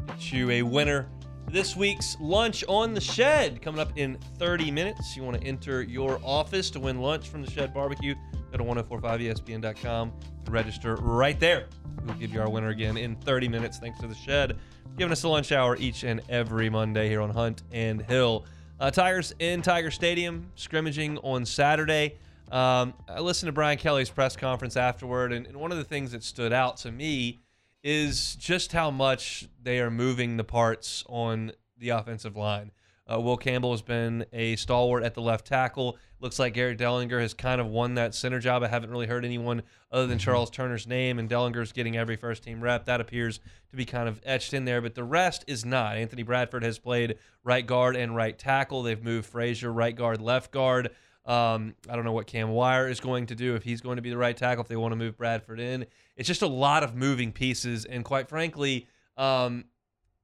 Get 0.08 0.32
you 0.32 0.50
a 0.52 0.62
winner 0.62 1.10
this 1.54 1.76
week's 1.76 2.18
lunch 2.20 2.66
on 2.68 2.94
the 2.94 3.00
Shed 3.00 3.62
coming 3.62 3.80
up 3.80 3.92
in 3.96 4.18
30 4.40 4.72
minutes. 4.72 5.16
You 5.16 5.24
want 5.24 5.40
to 5.40 5.48
enter 5.48 5.84
your 5.84 6.20
office 6.24 6.70
to 6.72 6.80
win 6.80 7.00
lunch 7.00 7.30
from 7.30 7.42
the 7.42 7.50
Shed 7.50 7.74
Barbecue? 7.74 8.16
Go 8.52 8.58
to 8.58 8.64
1045espn.com 8.64 10.12
and 10.46 10.50
register 10.50 10.96
right 10.96 11.40
there. 11.40 11.68
We'll 12.06 12.16
give 12.16 12.34
you 12.34 12.42
our 12.42 12.50
winner 12.50 12.70
again 12.70 12.98
in 12.98 13.16
30 13.16 13.48
minutes 13.48 13.78
thanks 13.78 14.00
to 14.00 14.08
the 14.08 14.16
Shed 14.16 14.58
giving 14.98 15.12
us 15.12 15.24
a 15.24 15.28
lunch 15.28 15.52
hour 15.52 15.76
each 15.78 16.04
and 16.04 16.22
every 16.30 16.70
Monday 16.70 17.10
here 17.10 17.22
on 17.22 17.30
Hunt 17.30 17.64
and 17.72 18.02
Hill. 18.02 18.46
Uh, 18.80 18.92
Tigers 18.92 19.34
in 19.40 19.62
Tiger 19.62 19.92
Stadium 19.92 20.52
scrimmaging 20.56 21.18
on 21.20 21.46
Saturday. 21.46 22.16
Um, 22.52 22.94
I 23.08 23.20
listened 23.20 23.48
to 23.48 23.54
Brian 23.54 23.78
Kelly's 23.78 24.10
press 24.10 24.36
conference 24.36 24.78
afterward, 24.78 25.34
and, 25.34 25.48
and 25.48 25.58
one 25.58 25.72
of 25.72 25.78
the 25.78 25.84
things 25.84 26.12
that 26.12 26.24
stood 26.24 26.54
out 26.54 26.78
to 26.78 26.92
me 26.92 27.40
is 27.84 28.36
just 28.36 28.72
how 28.72 28.90
much 28.90 29.48
they 29.62 29.80
are 29.80 29.92
moving 29.92 30.38
the 30.38 30.44
parts 30.44 31.04
on 31.08 31.52
the 31.78 31.90
offensive 31.90 32.36
line. 32.36 32.72
Uh, 33.12 33.20
Will 33.20 33.36
Campbell 33.36 33.72
has 33.72 33.82
been 33.82 34.26
a 34.32 34.56
stalwart 34.56 35.04
at 35.04 35.14
the 35.14 35.22
left 35.22 35.46
tackle. 35.46 35.98
Looks 36.22 36.40
like 36.40 36.54
Garrett 36.54 36.80
Dellinger 36.80 37.20
has 37.20 37.34
kind 37.34 37.60
of 37.60 37.68
won 37.68 37.96
that 37.96 38.16
center 38.16 38.40
job. 38.40 38.64
I 38.64 38.70
haven't 38.70 38.92
really 38.92 39.08
heard 39.08 39.26
anyone 39.26 39.64
other 39.92 40.08
than 40.08 40.20
Charles 40.20 40.50
Turner's 40.50 40.88
name, 40.88 41.20
and 41.20 41.30
Dellinger's 41.30 41.74
getting 41.74 41.98
every 41.98 42.16
first 42.16 42.44
team 42.44 42.62
rep. 42.62 42.86
That 42.86 43.02
appears 43.02 43.42
to 43.72 43.76
be 43.76 43.84
kind 43.84 44.08
of 44.08 44.22
etched 44.26 44.54
in 44.54 44.64
there, 44.64 44.80
but 44.82 44.96
the 44.96 45.04
rest 45.04 45.44
is 45.48 45.66
not. 45.66 45.98
Anthony 45.98 46.24
Bradford 46.24 46.64
has 46.64 46.80
played 46.80 47.18
right 47.44 47.68
guard 47.68 47.98
and 47.98 48.16
right 48.16 48.40
tackle. 48.40 48.84
They've 48.84 49.04
moved 49.04 49.28
Frazier 49.28 49.74
right 49.74 49.96
guard, 49.96 50.22
left 50.22 50.52
guard. 50.52 50.92
Um, 51.26 51.76
I 51.90 51.96
don't 51.96 52.04
know 52.04 52.12
what 52.12 52.28
Cam 52.28 52.50
Wire 52.50 52.90
is 52.90 53.00
going 53.00 53.28
to 53.28 53.36
do 53.36 53.56
if 53.56 53.64
he's 53.64 53.80
going 53.82 53.96
to 53.96 54.02
be 54.02 54.10
the 54.10 54.18
right 54.18 54.36
tackle 54.36 54.62
if 54.62 54.68
they 54.68 54.76
want 54.76 54.92
to 54.92 54.98
move 54.98 55.18
Bradford 55.18 55.60
in. 55.60 55.86
It's 56.18 56.28
just 56.28 56.42
a 56.42 56.48
lot 56.48 56.84
of 56.84 56.96
moving 56.96 57.32
pieces, 57.32 57.86
and 57.86 58.04
quite 58.04 58.28
frankly, 58.28 58.88
um, 59.18 59.66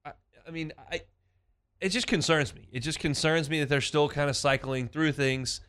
I, 0.05 0.11
I 0.47 0.51
mean, 0.51 0.73
I 0.91 1.01
it 1.81 1.89
just 1.89 2.07
concerns 2.07 2.53
me. 2.53 2.67
It 2.71 2.81
just 2.81 2.99
concerns 2.99 3.49
me 3.49 3.59
that 3.61 3.69
they're 3.69 3.81
still 3.81 4.09
kind 4.09 4.29
of 4.29 4.35
cycling 4.35 4.87
through 4.87 5.13
things. 5.13 5.61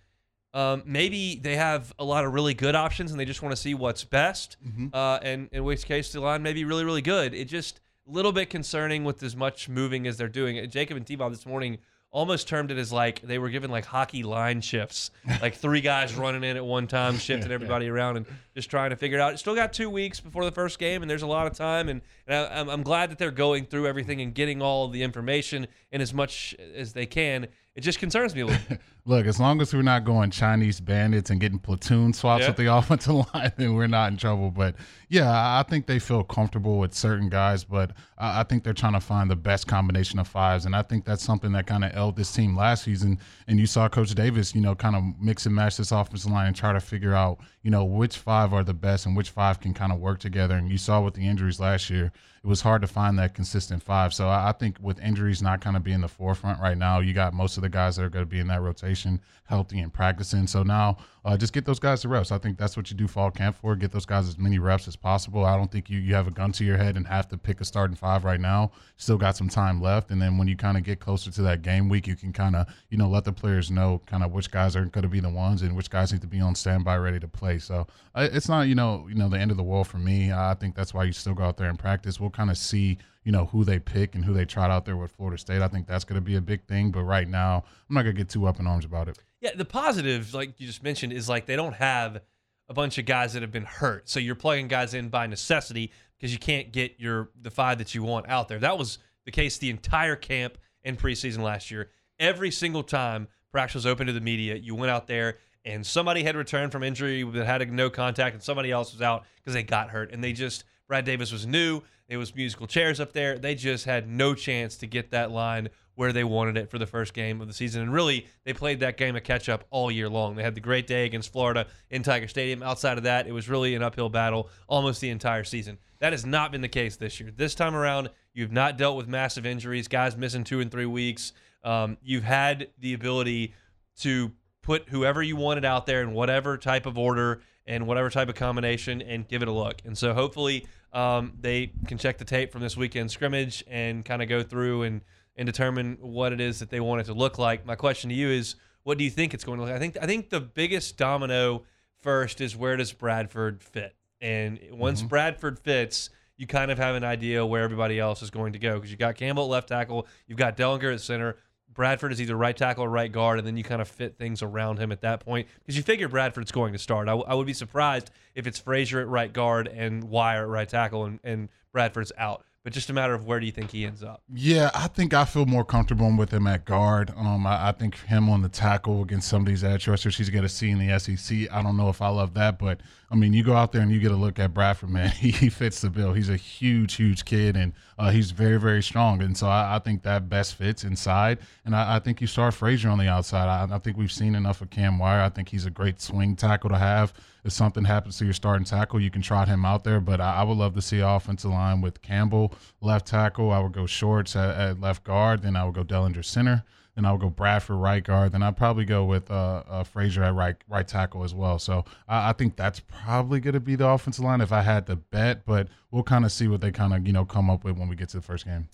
Um, 0.53 0.83
maybe 0.85 1.37
they 1.41 1.55
have 1.55 1.95
a 1.99 2.05
lot 2.05 2.25
of 2.25 2.35
really 2.35 2.55
good 2.55 2.75
options 2.75 3.13
and 3.13 3.21
they 3.21 3.25
just 3.25 3.41
want 3.43 3.55
to 3.55 3.61
see 3.63 3.75
what's 3.75 4.03
best. 4.03 4.57
Uh, 4.93 5.21
and 5.23 5.49
in 5.53 5.63
which 5.63 5.85
case, 5.85 6.11
the 6.11 6.19
line 6.21 6.43
may 6.43 6.53
be 6.53 6.65
really, 6.65 6.85
really 6.85 7.03
good. 7.03 7.35
It 7.35 7.45
just 7.45 7.81
a 8.09 8.11
little 8.11 8.33
bit 8.33 8.51
concerning 8.51 9.05
with 9.05 9.23
as 9.23 9.37
much 9.37 9.69
moving 9.69 10.09
as 10.09 10.17
they're 10.17 10.27
doing. 10.29 10.69
Jacob 10.69 10.97
and 10.97 11.07
T-Bob 11.07 11.31
this 11.31 11.47
morning 11.47 11.79
almost 12.13 12.49
termed 12.49 12.71
it 12.71 12.79
as 12.79 12.93
like 12.93 13.23
they 13.23 13.39
were 13.39 13.51
given 13.51 13.71
like 13.71 13.85
hockey 13.85 14.23
line 14.23 14.61
shifts, 14.61 15.11
like 15.41 15.55
three 15.55 15.81
guys 15.81 16.15
running 16.15 16.43
in 16.45 16.57
at 16.57 16.65
one 16.65 16.87
time, 16.87 17.19
shifting 17.19 17.53
everybody 17.53 17.89
around, 17.89 18.17
and 18.17 18.27
just 18.61 18.71
trying 18.71 18.91
to 18.91 18.97
figure 18.97 19.19
it 19.19 19.21
out. 19.23 19.39
Still 19.39 19.55
got 19.55 19.73
two 19.73 19.89
weeks 19.91 20.21
before 20.21 20.45
the 20.45 20.53
first 20.53 20.79
game, 20.79 21.03
and 21.03 21.11
there's 21.11 21.23
a 21.23 21.27
lot 21.27 21.47
of 21.47 21.55
time, 21.55 21.89
and, 21.89 22.03
and 22.27 22.37
I, 22.37 22.61
I'm, 22.61 22.69
I'm 22.69 22.83
glad 22.83 23.11
that 23.11 23.19
they're 23.19 23.31
going 23.31 23.65
through 23.65 23.87
everything 23.87 24.21
and 24.21 24.35
getting 24.35 24.61
all 24.63 24.85
of 24.85 24.93
the 24.93 25.03
information 25.03 25.67
and 25.91 26.03
as 26.03 26.13
much 26.15 26.55
as 26.75 26.93
they 26.93 27.07
can. 27.07 27.49
It 27.77 27.83
just 27.83 28.01
concerns 28.01 28.35
me 28.35 28.41
a 28.43 28.47
little. 28.47 28.63
Look, 29.07 29.27
as 29.27 29.41
long 29.41 29.61
as 29.63 29.73
we're 29.73 29.81
not 29.83 30.05
going 30.05 30.31
Chinese 30.31 30.81
bandits 30.81 31.31
and 31.31 31.41
getting 31.41 31.59
platoon 31.59 32.13
swaps 32.13 32.43
Yeah. 32.43 32.49
with 32.49 32.57
the 32.57 32.67
offensive 32.75 33.15
line, 33.33 33.53
then 33.57 33.75
we're 33.75 33.87
not 33.87 34.11
in 34.11 34.19
trouble. 34.19 34.51
But 34.51 34.75
yeah, 35.09 35.31
I 35.31 35.63
think 35.63 35.87
they 35.87 35.99
feel 36.01 36.23
comfortable 36.25 36.79
with 36.79 36.93
certain 36.95 37.29
guys, 37.29 37.63
but 37.65 37.93
I 38.19 38.41
I 38.41 38.43
think 38.43 38.65
they're 38.65 38.75
trying 38.75 38.93
to 38.95 39.01
find 39.01 39.31
the 39.31 39.37
best 39.37 39.67
combination 39.69 40.19
of 40.19 40.27
fives. 40.29 40.67
And 40.67 40.75
I 40.77 40.83
think 40.83 41.05
that's 41.05 41.23
something 41.25 41.53
that 41.53 41.67
kind 41.67 41.85
of 41.85 41.95
ailed 41.97 42.17
this 42.17 42.33
team 42.33 42.57
last 42.57 42.83
season. 42.85 43.19
And 43.47 43.59
you 43.59 43.67
saw 43.67 43.89
Coach 43.89 44.15
Davis, 44.17 44.53
you 44.55 44.61
know, 44.61 44.75
kind 44.75 44.97
of 44.97 45.05
mix 45.21 45.47
and 45.47 45.55
match 45.55 45.77
this 45.77 45.93
offensive 45.93 46.31
line 46.31 46.49
and 46.49 46.57
try 46.57 46.73
to 46.73 46.81
figure 46.81 47.15
out, 47.15 47.39
you 47.63 47.71
know, 47.71 47.85
which 47.85 48.19
five 48.19 48.50
are 48.55 48.65
the 48.65 48.75
best 48.75 49.07
and 49.07 49.17
which 49.17 49.31
five 49.31 49.61
can 49.61 49.75
kind 49.75 49.93
of 49.93 49.99
work 49.99 50.19
together. 50.19 50.55
And 50.57 50.71
you 50.71 50.79
saw 50.79 51.01
with 51.01 51.15
the 51.15 51.27
injuries 51.27 51.61
last 51.61 51.91
year, 51.91 52.13
it 52.43 52.47
was 52.47 52.63
hard 52.63 52.81
to 52.83 52.89
find 52.89 53.19
that 53.19 53.35
consistent 53.35 53.83
five. 53.83 54.15
So 54.15 54.29
I 54.29 54.49
I 54.49 54.53
think 54.53 54.77
with 54.81 55.01
injuries 55.01 55.43
not 55.43 55.61
kind 55.61 55.77
of 55.77 55.85
being 55.85 56.01
the 56.01 56.09
forefront 56.09 56.61
right 56.61 56.77
now, 56.77 57.01
you 57.01 57.13
got 57.13 57.35
most 57.35 57.57
of 57.57 57.63
the 57.63 57.69
guys 57.69 57.97
that 57.97 58.05
are 58.05 58.11
going 58.11 58.25
to 58.25 58.31
be 58.31 58.41
in 58.41 58.49
that 58.49 58.63
rotation 58.63 59.21
healthy 59.51 59.81
and 59.81 59.93
practicing. 59.93 60.47
So 60.47 60.63
now 60.63 60.97
uh, 61.25 61.37
just 61.37 61.53
get 61.53 61.65
those 61.65 61.81
guys 61.81 62.03
the 62.03 62.09
reps. 62.09 62.31
I 62.31 62.39
think 62.39 62.57
that's 62.57 62.77
what 62.77 62.89
you 62.89 62.97
do 62.97 63.09
fall 63.09 63.33
camp 63.33 63.57
for. 63.57 63.75
Get 63.75 63.91
those 63.91 64.07
guys 64.07 64.29
as 64.29 64.39
many 64.39 64.61
reps 64.61 64.87
as 64.87 64.95
possible. 64.95 65.45
I 65.45 65.57
don't 65.57 65.71
think 65.71 65.91
you, 65.91 65.99
you 65.99 66.15
have 66.15 66.29
a 66.29 66.31
gun 66.31 66.53
to 66.53 66.65
your 66.65 66.77
head 66.77 66.97
and 66.97 67.05
have 67.09 67.29
to 67.29 67.37
pick 67.37 67.61
a 67.61 67.65
starting 67.65 67.97
five 67.97 68.25
right 68.25 68.41
now. 68.41 68.71
Still 68.97 69.19
got 69.19 69.37
some 69.37 69.49
time 69.49 69.83
left. 69.83 70.13
And 70.13 70.23
then 70.23 70.39
when 70.39 70.47
you 70.47 70.57
kind 70.57 70.77
of 70.77 70.85
get 70.85 71.01
closer 71.01 71.33
to 71.33 71.43
that 71.43 71.63
game 71.63 71.89
week, 71.89 72.07
you 72.07 72.15
can 72.15 72.33
kind 72.33 72.55
of, 72.55 72.69
you 72.91 72.97
know, 72.97 73.09
let 73.09 73.25
the 73.25 73.33
players 73.33 73.73
know 73.73 74.01
kind 74.07 74.23
of 74.23 74.31
which 74.31 74.53
guys 74.53 74.77
are 74.77 74.85
going 74.85 75.03
to 75.03 75.09
be 75.09 75.21
the 75.21 75.29
ones 75.29 75.63
and 75.63 75.77
which 75.77 75.91
guys 75.91 76.13
need 76.13 76.23
to 76.23 76.29
be 76.29 76.41
on 76.41 76.55
standby 76.55 76.97
ready 76.97 77.19
to 77.19 77.29
play. 77.29 77.59
So 77.59 77.89
uh, 78.15 78.29
it's 78.33 78.49
not, 78.49 78.69
you 78.69 78.77
know, 78.77 79.07
you 79.09 79.17
know, 79.17 79.29
the 79.29 79.39
end 79.39 79.51
of 79.51 79.57
the 79.57 79.65
world 79.65 79.89
for 79.89 79.99
me. 79.99 80.33
I 80.33 80.55
think 80.55 80.77
that's 80.77 80.95
why 80.95 81.05
you 81.05 81.13
still 81.13 81.35
go 81.35 81.43
out 81.43 81.57
there 81.57 81.69
and 81.69 81.79
practice. 81.79 82.21
We'll 82.21 82.30
kind 82.31 82.51
of 82.51 82.59
see 82.59 82.99
you 83.25 83.33
know 83.33 83.47
who 83.47 83.65
they 83.65 83.79
pick 83.79 84.15
and 84.15 84.25
who 84.25 84.33
they 84.33 84.45
trot 84.45 84.71
out 84.71 84.85
there 84.85 84.97
with 84.97 85.13
Florida 85.13 85.39
State. 85.39 85.63
I 85.63 85.69
think 85.69 85.87
that's 85.87 86.05
going 86.05 86.21
to 86.21 86.25
be 86.25 86.37
a 86.37 86.41
big 86.41 86.65
thing. 86.65 86.91
But 86.91 87.05
right 87.05 87.29
now, 87.29 87.65
I'm 87.89 87.95
not 87.95 88.03
going 88.03 88.15
to 88.15 88.21
get 88.21 88.29
too 88.29 88.47
up 88.47 88.59
in 88.59 88.67
arms 88.67 88.85
about 88.85 89.09
it. 89.09 89.19
Yeah, 89.41 89.51
the 89.55 89.65
positive, 89.65 90.35
like 90.35 90.61
you 90.61 90.67
just 90.67 90.83
mentioned, 90.83 91.13
is 91.13 91.29
like 91.29 91.47
they 91.47 91.57
don't 91.57 91.75
have 91.75 92.21
a 92.69 92.75
bunch 92.75 92.99
of 92.99 93.07
guys 93.07 93.33
that 93.33 93.43
have 93.43 93.53
been 93.53 93.65
hurt, 93.65 94.09
so 94.09 94.21
you're 94.21 94.35
plugging 94.35 94.69
guys 94.69 94.95
in 94.95 95.09
by 95.09 95.27
necessity 95.27 95.93
because 96.17 96.33
you 96.33 96.39
can't 96.39 96.73
get 96.73 96.95
your 96.99 97.31
the 97.41 97.51
five 97.51 97.79
that 97.79 97.95
you 97.95 98.03
want 98.03 98.29
out 98.29 98.49
there. 98.49 98.59
That 98.59 98.79
was 98.79 98.99
the 99.25 99.33
case 99.33 99.59
the 99.59 99.71
entire 99.71 100.17
camp 100.17 100.59
and 100.85 100.99
preseason 100.99 101.41
last 101.41 101.71
year. 101.71 101.91
Every 102.19 102.51
single 102.51 102.83
time 102.83 103.29
practice 103.51 103.75
was 103.75 103.87
open 103.87 104.07
to 104.07 104.13
the 104.13 104.21
media, 104.21 104.57
you 104.57 104.75
went 104.75 104.91
out 104.91 105.07
there 105.07 105.39
and 105.65 105.85
somebody 105.85 106.23
had 106.23 106.37
returned 106.37 106.73
from 106.73 106.83
injury 106.83 107.23
that 107.23 107.47
had 107.47 107.63
a 107.63 107.67
no 107.67 107.91
contact, 107.91 108.35
and 108.35 108.43
somebody 108.43 108.71
else 108.71 108.93
was 108.93 109.03
out 109.03 109.25
because 109.37 109.55
they 109.55 109.63
got 109.63 109.91
hurt, 109.91 110.13
and 110.13 110.23
they 110.23 110.33
just 110.33 110.65
Brad 110.89 111.05
Davis 111.05 111.33
was 111.33 111.47
new. 111.47 111.83
It 112.11 112.17
was 112.17 112.35
musical 112.35 112.67
chairs 112.67 112.99
up 112.99 113.13
there. 113.13 113.39
They 113.39 113.55
just 113.55 113.85
had 113.85 114.09
no 114.09 114.35
chance 114.35 114.77
to 114.79 114.87
get 114.89 115.13
that 115.13 115.31
line 115.31 115.69
where 115.95 116.13
they 116.13 116.25
wanted 116.25 116.57
it 116.57 116.69
for 116.69 116.77
the 116.77 116.87
first 116.87 117.15
game 117.15 117.41
of 117.41 117.47
the 117.47 117.55
season. 117.55 117.83
And 117.83 117.93
really, 117.93 118.27
they 118.45 118.53
played 118.53 118.81
that 118.81 118.97
game 118.97 119.15
of 119.15 119.23
catch 119.23 119.49
up 119.49 119.65
all 119.71 119.93
year 119.93 120.09
long. 120.09 120.35
They 120.35 120.43
had 120.43 120.57
the 120.57 120.61
great 120.61 120.89
day 120.89 121.05
against 121.05 121.31
Florida 121.31 121.69
in 121.89 122.03
Tiger 122.03 122.27
Stadium. 122.27 122.65
Outside 122.65 122.99
of 122.99 123.05
that, 123.05 123.29
it 123.29 123.33
was 123.33 123.49
really 123.49 123.77
an 123.77 123.83
uphill 123.85 124.09
battle 124.09 124.49
almost 124.67 125.01
the 125.01 125.11
entire 125.11 125.45
season. 125.45 125.79
That 126.01 126.13
has 126.13 126.27
not 126.27 126.51
been 126.51 126.63
the 126.63 126.69
case 126.69 126.97
this 126.97 127.21
year. 127.21 127.31
This 127.31 127.55
time 127.55 127.77
around, 127.77 128.11
you've 128.35 128.51
not 128.51 128.77
dealt 128.77 128.97
with 128.97 129.07
massive 129.07 129.47
injuries, 129.47 129.87
guys 129.87 130.17
missing 130.17 130.43
two 130.43 130.61
and 130.61 130.71
three 130.71 130.87
weeks. 130.87 131.33
Um, 131.63 131.97
you've 132.03 132.25
had 132.25 132.69
the 132.79 132.95
ability 132.95 133.55
to 134.01 134.33
put 134.63 134.89
whoever 134.89 135.23
you 135.23 135.37
wanted 135.37 135.65
out 135.65 135.87
there 135.87 136.03
in 136.03 136.13
whatever 136.13 136.57
type 136.57 136.87
of 136.87 136.99
order 136.99 137.41
and 137.67 137.87
whatever 137.87 138.11
type 138.11 138.29
of 138.29 138.35
combination 138.35 139.01
and 139.01 139.29
give 139.29 139.43
it 139.43 139.49
a 139.49 139.53
look. 139.53 139.77
And 139.85 139.97
so 139.97 140.13
hopefully 140.13 140.67
um, 140.93 141.33
they 141.41 141.73
can 141.87 141.99
check 141.99 142.19
the 142.19 142.25
tape 142.25 142.53
from 142.53 142.63
this 142.63 142.77
weekend 142.77 143.11
scrimmage 143.11 143.65
and 143.69 144.05
kind 144.05 144.23
of 144.23 144.29
go 144.29 144.43
through 144.43 144.83
and 144.83 145.01
and 145.37 145.47
determine 145.47 145.97
what 146.01 146.33
it 146.33 146.41
is 146.41 146.59
that 146.59 146.71
they 146.71 146.81
want 146.81 147.01
it 147.01 147.05
to 147.05 147.15
look 147.15 147.39
like. 147.39 147.65
My 147.65 147.77
question 147.77 148.11
to 148.11 148.17
you 148.17 148.29
is, 148.29 148.57
what 148.83 148.99
do 148.99 149.05
you 149.05 149.11
think 149.11 149.33
it's 149.33 149.45
going 149.45 149.59
to 149.59 149.65
look? 149.65 149.71
Like? 149.71 149.77
I 149.77 149.81
think 149.81 149.97
I 150.03 150.07
think 150.07 150.31
the 150.31 150.41
biggest 150.41 150.97
domino 150.97 151.65
first 152.03 152.41
is 152.41 152.57
where 152.57 152.77
does 152.77 152.93
Bradford 152.93 153.63
fit, 153.63 153.95
and 154.21 154.59
once 154.73 155.01
mm-hmm. 155.01 155.09
Bradford 155.09 155.59
fits. 155.59 156.11
You 156.37 156.47
kind 156.47 156.71
of 156.71 156.79
have 156.79 156.95
an 156.95 157.05
idea 157.05 157.45
where 157.45 157.63
everybody 157.63 158.01
else 158.01 158.23
is 158.23 158.31
going 158.31 158.55
to 158.55 158.59
go 158.59 158.77
because 158.77 158.91
you 158.91 158.97
got 158.97 159.15
Campbell 159.15 159.45
at 159.45 159.51
left 159.51 159.69
tackle, 159.69 160.07
you've 160.27 160.39
got 160.39 160.57
Dellinger 160.57 160.95
at 160.95 161.03
center, 161.03 161.37
Bradford 161.81 162.13
is 162.13 162.21
either 162.21 162.37
right 162.37 162.55
tackle 162.55 162.85
or 162.85 162.91
right 162.91 163.11
guard, 163.11 163.39
and 163.39 163.47
then 163.49 163.57
you 163.57 163.65
kind 163.65 163.81
of 163.81 163.89
fit 163.89 164.19
things 164.19 164.43
around 164.43 164.79
him 164.79 164.93
at 164.93 165.01
that 165.01 165.25
point 165.25 165.49
because 165.61 165.79
you 165.79 165.83
figure 165.83 166.09
Bradford's 166.09 166.53
going 166.53 166.75
to 166.75 166.79
start. 166.79 167.09
I, 167.09 167.13
w- 167.13 167.25
I 167.27 167.33
would 167.33 167.47
be 167.47 167.55
surprised 167.55 168.11
if 168.35 168.47
it's 168.47 168.59
Frazier 168.59 169.01
at 169.01 169.09
right 169.09 169.33
guard 169.33 169.67
and 169.67 170.05
Wire 170.05 170.43
at 170.43 170.49
right 170.51 170.69
tackle, 170.69 171.07
and, 171.07 171.21
and 171.25 171.49
Bradford's 171.73 172.13
out 172.19 172.45
but 172.63 172.75
just 172.75 172.91
a 172.91 172.93
matter 172.93 173.15
of 173.15 173.25
where 173.25 173.41
do 173.41 173.47
you 173.47 173.53
think 173.53 173.71
he 173.71 173.87
ends 173.87 174.03
up? 174.03 174.23
Yeah, 174.33 174.71
I 174.75 174.87
think 174.89 175.15
I 175.15 175.25
feel 175.25 175.47
more 175.47 175.65
comfortable 175.65 176.15
with 176.15 176.31
him 176.33 176.47
at 176.47 176.67
guard. 176.67 177.11
Um, 177.17 177.47
I, 177.47 177.69
I 177.69 177.73
think 177.73 177.97
him 178.01 178.29
on 178.29 178.43
the 178.43 178.51
tackle 178.51 179.03
against 179.03 179.29
some 179.29 179.43
of 179.43 179.47
these 179.47 179.65
edge 179.65 179.89
rushers 179.89 180.19
he's 180.19 180.29
going 180.29 180.43
to 180.43 180.49
see 180.49 180.71
in 180.71 180.79
the 180.79 180.99
SEC. 180.99 181.51
I 181.51 181.63
don't 181.63 181.79
know 181.79 181.89
if 181.89 182.03
I 182.03 182.09
love 182.09 182.35
that, 182.35 182.59
but 182.59 182.81
I 183.11 183.15
mean, 183.15 183.33
you 183.33 183.43
go 183.43 183.55
out 183.55 183.73
there 183.73 183.81
and 183.81 183.91
you 183.91 183.99
get 183.99 184.13
a 184.13 184.17
look 184.17 184.39
at 184.39 184.53
Bradford, 184.53 184.91
man. 184.91 185.11
He, 185.21 185.33
he 185.33 185.49
fits 185.51 185.81
the 185.81 185.91
bill. 185.91 186.15
He's 186.15 186.31
a 186.31 186.37
huge, 186.37 186.95
huge 186.95 187.25
kid, 187.27 187.57
and 187.57 187.75
uh, 187.99 188.11
he's 188.11 188.31
very, 188.31 188.59
very 188.59 188.83
strong. 188.83 189.23
And 189.23 189.37
so 189.37 189.49
I, 189.49 189.77
I, 189.77 189.79
think 189.79 190.03
that 190.03 190.31
best 190.31 190.55
fits 190.55 190.83
inside. 190.83 191.39
And 191.67 191.77
I, 191.77 191.97
I 191.97 191.99
think 191.99 192.23
you 192.23 192.27
start 192.27 192.55
Frazier 192.55 192.89
on 192.89 192.99
the 192.99 193.09
outside. 193.09 193.49
I, 193.49 193.75
I 193.75 193.79
think 193.79 193.99
we've 193.99 194.13
seen 194.13 194.35
enough 194.35 194.63
of 194.63 194.71
Cam 194.71 194.99
Wire. 194.99 195.21
I 195.21 195.29
think 195.29 195.51
he's 195.51 195.67
a 195.67 195.71
great 195.71 196.01
swing 196.01 196.37
tackle 196.37 196.71
to 196.71 196.79
have 196.79 197.13
if 197.45 197.53
something 197.53 197.85
happens 197.85 198.19
to 198.19 198.25
your 198.25 198.35
starting 198.35 198.65
tackle, 198.65 199.01
you 199.01 199.11
can 199.11 199.23
trot 199.23 199.49
him 199.49 199.65
out 199.65 199.85
there. 199.85 200.01
But 200.01 200.21
I, 200.21 200.37
I 200.37 200.43
would 200.43 200.57
love 200.57 200.75
to 200.75 200.83
see 200.83 201.01
offensive 201.01 201.51
line 201.51 201.81
with 201.81 202.03
Campbell 202.03 202.55
left 202.81 203.07
tackle. 203.07 203.51
I 203.51 203.59
would 203.59 203.73
go 203.73 203.87
Shorts 203.87 204.37
at, 204.37 204.57
at 204.57 204.81
left 204.81 205.05
guard. 205.05 205.43
Then 205.43 205.57
I 205.57 205.65
would 205.65 205.75
go 205.75 205.85
Dellinger 205.85 206.25
center. 206.25 206.65
Then 206.95 207.05
I 207.05 207.13
would 207.13 207.21
go 207.21 207.31
Bradford 207.31 207.77
right 207.77 208.03
guard. 208.03 208.33
Then 208.33 208.43
I'd 208.43 208.57
probably 208.57 208.85
go 208.85 209.05
with 209.05 209.31
uh, 209.31 209.63
uh, 209.69 209.85
Frazier 209.85 210.25
at 210.25 210.35
right 210.35 210.57
right 210.69 210.87
tackle 210.87 211.25
as 211.25 211.33
well. 211.33 211.59
So 211.59 211.85
I, 212.09 212.31
I 212.31 212.33
think 212.33 212.57
that's 212.57 212.81
probably 212.81 213.41
going 213.41 213.55
to 213.55 213.61
be 213.61 213.77
the 213.77 213.89
offensive 213.89 214.25
line 214.25 214.41
if 214.41 214.53
I 214.53 214.63
had 214.63 214.87
to 214.89 214.97
bet. 214.97 215.47
But 215.47 215.69
we'll 215.91 216.03
kind 216.03 216.25
of 216.25 216.33
see 216.33 216.49
what 216.49 216.61
they 216.61 216.73
kind 216.73 216.93
of 216.93 217.07
you 217.07 217.13
know 217.13 217.25
come 217.25 217.49
up 217.49 217.65
with 217.65 217.77
when 217.77 217.89
we 217.89 217.97
get 217.97 218.09
to 218.11 218.17
the 218.17 218.23
first 218.23 218.45
game. 218.45 218.69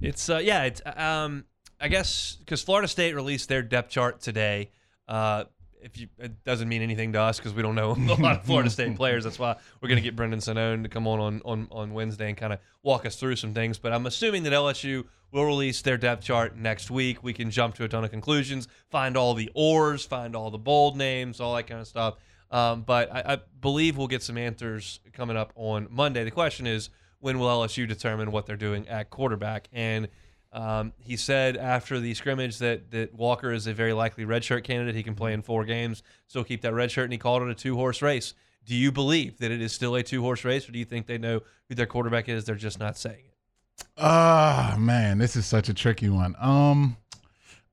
It's 0.00 0.30
uh, 0.30 0.38
yeah, 0.38 0.64
it's 0.64 0.80
um, 0.96 1.44
I 1.80 1.88
guess 1.88 2.36
because 2.40 2.62
Florida 2.62 2.88
State 2.88 3.14
released 3.14 3.48
their 3.48 3.62
depth 3.62 3.90
chart 3.90 4.20
today. 4.20 4.70
Uh, 5.06 5.44
if 5.82 5.98
you 5.98 6.08
it 6.18 6.44
doesn't 6.44 6.68
mean 6.68 6.82
anything 6.82 7.12
to 7.12 7.20
us 7.20 7.38
because 7.38 7.54
we 7.54 7.62
don't 7.62 7.74
know 7.74 7.92
a 8.08 8.14
lot 8.20 8.38
of 8.38 8.44
Florida 8.44 8.70
State 8.70 8.96
players. 8.96 9.24
That's 9.24 9.38
why 9.38 9.56
we're 9.80 9.88
going 9.88 9.98
to 9.98 10.02
get 10.02 10.16
Brendan 10.16 10.40
Sonnone 10.40 10.82
to 10.82 10.88
come 10.88 11.06
on, 11.06 11.20
on 11.20 11.42
on 11.44 11.68
on 11.70 11.94
Wednesday 11.94 12.28
and 12.28 12.36
kind 12.36 12.52
of 12.52 12.60
walk 12.82 13.06
us 13.06 13.16
through 13.16 13.36
some 13.36 13.54
things. 13.54 13.78
But 13.78 13.92
I'm 13.92 14.06
assuming 14.06 14.42
that 14.44 14.52
LSU 14.52 15.04
will 15.32 15.44
release 15.44 15.82
their 15.82 15.96
depth 15.96 16.24
chart 16.24 16.56
next 16.56 16.90
week. 16.90 17.22
We 17.22 17.32
can 17.32 17.50
jump 17.50 17.74
to 17.76 17.84
a 17.84 17.88
ton 17.88 18.04
of 18.04 18.10
conclusions, 18.10 18.68
find 18.90 19.16
all 19.16 19.34
the 19.34 19.50
ors, 19.54 20.04
find 20.04 20.34
all 20.34 20.50
the 20.50 20.58
bold 20.58 20.96
names, 20.96 21.40
all 21.40 21.54
that 21.56 21.66
kind 21.66 21.80
of 21.80 21.86
stuff. 21.86 22.16
Um, 22.50 22.82
but 22.82 23.12
I, 23.12 23.34
I 23.34 23.38
believe 23.60 23.96
we'll 23.96 24.08
get 24.08 24.22
some 24.22 24.36
answers 24.36 25.00
coming 25.12 25.36
up 25.36 25.52
on 25.54 25.86
Monday. 25.90 26.24
The 26.24 26.30
question 26.30 26.66
is, 26.66 26.90
when 27.20 27.38
will 27.38 27.48
LSU 27.48 27.86
determine 27.86 28.32
what 28.32 28.46
they're 28.46 28.56
doing 28.56 28.88
at 28.88 29.10
quarterback? 29.10 29.68
And 29.72 30.08
um, 30.52 30.92
he 30.98 31.16
said 31.16 31.56
after 31.56 32.00
the 32.00 32.12
scrimmage 32.14 32.58
that 32.58 32.90
that 32.90 33.14
Walker 33.14 33.52
is 33.52 33.66
a 33.66 33.74
very 33.74 33.92
likely 33.92 34.24
redshirt 34.24 34.64
candidate. 34.64 34.94
He 34.94 35.02
can 35.02 35.14
play 35.14 35.32
in 35.32 35.42
four 35.42 35.64
games, 35.64 36.02
still 36.26 36.44
keep 36.44 36.62
that 36.62 36.72
redshirt, 36.72 37.04
and 37.04 37.12
he 37.12 37.18
called 37.18 37.42
it 37.42 37.48
a 37.48 37.54
two 37.54 37.76
horse 37.76 38.02
race. 38.02 38.34
Do 38.66 38.74
you 38.74 38.92
believe 38.92 39.38
that 39.38 39.50
it 39.50 39.60
is 39.60 39.72
still 39.72 39.94
a 39.94 40.02
two 40.02 40.22
horse 40.22 40.44
race, 40.44 40.68
or 40.68 40.72
do 40.72 40.78
you 40.78 40.84
think 40.84 41.06
they 41.06 41.18
know 41.18 41.40
who 41.68 41.74
their 41.74 41.86
quarterback 41.86 42.28
is? 42.28 42.44
They're 42.44 42.56
just 42.56 42.80
not 42.80 42.98
saying 42.98 43.24
it. 43.26 43.86
Ah, 43.96 44.74
uh, 44.74 44.78
man, 44.78 45.18
this 45.18 45.36
is 45.36 45.46
such 45.46 45.68
a 45.68 45.74
tricky 45.74 46.08
one. 46.08 46.34
Um, 46.38 46.96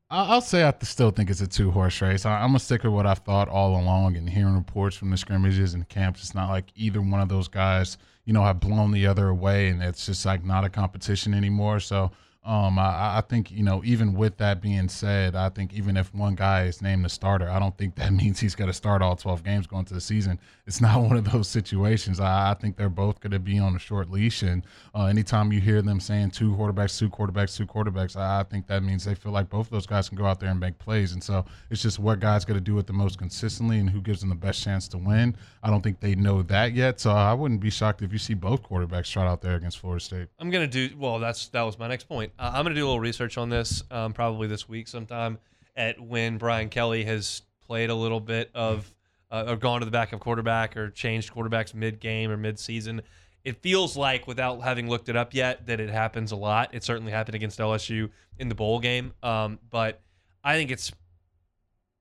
I'll 0.09 0.39
say 0.39 0.63
I 0.63 0.73
still 0.83 1.11
think 1.11 1.29
it's 1.29 1.41
a 1.41 1.47
two 1.47 1.71
horse 1.71 2.01
race. 2.01 2.25
I, 2.25 2.41
am 2.43 2.49
gonna 2.49 2.59
stick 2.59 2.83
with 2.83 2.93
what 2.93 3.05
I've 3.05 3.19
thought 3.19 3.49
all 3.49 3.79
along, 3.79 4.15
and 4.15 4.29
hearing 4.29 4.55
reports 4.55 4.95
from 4.95 5.09
the 5.09 5.17
scrimmages 5.17 5.73
and 5.73 5.87
camps. 5.89 6.21
It's 6.21 6.35
not 6.35 6.49
like 6.49 6.71
either 6.75 7.01
one 7.01 7.19
of 7.19 7.27
those 7.27 7.47
guys, 7.47 7.97
you 8.23 8.33
know, 8.33 8.43
have 8.43 8.59
blown 8.59 8.91
the 8.91 9.07
other 9.07 9.29
away, 9.29 9.67
and 9.69 9.81
it's 9.81 10.05
just 10.05 10.25
like 10.25 10.45
not 10.45 10.63
a 10.63 10.69
competition 10.69 11.33
anymore. 11.33 11.79
So 11.81 12.11
um, 12.47 12.79
I, 12.79 13.17
I, 13.17 13.23
think 13.27 13.51
you 13.51 13.61
know, 13.61 13.81
even 13.83 14.13
with 14.13 14.37
that 14.37 14.61
being 14.61 14.87
said, 14.87 15.35
I 15.35 15.49
think 15.49 15.73
even 15.73 15.97
if 15.97 16.15
one 16.15 16.33
guy 16.33 16.63
is 16.63 16.81
named 16.81 17.03
the 17.03 17.09
starter, 17.09 17.49
I 17.49 17.59
don't 17.59 17.77
think 17.77 17.95
that 17.95 18.13
means 18.13 18.39
he's 18.39 18.55
going 18.55 18.69
to 18.69 18.73
start 18.73 19.01
all 19.01 19.17
12 19.17 19.43
games 19.43 19.67
going 19.67 19.83
to 19.83 19.93
the 19.93 19.99
season. 19.99 20.39
It's 20.65 20.79
not 20.79 21.01
one 21.01 21.17
of 21.17 21.29
those 21.29 21.49
situations. 21.49 22.21
I, 22.21 22.51
I 22.51 22.53
think 22.53 22.77
they're 22.77 22.87
both 22.87 23.19
going 23.19 23.31
to 23.31 23.39
be 23.39 23.59
on 23.59 23.75
a 23.75 23.79
short 23.79 24.09
leash, 24.09 24.43
and 24.43 24.63
uh, 24.95 25.07
anytime 25.07 25.51
you 25.51 25.59
hear 25.59 25.81
them 25.81 25.99
saying 25.99 26.31
two 26.31 26.55
quarterbacks, 26.55 26.97
two 26.97 27.09
quarterbacks, 27.09 27.57
two 27.57 27.65
quarterbacks, 27.65 28.15
I, 28.15 28.39
I, 28.39 28.43
think 28.43 28.65
that 28.67 28.81
means 28.81 29.03
they 29.03 29.15
feel 29.15 29.33
like 29.33 29.49
both 29.49 29.67
of 29.67 29.71
those 29.71 29.85
guys 29.85 30.07
can 30.07 30.17
go 30.17 30.25
out 30.25 30.39
there 30.39 30.49
and 30.49 30.59
make 30.59 30.79
plays. 30.79 31.11
And 31.11 31.21
so 31.21 31.43
it's 31.69 31.81
just 31.81 31.99
what 31.99 32.21
guys 32.21 32.45
going 32.45 32.57
to 32.57 32.63
do 32.63 32.79
it 32.79 32.87
the 32.87 32.93
most 32.93 33.17
consistently 33.17 33.79
and 33.79 33.89
who 33.89 33.99
gives 33.99 34.21
them 34.21 34.29
the 34.29 34.35
best 34.35 34.63
chance 34.63 34.87
to 34.89 34.97
win. 34.97 35.35
I 35.63 35.69
don't 35.69 35.81
think 35.81 35.99
they 35.99 36.15
know 36.15 36.43
that 36.43 36.71
yet, 36.71 37.01
so 37.01 37.11
I 37.11 37.33
wouldn't 37.33 37.59
be 37.59 37.69
shocked 37.69 38.03
if 38.03 38.13
you 38.13 38.19
see 38.19 38.35
both 38.35 38.63
quarterbacks 38.63 39.11
trot 39.11 39.27
out 39.27 39.41
there 39.41 39.55
against 39.55 39.79
Florida 39.79 40.01
State. 40.01 40.27
I'm 40.39 40.49
going 40.49 40.69
to 40.69 40.87
do 40.87 40.95
well. 40.95 41.19
That's 41.19 41.49
that 41.49 41.63
was 41.63 41.77
my 41.77 41.89
next 41.89 42.05
point. 42.05 42.31
Uh, 42.39 42.51
I'm 42.53 42.63
going 42.63 42.75
to 42.75 42.79
do 42.79 42.85
a 42.85 42.87
little 42.87 42.99
research 42.99 43.37
on 43.37 43.49
this 43.49 43.81
um, 43.89 44.13
probably 44.13 44.47
this 44.47 44.69
week 44.69 44.87
sometime 44.87 45.39
at 45.75 45.99
when 45.99 46.37
Brian 46.37 46.69
Kelly 46.69 47.03
has 47.05 47.41
played 47.65 47.89
a 47.89 47.95
little 47.95 48.19
bit 48.19 48.51
of 48.53 48.93
uh, 49.31 49.45
or 49.47 49.55
gone 49.55 49.79
to 49.79 49.85
the 49.85 49.91
backup 49.91 50.19
quarterback 50.19 50.77
or 50.77 50.89
changed 50.89 51.33
quarterbacks 51.33 51.73
mid 51.73 51.99
game 51.99 52.29
or 52.29 52.37
mid 52.37 52.59
season. 52.59 53.01
It 53.43 53.61
feels 53.61 53.95
like, 53.95 54.27
without 54.27 54.61
having 54.61 54.89
looked 54.89 55.09
it 55.09 55.15
up 55.15 55.33
yet, 55.33 55.67
that 55.67 55.79
it 55.79 55.89
happens 55.89 56.31
a 56.31 56.35
lot. 56.35 56.73
It 56.73 56.83
certainly 56.83 57.11
happened 57.11 57.35
against 57.35 57.59
LSU 57.59 58.09
in 58.37 58.49
the 58.49 58.55
bowl 58.55 58.79
game, 58.79 59.13
um, 59.23 59.59
but 59.69 60.01
I 60.43 60.55
think 60.55 60.69
it's 60.69 60.91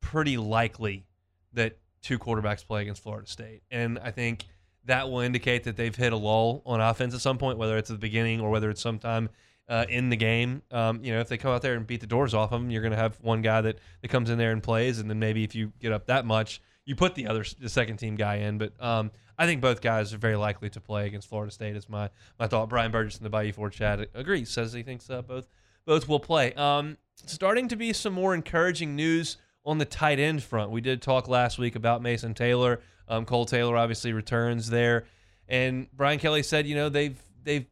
pretty 0.00 0.36
likely 0.36 1.06
that 1.52 1.78
two 2.02 2.18
quarterbacks 2.18 2.66
play 2.66 2.82
against 2.82 3.02
Florida 3.02 3.28
State, 3.28 3.62
and 3.70 3.98
I 4.00 4.10
think 4.10 4.46
that 4.86 5.08
will 5.08 5.20
indicate 5.20 5.64
that 5.64 5.76
they've 5.76 5.94
hit 5.94 6.12
a 6.12 6.16
lull 6.16 6.62
on 6.66 6.80
offense 6.80 7.14
at 7.14 7.20
some 7.20 7.38
point, 7.38 7.58
whether 7.58 7.76
it's 7.76 7.90
at 7.90 7.94
the 7.94 8.00
beginning 8.00 8.40
or 8.40 8.50
whether 8.50 8.68
it's 8.70 8.80
sometime 8.80 9.28
uh, 9.68 9.84
in 9.88 10.08
the 10.08 10.16
game. 10.16 10.62
Um, 10.70 11.02
you 11.02 11.12
know, 11.12 11.20
if 11.20 11.28
they 11.28 11.36
come 11.36 11.52
out 11.52 11.62
there 11.62 11.74
and 11.74 11.86
beat 11.86 12.00
the 12.00 12.06
doors 12.06 12.34
off 12.34 12.50
them, 12.50 12.70
you're 12.70 12.82
going 12.82 12.92
to 12.92 12.98
have 12.98 13.18
one 13.20 13.42
guy 13.42 13.60
that, 13.60 13.78
that 14.02 14.08
comes 14.08 14.30
in 14.30 14.38
there 14.38 14.52
and 14.52 14.62
plays, 14.62 14.98
and 14.98 15.10
then 15.10 15.18
maybe 15.18 15.44
if 15.44 15.54
you 15.54 15.72
get 15.80 15.92
up 15.92 16.06
that 16.06 16.24
much, 16.24 16.60
you 16.84 16.94
put 16.94 17.14
the 17.14 17.26
other 17.26 17.44
the 17.60 17.68
second 17.68 17.96
team 17.96 18.14
guy 18.14 18.36
in. 18.36 18.58
But 18.58 18.72
um, 18.80 19.10
I 19.38 19.46
think 19.46 19.60
both 19.60 19.80
guys 19.80 20.14
are 20.14 20.18
very 20.18 20.36
likely 20.36 20.70
to 20.70 20.80
play 20.80 21.06
against 21.06 21.28
Florida 21.28 21.52
State. 21.52 21.76
Is 21.76 21.88
my 21.88 22.10
my 22.38 22.46
thought. 22.46 22.68
Brian 22.68 22.92
Burgess 22.92 23.18
in 23.18 23.24
the 23.24 23.30
Bayou 23.30 23.52
Ford 23.52 23.72
chat 23.72 24.08
agrees. 24.14 24.50
Says 24.50 24.72
he 24.72 24.82
thinks 24.82 25.10
uh, 25.10 25.22
both 25.22 25.48
both 25.84 26.08
will 26.08 26.20
play. 26.20 26.52
Um, 26.54 26.96
starting 27.14 27.68
to 27.68 27.76
be 27.76 27.92
some 27.92 28.12
more 28.12 28.34
encouraging 28.34 28.94
news 28.94 29.36
on 29.64 29.78
the 29.78 29.84
tight 29.84 30.20
end 30.20 30.42
front, 30.44 30.70
we 30.70 30.80
did 30.80 31.02
talk 31.02 31.28
last 31.28 31.58
week 31.58 31.74
about 31.74 32.00
Mason 32.00 32.34
Taylor. 32.34 32.80
Um, 33.08 33.24
Cole 33.24 33.46
Taylor 33.46 33.76
obviously 33.76 34.12
returns 34.12 34.70
there, 34.70 35.06
and 35.48 35.88
Brian 35.92 36.20
Kelly 36.20 36.44
said, 36.44 36.66
you 36.66 36.76
know, 36.76 36.88
they've 36.88 37.20
they've 37.42 37.66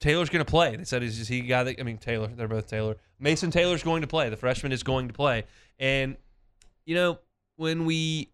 Taylor's 0.00 0.30
going 0.30 0.44
to 0.44 0.50
play. 0.50 0.76
They 0.76 0.84
said 0.84 1.02
is 1.02 1.28
he 1.28 1.42
got. 1.42 1.68
I 1.68 1.82
mean 1.82 1.98
Taylor. 1.98 2.28
They're 2.28 2.48
both 2.48 2.66
Taylor. 2.66 2.96
Mason 3.18 3.50
Taylor's 3.50 3.82
going 3.82 4.00
to 4.00 4.06
play. 4.06 4.30
The 4.30 4.36
freshman 4.36 4.72
is 4.72 4.82
going 4.82 5.08
to 5.08 5.14
play, 5.14 5.44
and 5.78 6.16
you 6.86 6.94
know 6.94 7.18
when 7.56 7.84
we 7.84 8.32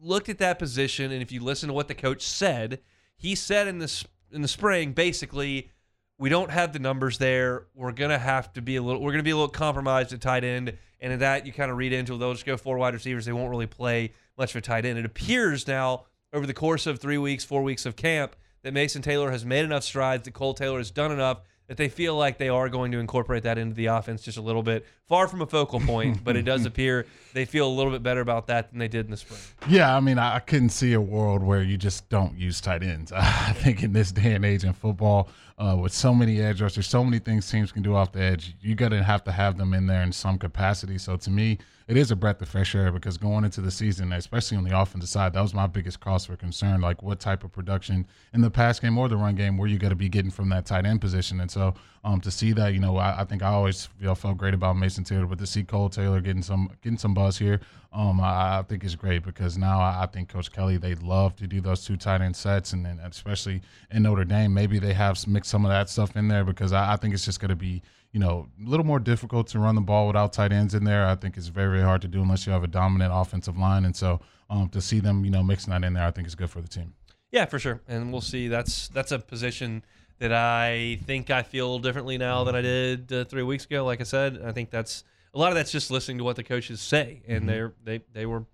looked 0.00 0.28
at 0.28 0.38
that 0.38 0.58
position, 0.58 1.12
and 1.12 1.22
if 1.22 1.30
you 1.30 1.40
listen 1.40 1.68
to 1.68 1.72
what 1.72 1.88
the 1.88 1.94
coach 1.94 2.22
said, 2.22 2.80
he 3.16 3.34
said 3.34 3.68
in 3.68 3.78
the 3.78 4.04
in 4.32 4.42
the 4.42 4.48
spring 4.48 4.92
basically 4.92 5.70
we 6.18 6.28
don't 6.28 6.50
have 6.50 6.72
the 6.72 6.78
numbers 6.78 7.18
there. 7.18 7.66
We're 7.74 7.92
gonna 7.92 8.18
have 8.18 8.52
to 8.54 8.62
be 8.62 8.76
a 8.76 8.82
little. 8.82 9.00
We're 9.00 9.12
gonna 9.12 9.22
be 9.22 9.30
a 9.30 9.36
little 9.36 9.48
compromised 9.48 10.12
at 10.12 10.20
tight 10.20 10.42
end, 10.42 10.76
and 11.00 11.12
in 11.12 11.20
that 11.20 11.46
you 11.46 11.52
kind 11.52 11.70
of 11.70 11.76
read 11.76 11.92
into 11.92 12.18
they'll 12.18 12.32
just 12.32 12.46
go 12.46 12.56
four 12.56 12.76
wide 12.76 12.94
receivers. 12.94 13.24
They 13.24 13.32
won't 13.32 13.50
really 13.50 13.66
play 13.66 14.12
much 14.36 14.52
for 14.52 14.60
tight 14.60 14.84
end. 14.84 14.98
It 14.98 15.04
appears 15.04 15.68
now 15.68 16.06
over 16.32 16.46
the 16.46 16.54
course 16.54 16.88
of 16.88 16.98
three 16.98 17.18
weeks, 17.18 17.44
four 17.44 17.62
weeks 17.62 17.86
of 17.86 17.94
camp 17.94 18.34
that 18.64 18.72
Mason 18.72 19.02
Taylor 19.02 19.30
has 19.30 19.44
made 19.44 19.64
enough 19.64 19.84
strides, 19.84 20.24
that 20.24 20.32
Cole 20.32 20.54
Taylor 20.54 20.78
has 20.78 20.90
done 20.90 21.12
enough 21.12 21.42
that 21.68 21.76
they 21.76 21.88
feel 21.88 22.14
like 22.14 22.36
they 22.36 22.48
are 22.48 22.68
going 22.68 22.92
to 22.92 22.98
incorporate 22.98 23.42
that 23.44 23.56
into 23.56 23.74
the 23.74 23.86
offense 23.86 24.22
just 24.22 24.36
a 24.36 24.42
little 24.42 24.62
bit. 24.62 24.86
Far 25.06 25.28
from 25.28 25.40
a 25.40 25.46
focal 25.46 25.80
point, 25.80 26.22
but 26.22 26.36
it 26.36 26.42
does 26.42 26.66
appear 26.66 27.06
they 27.32 27.44
feel 27.44 27.66
a 27.66 27.72
little 27.72 27.92
bit 27.92 28.02
better 28.02 28.20
about 28.20 28.48
that 28.48 28.70
than 28.70 28.78
they 28.78 28.88
did 28.88 29.06
in 29.06 29.10
the 29.10 29.16
spring. 29.16 29.40
Yeah, 29.68 29.94
I 29.96 30.00
mean, 30.00 30.18
I 30.18 30.40
couldn't 30.40 30.70
see 30.70 30.92
a 30.92 31.00
world 31.00 31.42
where 31.42 31.62
you 31.62 31.76
just 31.76 32.08
don't 32.08 32.36
use 32.36 32.60
tight 32.60 32.82
ends. 32.82 33.12
I 33.16 33.52
think 33.52 33.82
in 33.82 33.92
this 33.92 34.12
day 34.12 34.34
and 34.34 34.44
age 34.44 34.64
in 34.64 34.72
football, 34.72 35.28
uh, 35.58 35.76
with 35.80 35.92
so 35.92 36.12
many 36.12 36.40
edge 36.40 36.60
rushers, 36.60 36.86
so 36.86 37.04
many 37.04 37.18
things 37.18 37.48
teams 37.50 37.70
can 37.70 37.82
do 37.82 37.94
off 37.94 38.12
the 38.12 38.20
edge, 38.20 38.56
you 38.60 38.74
got 38.74 38.88
to 38.88 39.02
have 39.02 39.22
to 39.24 39.32
have 39.32 39.56
them 39.56 39.72
in 39.72 39.86
there 39.86 40.02
in 40.02 40.12
some 40.12 40.38
capacity. 40.38 40.98
So 40.98 41.16
to 41.16 41.30
me, 41.30 41.58
it 41.86 41.96
is 41.96 42.10
a 42.10 42.16
breath 42.16 42.40
of 42.40 42.48
fresh 42.48 42.74
air 42.74 42.90
because 42.90 43.18
going 43.18 43.44
into 43.44 43.60
the 43.60 43.70
season, 43.70 44.12
especially 44.12 44.56
on 44.56 44.64
the 44.64 44.78
offensive 44.78 45.08
side, 45.08 45.34
that 45.34 45.42
was 45.42 45.54
my 45.54 45.66
biggest 45.66 46.00
cause 46.00 46.26
for 46.26 46.36
concern. 46.36 46.80
Like 46.80 47.02
what 47.02 47.20
type 47.20 47.44
of 47.44 47.52
production 47.52 48.06
in 48.32 48.40
the 48.40 48.50
pass 48.50 48.80
game 48.80 48.96
or 48.98 49.08
the 49.08 49.16
run 49.16 49.34
game 49.34 49.58
were 49.58 49.66
you 49.66 49.78
going 49.78 49.90
to 49.90 49.96
be 49.96 50.08
getting 50.08 50.30
from 50.30 50.48
that 50.48 50.66
tight 50.66 50.86
end 50.86 51.00
position? 51.00 51.40
And 51.40 51.50
so 51.50 51.74
um, 52.04 52.20
to 52.20 52.30
see 52.30 52.52
that, 52.52 52.74
you 52.74 52.80
know, 52.80 52.98
I, 52.98 53.22
I 53.22 53.24
think 53.24 53.42
I 53.42 53.48
always 53.48 53.86
feel, 53.86 54.14
felt 54.14 54.36
great 54.36 54.52
about 54.54 54.76
Mason 54.76 55.04
Taylor, 55.04 55.26
but 55.26 55.38
to 55.38 55.46
see 55.46 55.64
Cole 55.64 55.88
Taylor 55.88 56.20
getting 56.20 56.42
some 56.42 56.70
getting 56.82 56.98
some 56.98 57.14
buzz 57.14 57.38
here, 57.38 57.60
um, 57.92 58.20
I, 58.20 58.58
I 58.58 58.62
think 58.62 58.84
is 58.84 58.94
great 58.94 59.24
because 59.24 59.56
now 59.56 59.80
I, 59.80 60.02
I 60.02 60.06
think 60.06 60.28
Coach 60.28 60.52
Kelly 60.52 60.76
they 60.76 60.94
love 60.96 61.34
to 61.36 61.46
do 61.46 61.60
those 61.60 61.84
two 61.84 61.96
tight 61.96 62.20
end 62.20 62.36
sets, 62.36 62.74
and 62.74 62.84
then 62.84 63.00
especially 63.02 63.62
in 63.90 64.02
Notre 64.02 64.24
Dame, 64.24 64.52
maybe 64.52 64.78
they 64.78 64.92
have 64.92 65.26
mixed 65.26 65.50
some 65.50 65.64
of 65.64 65.70
that 65.70 65.88
stuff 65.88 66.14
in 66.14 66.28
there 66.28 66.44
because 66.44 66.72
I, 66.72 66.92
I 66.92 66.96
think 66.96 67.14
it's 67.14 67.24
just 67.24 67.40
going 67.40 67.48
to 67.50 67.56
be 67.56 67.82
you 68.12 68.20
know, 68.20 68.46
a 68.64 68.70
little 68.70 68.86
more 68.86 69.00
difficult 69.00 69.48
to 69.48 69.58
run 69.58 69.74
the 69.74 69.80
ball 69.80 70.06
without 70.06 70.32
tight 70.32 70.52
ends 70.52 70.72
in 70.72 70.84
there. 70.84 71.04
I 71.04 71.16
think 71.16 71.36
it's 71.36 71.48
very, 71.48 71.68
very 71.68 71.82
hard 71.82 72.00
to 72.02 72.08
do 72.08 72.22
unless 72.22 72.46
you 72.46 72.52
have 72.52 72.62
a 72.62 72.68
dominant 72.68 73.10
offensive 73.12 73.58
line. 73.58 73.84
And 73.84 73.94
so 73.94 74.20
um, 74.48 74.68
to 74.68 74.80
see 74.80 75.00
them, 75.00 75.24
you 75.24 75.32
know, 75.32 75.42
mixing 75.42 75.72
that 75.72 75.82
in 75.82 75.94
there, 75.94 76.06
I 76.06 76.12
think 76.12 76.28
is 76.28 76.36
good 76.36 76.48
for 76.48 76.60
the 76.60 76.68
team. 76.68 76.94
Yeah, 77.32 77.46
for 77.46 77.58
sure. 77.58 77.80
And 77.88 78.12
we'll 78.12 78.20
see. 78.20 78.46
That's 78.46 78.86
that's 78.86 79.10
a 79.10 79.18
position 79.18 79.84
that 80.24 80.32
I 80.32 80.98
think 81.04 81.30
I 81.30 81.42
feel 81.42 81.78
differently 81.78 82.16
now 82.16 82.44
than 82.44 82.56
I 82.56 82.62
did 82.62 83.12
uh, 83.12 83.24
three 83.26 83.42
weeks 83.42 83.66
ago. 83.66 83.84
Like 83.84 84.00
I 84.00 84.04
said, 84.04 84.40
I 84.42 84.52
think 84.52 84.70
that's 84.70 85.04
a 85.34 85.38
lot 85.38 85.50
of 85.50 85.54
that's 85.54 85.70
just 85.70 85.90
listening 85.90 86.16
to 86.16 86.24
what 86.24 86.36
the 86.36 86.42
coaches 86.42 86.80
say, 86.80 87.20
and 87.28 87.40
mm-hmm. 87.40 87.46
they're 87.46 87.72
they 87.84 88.00
they 88.14 88.24
were. 88.26 88.46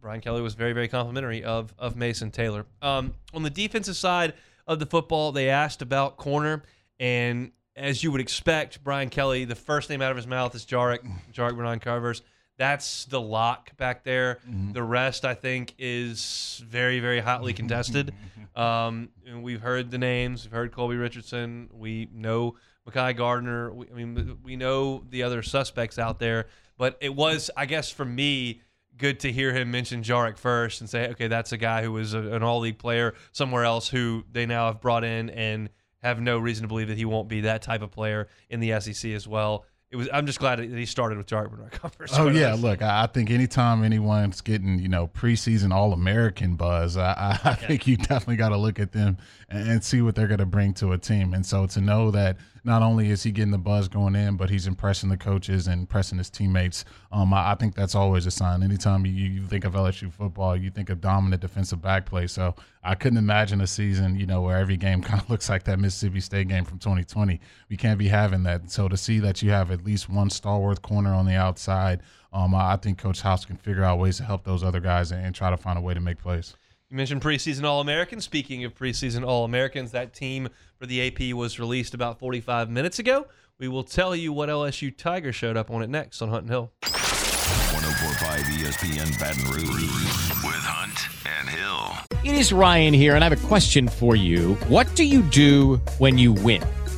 Brian 0.00 0.20
Kelly 0.20 0.42
was 0.42 0.54
very 0.54 0.72
very 0.72 0.86
complimentary 0.86 1.42
of 1.42 1.74
of 1.76 1.96
Mason 1.96 2.30
Taylor. 2.30 2.66
Um, 2.82 3.14
on 3.34 3.42
the 3.42 3.50
defensive 3.50 3.96
side 3.96 4.34
of 4.68 4.78
the 4.78 4.86
football, 4.86 5.32
they 5.32 5.48
asked 5.48 5.82
about 5.82 6.18
corner, 6.18 6.62
and 7.00 7.50
as 7.74 8.04
you 8.04 8.12
would 8.12 8.20
expect, 8.20 8.84
Brian 8.84 9.10
Kelly, 9.10 9.44
the 9.44 9.56
first 9.56 9.90
name 9.90 10.02
out 10.02 10.12
of 10.12 10.16
his 10.16 10.28
mouth 10.28 10.54
is 10.54 10.64
Jarrick, 10.64 11.00
Jarrick 11.32 11.56
Bernard-Converse. 11.56 12.22
That's 12.62 13.06
the 13.06 13.20
lock 13.20 13.76
back 13.76 14.04
there. 14.04 14.38
Mm-hmm. 14.48 14.70
The 14.70 14.84
rest, 14.84 15.24
I 15.24 15.34
think, 15.34 15.74
is 15.78 16.62
very, 16.64 17.00
very 17.00 17.18
hotly 17.18 17.52
contested. 17.60 18.14
um, 18.54 19.08
we've 19.40 19.60
heard 19.60 19.90
the 19.90 19.98
names. 19.98 20.44
We've 20.44 20.52
heard 20.52 20.70
Colby 20.70 20.94
Richardson. 20.94 21.70
We 21.72 22.08
know 22.14 22.54
Mekhi 22.88 23.16
Garner. 23.16 23.72
We, 23.74 23.90
I 23.90 23.94
mean, 23.94 24.38
we 24.44 24.54
know 24.54 25.02
the 25.10 25.24
other 25.24 25.42
suspects 25.42 25.98
out 25.98 26.20
there. 26.20 26.46
But 26.78 26.98
it 27.00 27.16
was, 27.16 27.50
I 27.56 27.66
guess, 27.66 27.90
for 27.90 28.04
me, 28.04 28.60
good 28.96 29.18
to 29.20 29.32
hear 29.32 29.52
him 29.52 29.72
mention 29.72 30.04
Jarrick 30.04 30.38
first 30.38 30.80
and 30.80 30.88
say, 30.88 31.08
okay, 31.08 31.26
that's 31.26 31.50
a 31.50 31.56
guy 31.56 31.82
who 31.82 31.90
was 31.90 32.14
a, 32.14 32.20
an 32.20 32.44
all-league 32.44 32.78
player 32.78 33.14
somewhere 33.32 33.64
else 33.64 33.88
who 33.88 34.22
they 34.30 34.46
now 34.46 34.66
have 34.66 34.80
brought 34.80 35.02
in 35.02 35.30
and– 35.30 35.68
have 36.02 36.20
no 36.20 36.38
reason 36.38 36.62
to 36.62 36.68
believe 36.68 36.88
that 36.88 36.96
he 36.96 37.04
won't 37.04 37.28
be 37.28 37.42
that 37.42 37.62
type 37.62 37.82
of 37.82 37.90
player 37.90 38.28
in 38.50 38.60
the 38.60 38.78
SEC 38.80 39.12
as 39.12 39.26
well. 39.28 39.64
It 39.92 39.96
was. 39.96 40.08
I'm 40.10 40.24
just 40.24 40.38
glad 40.38 40.58
that 40.58 40.70
he 40.70 40.86
started 40.86 41.18
with 41.18 41.26
Jarrick 41.26 41.50
Bernard 41.50 41.78
Oh 42.14 42.28
yeah, 42.28 42.54
look, 42.54 42.80
I 42.80 43.06
think 43.06 43.30
anytime 43.30 43.84
anyone's 43.84 44.40
getting 44.40 44.78
you 44.78 44.88
know 44.88 45.06
preseason 45.08 45.70
All 45.70 45.92
American 45.92 46.56
buzz, 46.56 46.96
I, 46.96 47.12
I 47.12 47.38
yeah. 47.44 47.54
think 47.56 47.86
you 47.86 47.98
definitely 47.98 48.36
got 48.36 48.48
to 48.48 48.56
look 48.56 48.80
at 48.80 48.92
them 48.92 49.18
and 49.50 49.84
see 49.84 50.00
what 50.00 50.14
they're 50.14 50.28
going 50.28 50.38
to 50.38 50.46
bring 50.46 50.72
to 50.74 50.92
a 50.92 50.98
team. 50.98 51.34
And 51.34 51.44
so 51.44 51.66
to 51.66 51.80
know 51.82 52.10
that 52.10 52.38
not 52.64 52.82
only 52.82 53.10
is 53.10 53.22
he 53.22 53.32
getting 53.32 53.50
the 53.50 53.58
buzz 53.58 53.88
going 53.88 54.14
in, 54.14 54.36
but 54.36 54.48
he's 54.48 54.66
impressing 54.66 55.08
the 55.08 55.16
coaches 55.16 55.66
and 55.66 55.80
impressing 55.80 56.18
his 56.18 56.30
teammates. 56.30 56.84
Um, 57.10 57.34
I, 57.34 57.52
I, 57.52 57.54
think 57.56 57.74
that's 57.74 57.94
always 57.94 58.24
a 58.26 58.30
sign. 58.30 58.62
Anytime 58.62 59.04
you, 59.04 59.12
you 59.12 59.46
think 59.46 59.64
of 59.64 59.72
LSU 59.72 60.12
football, 60.12 60.56
you 60.56 60.70
think 60.70 60.88
of 60.88 61.00
dominant 61.00 61.42
defensive 61.42 61.82
back 61.82 62.06
play. 62.06 62.28
So 62.28 62.54
I 62.84 62.94
couldn't 62.94 63.18
imagine 63.18 63.60
a 63.60 63.66
season, 63.66 64.16
you 64.16 64.26
know, 64.26 64.42
where 64.42 64.58
every 64.58 64.76
game 64.76 65.02
kind 65.02 65.20
of 65.20 65.28
looks 65.28 65.48
like 65.48 65.64
that 65.64 65.80
Mississippi 65.80 66.20
State 66.20 66.48
game 66.48 66.64
from 66.64 66.78
2020. 66.78 67.40
We 67.68 67.76
can't 67.76 67.98
be 67.98 68.08
having 68.08 68.44
that. 68.44 68.70
So 68.70 68.88
to 68.88 68.96
see 68.96 69.18
that 69.18 69.42
you 69.42 69.50
have 69.50 69.70
at 69.70 69.84
least 69.84 70.08
one 70.08 70.30
stalwart 70.30 70.82
corner 70.82 71.12
on 71.12 71.26
the 71.26 71.34
outside, 71.34 72.02
um, 72.32 72.54
I 72.54 72.76
think 72.76 72.98
Coach 72.98 73.22
House 73.22 73.44
can 73.44 73.56
figure 73.56 73.84
out 73.84 73.98
ways 73.98 74.18
to 74.18 74.24
help 74.24 74.44
those 74.44 74.62
other 74.62 74.80
guys 74.80 75.10
and, 75.10 75.26
and 75.26 75.34
try 75.34 75.50
to 75.50 75.56
find 75.56 75.78
a 75.78 75.82
way 75.82 75.94
to 75.94 76.00
make 76.00 76.18
plays. 76.18 76.56
You 76.92 76.96
mentioned 76.96 77.22
preseason 77.22 77.64
All 77.64 77.80
Americans. 77.80 78.22
Speaking 78.24 78.64
of 78.64 78.74
preseason 78.74 79.26
All 79.26 79.46
Americans, 79.46 79.92
that 79.92 80.12
team 80.12 80.50
for 80.78 80.84
the 80.84 81.06
AP 81.06 81.34
was 81.34 81.58
released 81.58 81.94
about 81.94 82.18
45 82.18 82.68
minutes 82.68 82.98
ago. 82.98 83.28
We 83.58 83.66
will 83.66 83.82
tell 83.82 84.14
you 84.14 84.30
what 84.30 84.50
LSU 84.50 84.94
Tiger 84.94 85.32
showed 85.32 85.56
up 85.56 85.70
on 85.70 85.82
it 85.82 85.88
next 85.88 86.20
on 86.20 86.28
Hunt 86.28 86.42
and 86.42 86.50
Hill. 86.50 86.72
1045 86.82 88.40
ESPN 88.40 89.18
Baton 89.18 89.42
Rouge 89.50 90.44
with 90.44 90.60
Hunt 90.60 91.08
and 91.26 91.48
Hill. 91.48 91.96
It 92.30 92.38
is 92.38 92.52
Ryan 92.52 92.92
here, 92.92 93.14
and 93.14 93.24
I 93.24 93.28
have 93.30 93.42
a 93.42 93.46
question 93.48 93.88
for 93.88 94.14
you. 94.14 94.56
What 94.68 94.94
do 94.94 95.04
you 95.04 95.22
do 95.22 95.80
when 95.96 96.18
you 96.18 96.34
win? 96.34 96.62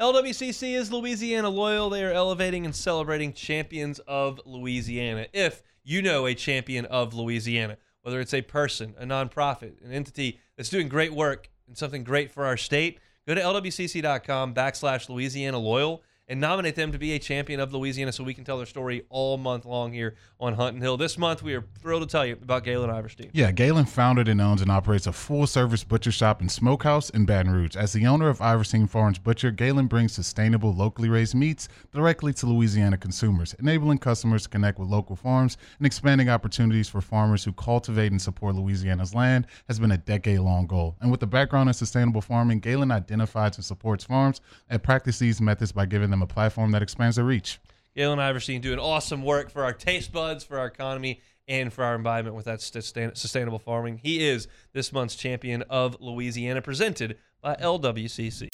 LWCC 0.00 0.76
is 0.76 0.90
Louisiana 0.90 1.50
loyal. 1.50 1.90
They 1.90 2.02
are 2.02 2.10
elevating 2.10 2.64
and 2.64 2.74
celebrating 2.74 3.34
champions 3.34 3.98
of 4.08 4.40
Louisiana. 4.46 5.26
If 5.34 5.62
you 5.84 6.00
know 6.00 6.24
a 6.24 6.34
champion 6.34 6.86
of 6.86 7.12
Louisiana, 7.12 7.76
whether 8.00 8.18
it's 8.18 8.32
a 8.32 8.40
person, 8.40 8.94
a 8.98 9.04
nonprofit, 9.04 9.84
an 9.84 9.92
entity 9.92 10.40
that's 10.56 10.70
doing 10.70 10.88
great 10.88 11.12
work 11.12 11.50
and 11.68 11.76
something 11.76 12.02
great 12.02 12.30
for 12.30 12.46
our 12.46 12.56
state, 12.56 12.98
go 13.28 13.34
to 13.34 13.42
lwcc.com 13.42 14.54
backslash 14.54 15.10
Louisiana 15.10 15.58
Loyal 15.58 16.02
and 16.30 16.40
nominate 16.40 16.76
them 16.76 16.92
to 16.92 16.98
be 16.98 17.12
a 17.12 17.18
champion 17.18 17.58
of 17.58 17.74
Louisiana 17.74 18.12
so 18.12 18.22
we 18.22 18.34
can 18.34 18.44
tell 18.44 18.56
their 18.56 18.64
story 18.64 19.02
all 19.10 19.36
month 19.36 19.64
long 19.64 19.92
here 19.92 20.14
on 20.38 20.54
Hunt 20.54 20.74
and 20.74 20.82
Hill. 20.82 20.96
This 20.96 21.18
month, 21.18 21.42
we 21.42 21.54
are 21.54 21.64
thrilled 21.80 22.02
to 22.02 22.08
tell 22.08 22.24
you 22.24 22.34
about 22.34 22.62
Galen 22.62 22.88
Iverstine. 22.88 23.30
Yeah, 23.32 23.50
Galen 23.50 23.84
founded 23.84 24.28
and 24.28 24.40
owns 24.40 24.62
and 24.62 24.70
operates 24.70 25.08
a 25.08 25.12
full 25.12 25.48
service 25.48 25.82
butcher 25.82 26.12
shop 26.12 26.40
and 26.40 26.50
smokehouse 26.50 27.10
in 27.10 27.26
Baton 27.26 27.52
Rouge. 27.52 27.76
As 27.76 27.92
the 27.92 28.06
owner 28.06 28.28
of 28.28 28.38
Iverstine 28.38 28.88
Farms 28.88 29.18
Butcher, 29.18 29.50
Galen 29.50 29.88
brings 29.88 30.12
sustainable, 30.12 30.72
locally 30.72 31.08
raised 31.08 31.34
meats 31.34 31.68
directly 31.92 32.32
to 32.34 32.46
Louisiana 32.46 32.96
consumers, 32.96 33.56
enabling 33.58 33.98
customers 33.98 34.44
to 34.44 34.48
connect 34.48 34.78
with 34.78 34.88
local 34.88 35.16
farms 35.16 35.56
and 35.78 35.86
expanding 35.86 36.28
opportunities 36.28 36.88
for 36.88 37.00
farmers 37.00 37.42
who 37.42 37.52
cultivate 37.52 38.12
and 38.12 38.22
support 38.22 38.54
Louisiana's 38.54 39.16
land 39.16 39.48
has 39.66 39.80
been 39.80 39.90
a 39.90 39.98
decade 39.98 40.38
long 40.38 40.68
goal. 40.68 40.96
And 41.00 41.10
with 41.10 41.24
a 41.24 41.26
background 41.26 41.68
in 41.68 41.74
sustainable 41.74 42.20
farming, 42.20 42.60
Galen 42.60 42.92
identifies 42.92 43.56
and 43.56 43.64
supports 43.64 44.04
farms 44.04 44.40
and 44.68 44.80
practices 44.80 45.18
these 45.18 45.40
methods 45.40 45.72
by 45.72 45.86
giving 45.86 46.10
them 46.10 46.19
a 46.22 46.26
platform 46.26 46.72
that 46.72 46.82
expands 46.82 47.16
their 47.16 47.24
reach. 47.24 47.60
Galen 47.96 48.18
Iverstine 48.18 48.60
doing 48.60 48.78
awesome 48.78 49.22
work 49.22 49.50
for 49.50 49.64
our 49.64 49.72
taste 49.72 50.12
buds, 50.12 50.44
for 50.44 50.58
our 50.58 50.66
economy, 50.66 51.20
and 51.48 51.72
for 51.72 51.82
our 51.82 51.96
environment 51.96 52.36
with 52.36 52.44
that 52.44 52.60
sustainable 52.62 53.58
farming. 53.58 53.98
He 54.02 54.26
is 54.28 54.46
this 54.72 54.92
month's 54.92 55.16
champion 55.16 55.62
of 55.62 56.00
Louisiana, 56.00 56.62
presented 56.62 57.18
by 57.40 57.56
LWCC. 57.56 58.48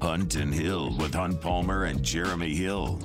Hunt 0.00 0.36
and 0.36 0.54
Hill 0.54 0.94
with 0.96 1.12
Hunt 1.14 1.40
Palmer 1.40 1.84
and 1.84 2.02
Jeremy 2.02 2.54
Hill. 2.54 3.00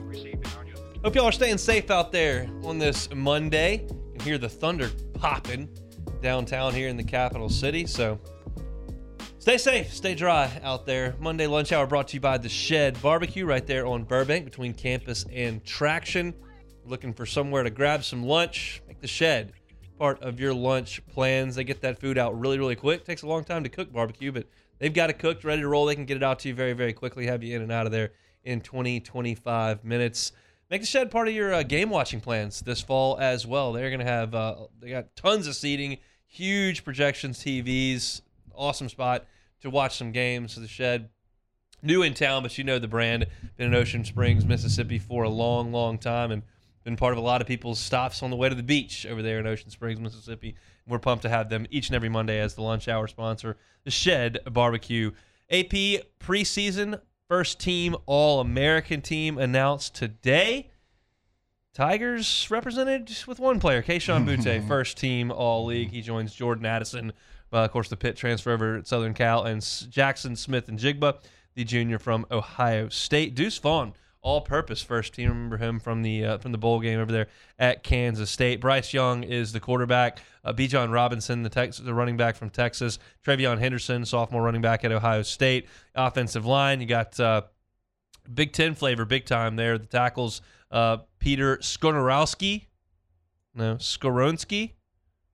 Hope 1.04 1.16
y'all 1.16 1.26
are 1.26 1.34
staying 1.34 1.58
safe 1.58 1.92
out 1.92 2.14
there 2.14 2.48
on 2.64 2.80
this 2.80 3.14
Monday. 3.14 3.82
You 3.90 4.12
can 4.14 4.22
hear 4.22 4.38
the 4.38 4.48
thunder 4.48 4.90
popping 5.16 5.68
downtown 6.22 6.74
here 6.74 6.88
in 6.88 6.96
the 6.96 7.04
capital 7.04 7.50
city. 7.50 7.86
So 7.86 8.18
stay 9.38 9.58
safe, 9.58 9.94
stay 9.94 10.16
dry 10.16 10.50
out 10.64 10.86
there. 10.86 11.14
Monday 11.20 11.46
lunch 11.46 11.74
hour 11.74 11.86
brought 11.86 12.08
to 12.08 12.14
you 12.14 12.22
by 12.22 12.38
The 12.38 12.48
Shed 12.48 13.02
Barbecue 13.02 13.46
right 13.46 13.68
there 13.68 13.86
on 13.86 14.06
Burbank 14.06 14.46
between 14.46 14.74
campus 14.74 15.26
and 15.30 15.62
Traction. 15.66 16.34
Looking 16.86 17.12
for 17.12 17.26
somewhere 17.26 17.64
to 17.64 17.70
grab 17.70 18.06
some 18.06 18.24
lunch? 18.24 18.82
Make 18.88 19.02
The 19.02 19.08
Shed 19.08 19.52
part 20.00 20.24
of 20.24 20.40
your 20.40 20.54
lunch 20.54 21.06
plans. 21.08 21.56
They 21.56 21.66
get 21.66 21.82
that 21.82 22.00
food 22.00 22.18
out 22.18 22.40
really, 22.40 22.58
really 22.58 22.78
quick. 22.78 23.04
Takes 23.04 23.24
a 23.24 23.28
long 23.28 23.44
time 23.44 23.64
to 23.64 23.70
cook 23.70 23.92
barbecue, 23.92 24.32
but 24.32 24.48
they've 24.80 24.94
got 24.94 25.10
it 25.10 25.20
cooked, 25.20 25.44
ready 25.44 25.64
to 25.64 25.68
roll. 25.68 25.86
They 25.86 25.96
can 25.96 26.06
get 26.06 26.16
it 26.16 26.24
out 26.24 26.40
to 26.40 26.48
you 26.48 26.56
very, 26.56 26.72
very 26.72 26.94
quickly, 26.94 27.26
have 27.26 27.44
you 27.44 27.58
in 27.58 27.62
and 27.62 27.74
out 27.74 27.88
of 27.88 27.92
there 27.92 28.14
in 28.46 28.62
20, 28.62 29.02
25 29.02 29.84
minutes. 29.84 30.32
Make 30.74 30.82
the 30.82 30.88
shed 30.88 31.12
part 31.12 31.28
of 31.28 31.36
your 31.36 31.54
uh, 31.54 31.62
game 31.62 31.92
watching 31.92 32.20
plans 32.20 32.62
this 32.62 32.82
fall 32.82 33.20
as 33.20 33.46
well. 33.46 33.74
They're 33.74 33.96
to 33.96 34.04
have, 34.04 34.34
uh, 34.34 34.56
they 34.80 34.90
got 34.90 35.16
tons 35.16 35.46
of 35.46 35.54
seating, 35.54 36.00
huge 36.26 36.84
projections, 36.84 37.38
TVs, 37.38 38.22
awesome 38.56 38.90
spot 38.90 39.28
to 39.62 39.70
watch 39.70 40.00
some 40.00 40.12
games. 40.12 40.56
The 40.56 40.68
shed, 40.68 41.10
new 41.84 42.02
in 42.02 42.16
town, 42.16 42.42
but 42.42 42.58
you 42.58 42.64
know 42.64 42.80
the 42.80 42.88
brand. 42.88 43.28
Been 43.56 43.68
in 43.68 43.76
Ocean 43.76 44.04
Springs, 44.04 44.46
Mississippi 44.46 44.98
for 44.98 45.26
a 45.26 45.30
long, 45.30 45.72
long 45.72 46.00
time, 46.00 46.32
and 46.32 46.42
been 46.84 46.96
part 46.96 47.12
of 47.12 47.20
a 47.20 47.22
lot 47.22 47.40
of 47.40 47.46
people's 47.46 47.78
stops 47.78 48.24
on 48.24 48.32
the 48.32 48.36
way 48.36 48.50
to 48.50 48.56
the 48.56 48.64
beach 48.64 49.06
over 49.06 49.22
there 49.22 49.38
in 49.38 49.46
Ocean 49.46 49.70
Springs, 49.70 50.00
Mississippi. 50.00 50.56
We're 50.88 50.98
pumped 50.98 51.22
to 51.22 51.30
have 51.30 51.50
them 51.50 51.68
each 51.70 51.90
and 51.90 51.96
every 51.96 52.10
Monday 52.10 52.40
as 52.40 52.56
the 52.56 52.64
lunch 52.64 52.88
hour 52.88 53.06
sponsor, 53.06 53.58
the 53.84 53.92
Shed 53.92 54.40
Barbecue. 54.52 55.12
AP 55.52 56.02
preseason 56.20 57.00
first 57.28 57.60
team 57.60 57.96
All 58.06 58.40
American 58.40 59.02
team 59.02 59.38
announced 59.38 59.96
today. 59.96 60.70
Tigers 61.74 62.48
represented 62.52 63.12
with 63.28 63.40
one 63.40 63.60
player, 63.60 63.82
Kayshon 63.82 64.26
Boutte, 64.28 64.68
first 64.68 64.98
team 64.98 65.32
All 65.32 65.66
League. 65.66 65.90
He 65.92 66.02
joins 66.02 66.36
Jordan 66.36 66.66
Addison, 66.66 67.14
uh, 67.52 67.58
of 67.58 67.72
course, 67.72 67.90
the 67.90 67.98
pit 67.98 68.16
transfer 68.16 68.52
over 68.52 68.78
at 68.78 68.88
Southern 68.88 69.14
Cal, 69.14 69.44
and 69.44 69.58
S- 69.58 69.88
Jaxon 69.90 70.38
Smith-Njigba, 70.38 71.20
the 71.56 71.64
junior 71.64 71.98
from 71.98 72.26
Ohio 72.30 72.90
State. 72.90 73.34
Deuce 73.34 73.58
Vaughn, 73.58 73.94
all-purpose 74.24 74.82
first 74.82 75.14
team. 75.14 75.30
Remember 75.30 75.58
him 75.58 75.80
from 75.80 76.02
the 76.02 76.26
uh, 76.26 76.38
from 76.40 76.52
the 76.52 76.58
bowl 76.58 76.80
game 76.80 77.00
over 77.00 77.12
there 77.12 77.28
at 77.60 77.84
Kansas 77.84 78.32
State. 78.32 78.62
Bryce 78.62 78.94
Young 78.94 79.24
is 79.24 79.52
the 79.52 79.60
quarterback. 79.60 80.20
Uh, 80.44 80.54
Bijan 80.54 80.92
Robinson, 80.92 81.44
the 81.44 81.50
Tex- 81.50 81.78
the 81.78 81.94
running 81.94 82.18
back 82.18 82.36
from 82.36 82.50
Texas. 82.50 82.98
TreVeyon 83.26 83.60
Henderson, 83.60 84.06
sophomore 84.06 84.42
running 84.42 84.62
back 84.62 84.84
at 84.84 84.92
Ohio 84.92 85.22
State. 85.22 85.68
Offensive 85.94 86.46
line, 86.46 86.82
you 86.82 86.88
got 86.88 87.20
uh, 87.20 87.44
Big 88.34 88.54
Ten 88.54 88.74
flavor, 88.74 89.06
big 89.06 89.26
time 89.26 89.58
there. 89.58 89.78
The 89.78 89.86
tackles, 89.86 90.42
uh, 90.72 90.98
Peter 91.20 91.58
Skonorowski, 91.58 92.66
no 93.54 93.76
Skoronski, 93.76 94.72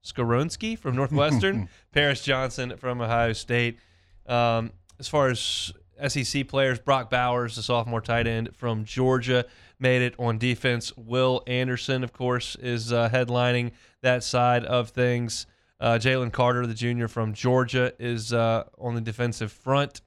Skoronski 0.03 0.77
from 0.77 0.95
Northwestern. 0.95 1.69
Paris 1.91 2.23
Johnson 2.23 2.75
from 2.77 3.01
Ohio 3.01 3.33
State. 3.33 3.77
Um, 4.25 4.71
as 4.99 5.07
far 5.07 5.29
as 5.29 5.71
SEC 6.07 6.47
players, 6.47 6.79
Brock 6.79 7.09
Bowers, 7.09 7.55
the 7.55 7.63
sophomore 7.63 8.01
tight 8.01 8.27
end 8.27 8.55
from 8.55 8.85
Georgia, 8.85 9.45
made 9.79 10.01
it 10.01 10.15
on 10.19 10.37
defense. 10.37 10.95
Will 10.97 11.43
Anderson, 11.47 12.03
of 12.03 12.13
course, 12.13 12.55
is 12.55 12.93
uh, 12.93 13.09
headlining 13.09 13.71
that 14.01 14.23
side 14.23 14.65
of 14.65 14.89
things. 14.89 15.45
Uh, 15.79 15.93
Jalen 15.93 16.31
Carter, 16.31 16.67
the 16.67 16.73
junior 16.73 17.07
from 17.07 17.33
Georgia, 17.33 17.93
is 17.99 18.33
uh, 18.33 18.65
on 18.77 18.95
the 18.95 19.01
defensive 19.01 19.51
front. 19.51 20.01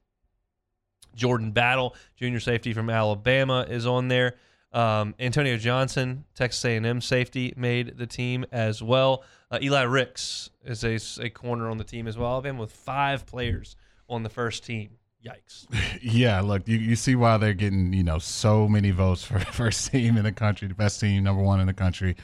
Jordan 1.14 1.51
Battle, 1.53 1.95
junior 2.16 2.40
safety 2.40 2.72
from 2.72 2.90
Alabama, 2.90 3.66
is 3.68 3.86
on 3.86 4.09
there. 4.09 4.36
Um, 4.72 5.14
Antonio 5.20 5.57
Johnson, 5.59 6.24
Texas 6.34 6.64
A&M 6.64 7.01
safety, 7.01 7.53
made 7.57 7.99
the 7.99 8.07
team 8.07 8.47
as 8.51 8.82
well. 8.82 9.24
Uh, 9.51 9.59
Eli 9.62 9.82
Ricks 9.82 10.51
is 10.64 10.84
a, 10.84 10.99
a 11.24 11.28
corner 11.28 11.68
on 11.68 11.76
the 11.76 11.84
team 11.84 12.07
as 12.07 12.16
well. 12.16 12.30
Alabama 12.30 12.61
with 12.61 12.72
five 12.72 13.26
players 13.26 13.76
on 14.09 14.22
the 14.22 14.30
first 14.30 14.64
team. 14.64 14.90
Yikes. 15.25 15.66
Yeah, 16.03 16.41
look, 16.41 16.66
you, 16.66 16.79
you 16.79 16.97
see 16.97 17.14
why 17.14 17.37
they're 17.37 17.55
getting, 17.55 17.93
you 17.93 18.03
know, 18.03 18.18
so 18.18 18.68
many 18.68 18.91
votes 18.91 19.25
for 19.25 19.39
first 19.53 19.91
team 19.93 20.16
in 20.16 20.25
the 20.25 20.33
country, 20.33 20.66
the 20.68 20.75
best 20.75 21.01
team, 21.01 21.23
number 21.23 21.43
one 21.43 21.61
in 21.61 21.66
the 21.68 21.73
country. 21.75 22.16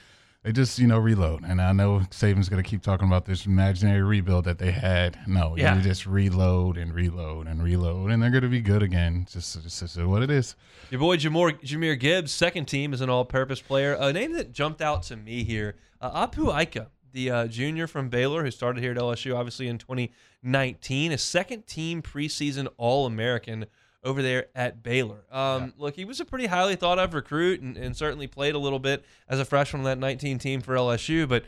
They 0.42 0.52
just, 0.52 0.78
you 0.78 0.86
know, 0.86 0.98
reload. 0.98 1.44
And 1.44 1.60
I 1.60 1.72
know 1.72 2.00
Saban's 2.10 2.48
going 2.48 2.62
to 2.62 2.68
keep 2.68 2.82
talking 2.82 3.06
about 3.06 3.24
this 3.26 3.44
imaginary 3.46 4.02
rebuild 4.02 4.44
that 4.46 4.58
they 4.58 4.70
had. 4.70 5.18
No, 5.26 5.56
Yeah. 5.56 5.76
you 5.76 5.82
just 5.82 6.06
reload 6.06 6.76
and 6.76 6.94
reload 6.94 7.46
and 7.48 7.62
reload, 7.62 8.10
and 8.10 8.22
they're 8.22 8.30
going 8.30 8.42
to 8.44 8.48
be 8.48 8.60
good 8.60 8.82
again. 8.82 9.26
Just, 9.30 9.62
just, 9.62 9.80
just 9.80 9.96
what 10.04 10.22
it 10.22 10.30
is. 10.30 10.54
Your 10.90 11.00
boy 11.00 11.16
Jamor, 11.16 11.60
Jahmyr 11.60 11.98
Gibbs, 11.98 12.32
second 12.32 12.66
team, 12.66 12.92
is 12.92 13.00
an 13.00 13.10
all-purpose 13.10 13.60
player. 13.60 13.94
A 13.98 14.12
name 14.12 14.32
that 14.32 14.52
jumped 14.52 14.80
out 14.80 15.02
to 15.04 15.16
me 15.16 15.44
here, 15.44 15.76
uh, 16.00 16.26
Apu 16.26 16.56
Ika, 16.62 16.88
the 17.18 17.30
uh, 17.32 17.46
junior 17.48 17.88
from 17.88 18.08
Baylor 18.08 18.44
who 18.44 18.50
started 18.52 18.80
here 18.80 18.92
at 18.92 18.96
LSU, 18.96 19.36
obviously 19.36 19.66
in 19.66 19.76
2019, 19.76 21.10
a 21.10 21.18
second-team 21.18 22.00
preseason 22.00 22.68
All-American 22.76 23.66
over 24.04 24.22
there 24.22 24.46
at 24.54 24.84
Baylor. 24.84 25.24
Um, 25.32 25.74
Look, 25.76 25.96
he 25.96 26.04
was 26.04 26.20
a 26.20 26.24
pretty 26.24 26.46
highly 26.46 26.76
thought-of 26.76 27.14
recruit 27.14 27.60
and, 27.60 27.76
and 27.76 27.96
certainly 27.96 28.28
played 28.28 28.54
a 28.54 28.58
little 28.58 28.78
bit 28.78 29.04
as 29.28 29.40
a 29.40 29.44
freshman 29.44 29.80
on 29.80 29.84
that 29.86 29.98
19 29.98 30.38
team 30.38 30.60
for 30.60 30.76
LSU, 30.76 31.28
but 31.28 31.44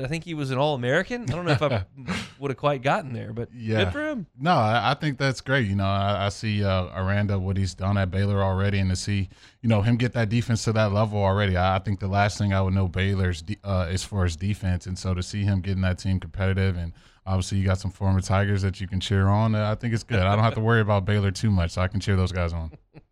I 0.00 0.06
think 0.06 0.24
he 0.24 0.34
was 0.34 0.50
an 0.50 0.58
All-American? 0.58 1.22
I 1.22 1.26
don't 1.34 1.44
know 1.44 1.52
if 1.52 1.62
I 1.62 1.84
would 2.38 2.50
have 2.50 2.58
quite 2.58 2.82
gotten 2.82 3.12
there, 3.12 3.32
but 3.32 3.48
Yeah. 3.54 3.84
good 3.84 3.92
for 3.92 4.08
him. 4.08 4.26
No, 4.38 4.52
I, 4.52 4.90
I 4.90 4.94
think 4.94 5.18
that's 5.18 5.40
great. 5.40 5.66
You 5.66 5.76
know, 5.76 5.84
I, 5.86 6.26
I 6.26 6.28
see 6.28 6.62
uh, 6.64 6.86
Aranda 6.94 7.38
what 7.38 7.56
he's 7.56 7.74
done 7.74 7.98
at 7.98 8.10
Baylor 8.10 8.42
already, 8.42 8.78
and 8.78 8.90
to 8.90 8.96
see 8.96 9.28
you 9.62 9.68
know 9.68 9.82
him 9.82 9.96
get 9.96 10.12
that 10.12 10.28
defense 10.28 10.64
to 10.64 10.72
that 10.72 10.92
level 10.92 11.18
already. 11.22 11.56
I, 11.56 11.76
I 11.76 11.78
think 11.80 12.00
the 12.00 12.08
last 12.08 12.38
thing 12.38 12.52
I 12.52 12.60
would 12.60 12.74
know 12.74 12.88
Baylor's 12.88 13.42
de- 13.42 13.58
uh, 13.64 13.86
as 13.90 14.04
far 14.04 14.24
as 14.24 14.36
defense, 14.36 14.86
and 14.86 14.98
so 14.98 15.14
to 15.14 15.22
see 15.22 15.42
him 15.44 15.60
getting 15.60 15.82
that 15.82 15.98
team 15.98 16.20
competitive, 16.20 16.76
and 16.76 16.92
obviously 17.26 17.58
you 17.58 17.64
got 17.66 17.78
some 17.78 17.90
former 17.90 18.20
Tigers 18.20 18.62
that 18.62 18.80
you 18.80 18.86
can 18.88 19.00
cheer 19.00 19.26
on. 19.28 19.54
Uh, 19.54 19.70
I 19.70 19.74
think 19.74 19.94
it's 19.94 20.04
good. 20.04 20.20
I 20.20 20.34
don't 20.34 20.44
have 20.44 20.54
to 20.54 20.60
worry 20.60 20.80
about 20.80 21.04
Baylor 21.04 21.30
too 21.30 21.50
much, 21.50 21.72
so 21.72 21.82
I 21.82 21.88
can 21.88 22.00
cheer 22.00 22.16
those 22.16 22.32
guys 22.32 22.52
on. 22.52 22.70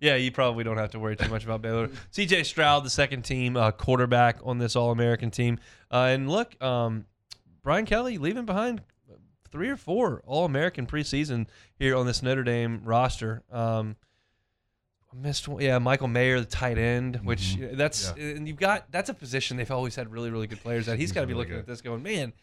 Yeah, 0.00 0.14
you 0.16 0.30
probably 0.30 0.62
don't 0.64 0.76
have 0.78 0.90
to 0.92 0.98
worry 0.98 1.16
too 1.16 1.28
much 1.28 1.44
about 1.44 1.60
Baylor. 1.62 1.88
CJ 2.12 2.44
Stroud, 2.46 2.84
the 2.84 2.90
second 2.90 3.22
team 3.22 3.56
uh, 3.56 3.70
quarterback 3.72 4.38
on 4.44 4.58
this 4.58 4.76
All 4.76 4.90
American 4.92 5.30
team. 5.30 5.58
Uh, 5.90 6.08
and 6.10 6.30
look, 6.30 6.60
um, 6.62 7.04
Brian 7.62 7.84
Kelly 7.84 8.18
leaving 8.18 8.44
behind 8.44 8.82
three 9.50 9.68
or 9.68 9.76
four 9.76 10.22
All 10.26 10.44
American 10.44 10.86
preseason 10.86 11.46
here 11.78 11.96
on 11.96 12.06
this 12.06 12.22
Notre 12.22 12.44
Dame 12.44 12.82
roster. 12.84 13.42
Um, 13.50 13.96
I 15.12 15.16
missed 15.16 15.48
one. 15.48 15.62
Yeah, 15.62 15.78
Michael 15.78 16.08
Mayer, 16.08 16.38
the 16.38 16.46
tight 16.46 16.76
end, 16.78 17.16
which 17.24 17.56
Mhm. 17.56 17.76
that's 17.76 18.10
and 18.10 18.46
you've 18.46 18.58
got 18.58 18.92
that's 18.92 19.08
a 19.08 19.14
position 19.14 19.56
they've 19.56 19.70
always 19.70 19.96
had 19.96 20.12
really 20.12 20.30
really 20.30 20.46
good 20.46 20.60
players 20.60 20.86
at. 20.86 20.98
He's 20.98 21.08
He's 21.08 21.12
got 21.12 21.22
to 21.22 21.26
be 21.26 21.32
really 21.32 21.44
looking 21.44 21.54
good. 21.54 21.60
at 21.60 21.66
this 21.66 21.80
going, 21.80 22.02
man, 22.02 22.34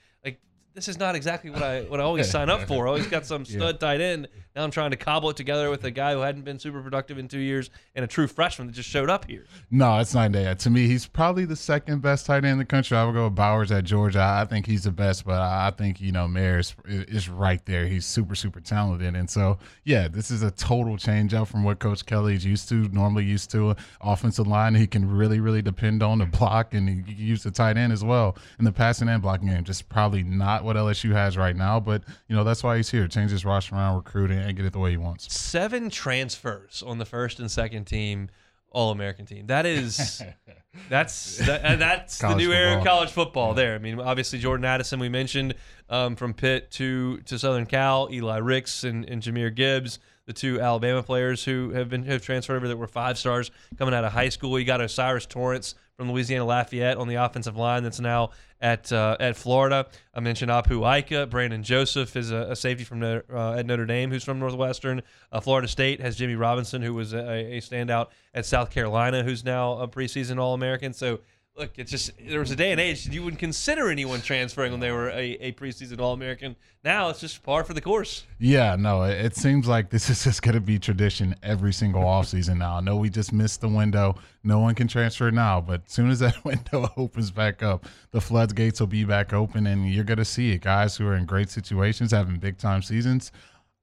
this 0.76 0.90
is 0.90 1.00
not 1.00 1.16
exactly 1.16 1.50
what 1.50 1.64
I 1.64 1.84
what 1.84 2.02
I 2.02 2.04
always 2.04 2.30
sign 2.30 2.50
up 2.50 2.68
for. 2.68 2.86
I 2.86 2.90
always 2.90 3.08
got 3.08 3.26
some 3.26 3.46
stud 3.46 3.80
tight 3.80 4.02
end. 4.02 4.28
Now 4.56 4.64
I'm 4.64 4.72
trying 4.72 4.92
to 4.92 4.98
cobble 4.98 5.30
it 5.30 5.38
together 5.38 5.70
with 5.70 5.84
a 5.86 5.92
guy 5.92 6.14
who 6.14 6.20
hadn't 6.20 6.44
been 6.44 6.60
super 6.60 6.82
productive 6.82 7.18
in 7.18 7.28
two 7.28 7.40
years 7.40 7.70
and 7.96 8.06
a 8.06 8.08
true 8.08 8.28
freshman 8.28 8.68
that 8.68 8.74
just 8.74 8.90
showed 8.90 9.10
up 9.10 9.26
here. 9.26 9.46
No, 9.72 10.00
it's 10.00 10.14
not 10.14 10.32
that. 10.34 10.60
To 10.60 10.70
me, 10.70 10.88
he's 10.88 11.08
probably 11.08 11.46
the 11.46 11.56
second 11.56 12.02
best 12.02 12.26
tight 12.26 12.38
end 12.38 12.48
in 12.48 12.58
the 12.58 12.66
country. 12.66 12.98
I 12.98 13.06
would 13.06 13.14
go 13.14 13.26
with 13.26 13.36
Bowers 13.36 13.72
at 13.72 13.86
Georgia. 13.86 14.22
I 14.22 14.46
think 14.46 14.66
he's 14.66 14.84
the 14.84 14.92
best, 14.92 15.26
but 15.26 15.42
I 15.42 15.68
I 15.68 15.72
think 15.72 16.02
you 16.02 16.12
know 16.12 16.28
Mayer 16.28 16.60
is, 16.60 16.76
is 16.86 17.30
right 17.30 17.66
there. 17.66 17.88
He's 17.88 18.06
super 18.06 18.36
super 18.36 18.60
talented, 18.60 19.16
and 19.16 19.30
so 19.30 19.58
yeah, 19.86 20.10
this 20.10 20.30
is 20.30 20.44
a 20.44 20.52
total 20.52 20.98
change 20.98 21.34
up 21.34 21.48
from 21.48 21.64
what 21.64 21.80
Coach 21.80 22.06
Kelly's 22.06 22.46
used 22.46 22.68
to. 22.70 22.88
Normally 22.90 23.24
used 23.24 23.50
to 23.52 23.76
offensive 24.02 24.48
line, 24.48 24.76
he 24.76 24.88
can 24.88 25.10
really 25.10 25.40
really 25.40 25.62
depend 25.62 26.04
on 26.04 26.20
the 26.20 26.26
block, 26.26 26.74
and 26.74 26.90
he 26.90 27.02
can 27.02 27.16
use 27.18 27.44
the 27.44 27.52
tight 27.52 27.78
end 27.78 27.94
as 27.94 28.04
well 28.04 28.38
in 28.60 28.66
the 28.66 28.74
passing 28.74 29.08
and 29.08 29.22
blocking 29.22 29.48
game. 29.48 29.64
Just 29.64 29.88
probably 29.88 30.24
not 30.24 30.65
what 30.66 30.76
LSU 30.76 31.12
has 31.12 31.38
right 31.38 31.56
now, 31.56 31.80
but 31.80 32.04
you 32.28 32.36
know 32.36 32.44
that's 32.44 32.64
why 32.64 32.78
he's 32.78 32.90
here. 32.90 33.08
Change 33.08 33.32
his 33.32 33.46
roster 33.46 33.76
around, 33.76 33.96
recruit 33.96 34.32
it, 34.32 34.46
and 34.46 34.56
get 34.58 34.66
it 34.66 34.74
the 34.74 34.80
way 34.80 34.92
he 34.92 34.98
wants. 34.98 35.34
Seven 35.34 35.90
transfers 35.90 36.84
on 36.86 36.98
the 36.98 37.06
first 37.06 37.40
and 37.40 37.50
second 37.50 37.86
team 37.86 38.30
All 38.72 38.92
American 38.92 39.26
team. 39.26 39.48
That 39.48 39.66
is 39.66 40.22
that's 40.90 41.38
that, 41.46 41.80
that's 41.80 42.18
the 42.18 42.36
new 42.36 42.52
era 42.52 42.78
of 42.78 42.84
college 42.84 43.12
football. 43.12 43.54
There, 43.54 43.76
I 43.76 43.78
mean, 43.78 44.00
obviously 44.00 44.40
Jordan 44.40 44.66
Addison 44.66 45.00
we 45.00 45.10
mentioned 45.10 45.56
um, 45.90 46.16
from 46.16 46.34
Pitt 46.34 46.72
to 46.72 47.18
to 47.22 47.40
Southern 47.40 47.66
Cal, 47.66 48.10
Eli 48.12 48.38
Ricks 48.38 48.84
and, 48.84 49.08
and 49.10 49.22
Jahmyr 49.22 49.54
Gibbs, 49.54 50.00
the 50.26 50.34
two 50.34 50.60
Alabama 50.60 51.04
players 51.04 51.46
who 51.46 51.72
have 51.72 51.90
been 51.90 52.04
have 52.04 52.22
transferred 52.22 52.56
over 52.56 52.68
that 52.68 52.78
were 52.78 52.88
five 52.88 53.18
stars 53.18 53.52
coming 53.78 53.94
out 53.94 54.04
of 54.04 54.12
high 54.12 54.30
school. 54.30 54.60
You 54.60 54.66
got 54.66 54.82
O'Cyrus 54.82 55.26
Torrence 55.26 55.76
from 55.98 56.12
Louisiana 56.12 56.46
Lafayette 56.46 56.98
on 56.98 57.08
the 57.08 57.16
offensive 57.16 57.56
line 57.56 57.84
that's 57.84 58.00
now 58.00 58.32
at 58.60 58.92
uh, 58.92 59.16
at 59.20 59.36
Florida. 59.36 59.88
I 60.14 60.20
mentioned 60.20 60.52
Apu 60.52 61.00
Ika. 61.00 61.28
Brandon 61.28 61.64
Joseph 61.64 62.16
is 62.16 62.32
a, 62.32 62.48
a 62.52 62.56
safety 62.56 62.84
from 62.84 63.02
uh, 63.04 63.54
at 63.54 63.66
Notre 63.66 63.86
Dame 63.86 64.12
who's 64.12 64.24
from 64.24 64.40
Northwestern. 64.40 65.02
Uh, 65.32 65.40
Florida 65.40 65.68
State 65.68 66.02
has 66.02 66.18
Jammie 66.18 66.40
Robinson 66.40 66.82
who 66.82 66.94
was 66.94 67.14
a, 67.14 67.58
a 67.58 67.62
standout 67.62 68.08
at 68.34 68.46
South 68.46 68.72
Carolina 68.72 69.24
who's 69.24 69.44
now 69.44 69.78
a 69.78 69.88
preseason 69.88 70.40
All 70.40 70.54
American. 70.54 70.94
So 70.94 71.20
look, 71.58 71.72
it's 71.78 71.92
just 71.92 72.12
there 72.20 72.40
was 72.40 72.52
a 72.52 72.56
day 72.56 72.72
and 72.72 72.82
age 72.82 73.08
you 73.08 73.24
wouldn't 73.24 73.40
consider 73.40 73.90
anyone 73.90 74.22
transferring 74.22 74.72
when 74.72 74.82
they 74.82 74.92
were 74.92 75.10
a, 75.10 75.38
a 75.40 75.52
preseason 75.54 76.00
All 76.00 76.14
American. 76.14 76.56
Now 76.84 77.10
it's 77.10 77.22
just 77.22 77.42
par 77.44 77.64
for 77.64 77.74
the 77.74 77.82
course. 77.82 78.26
Yeah, 78.40 78.76
no, 78.76 79.04
it, 79.04 79.26
it 79.26 79.36
seems 79.36 79.68
like 79.68 79.90
this 79.90 80.10
is 80.10 80.24
just 80.24 80.42
going 80.42 80.56
to 80.56 80.62
be 80.62 80.78
tradition 80.80 81.36
every 81.42 81.74
single 81.74 82.04
offseason 82.04 82.58
now. 82.58 82.78
I 82.78 82.82
know 82.82 82.98
we 82.98 83.10
just 83.10 83.32
missed 83.32 83.62
the 83.62 83.70
window. 83.70 84.16
No 84.44 84.60
one 84.60 84.76
can 84.76 84.88
transfer 84.88 85.32
now, 85.32 85.62
but 85.62 85.84
as 85.86 85.92
soon 85.92 86.10
as 86.10 86.20
that 86.20 86.44
window 86.46 86.92
opens 86.98 87.32
back 87.32 87.64
up, 87.64 87.86
the 88.12 88.22
floodgates 88.22 88.80
will 88.80 88.88
be 88.88 89.06
back 89.06 89.34
open, 89.34 89.68
and 89.68 89.90
you're 89.90 90.04
going 90.04 90.18
to 90.18 90.26
see 90.26 90.52
it. 90.52 90.62
Guys 90.62 90.98
who 90.98 91.08
are 91.08 91.16
in 91.16 91.26
great 91.26 91.50
situations, 91.50 92.12
having 92.12 92.38
big 92.38 92.58
time 92.58 92.82
seasons, 92.82 93.32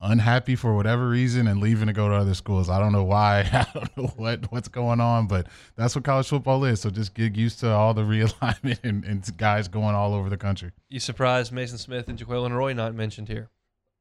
unhappy 0.02 0.56
for 0.56 0.74
whatever 0.74 1.08
reason 1.08 1.46
and 1.46 1.60
leaving 1.60 1.86
to 1.86 1.92
go 1.92 2.08
to 2.08 2.14
other 2.14 2.34
schools. 2.34 2.68
I 2.68 2.78
don't 2.78 2.92
know 2.92 3.04
why. 3.04 3.40
I 3.52 3.66
don't 3.72 3.96
know 3.96 4.12
what 4.16 4.50
what's 4.50 4.68
going 4.68 5.00
on, 5.00 5.26
but 5.26 5.46
that's 5.76 5.94
what 5.94 6.04
college 6.04 6.28
football 6.28 6.64
is. 6.64 6.80
So 6.80 6.90
just 6.90 7.14
get 7.14 7.36
used 7.36 7.60
to 7.60 7.70
all 7.70 7.94
the 7.94 8.02
realignment 8.02 8.80
and, 8.82 9.04
and 9.04 9.36
guys 9.36 9.68
going 9.68 9.94
all 9.94 10.14
over 10.14 10.28
the 10.28 10.36
country. 10.36 10.72
You 10.88 11.00
surprised 11.00 11.52
Maason 11.52 11.78
Smith 11.78 12.08
and 12.08 12.18
Jaquelin 12.18 12.54
Roy 12.54 12.72
not 12.72 12.94
mentioned 12.94 13.28
here? 13.28 13.48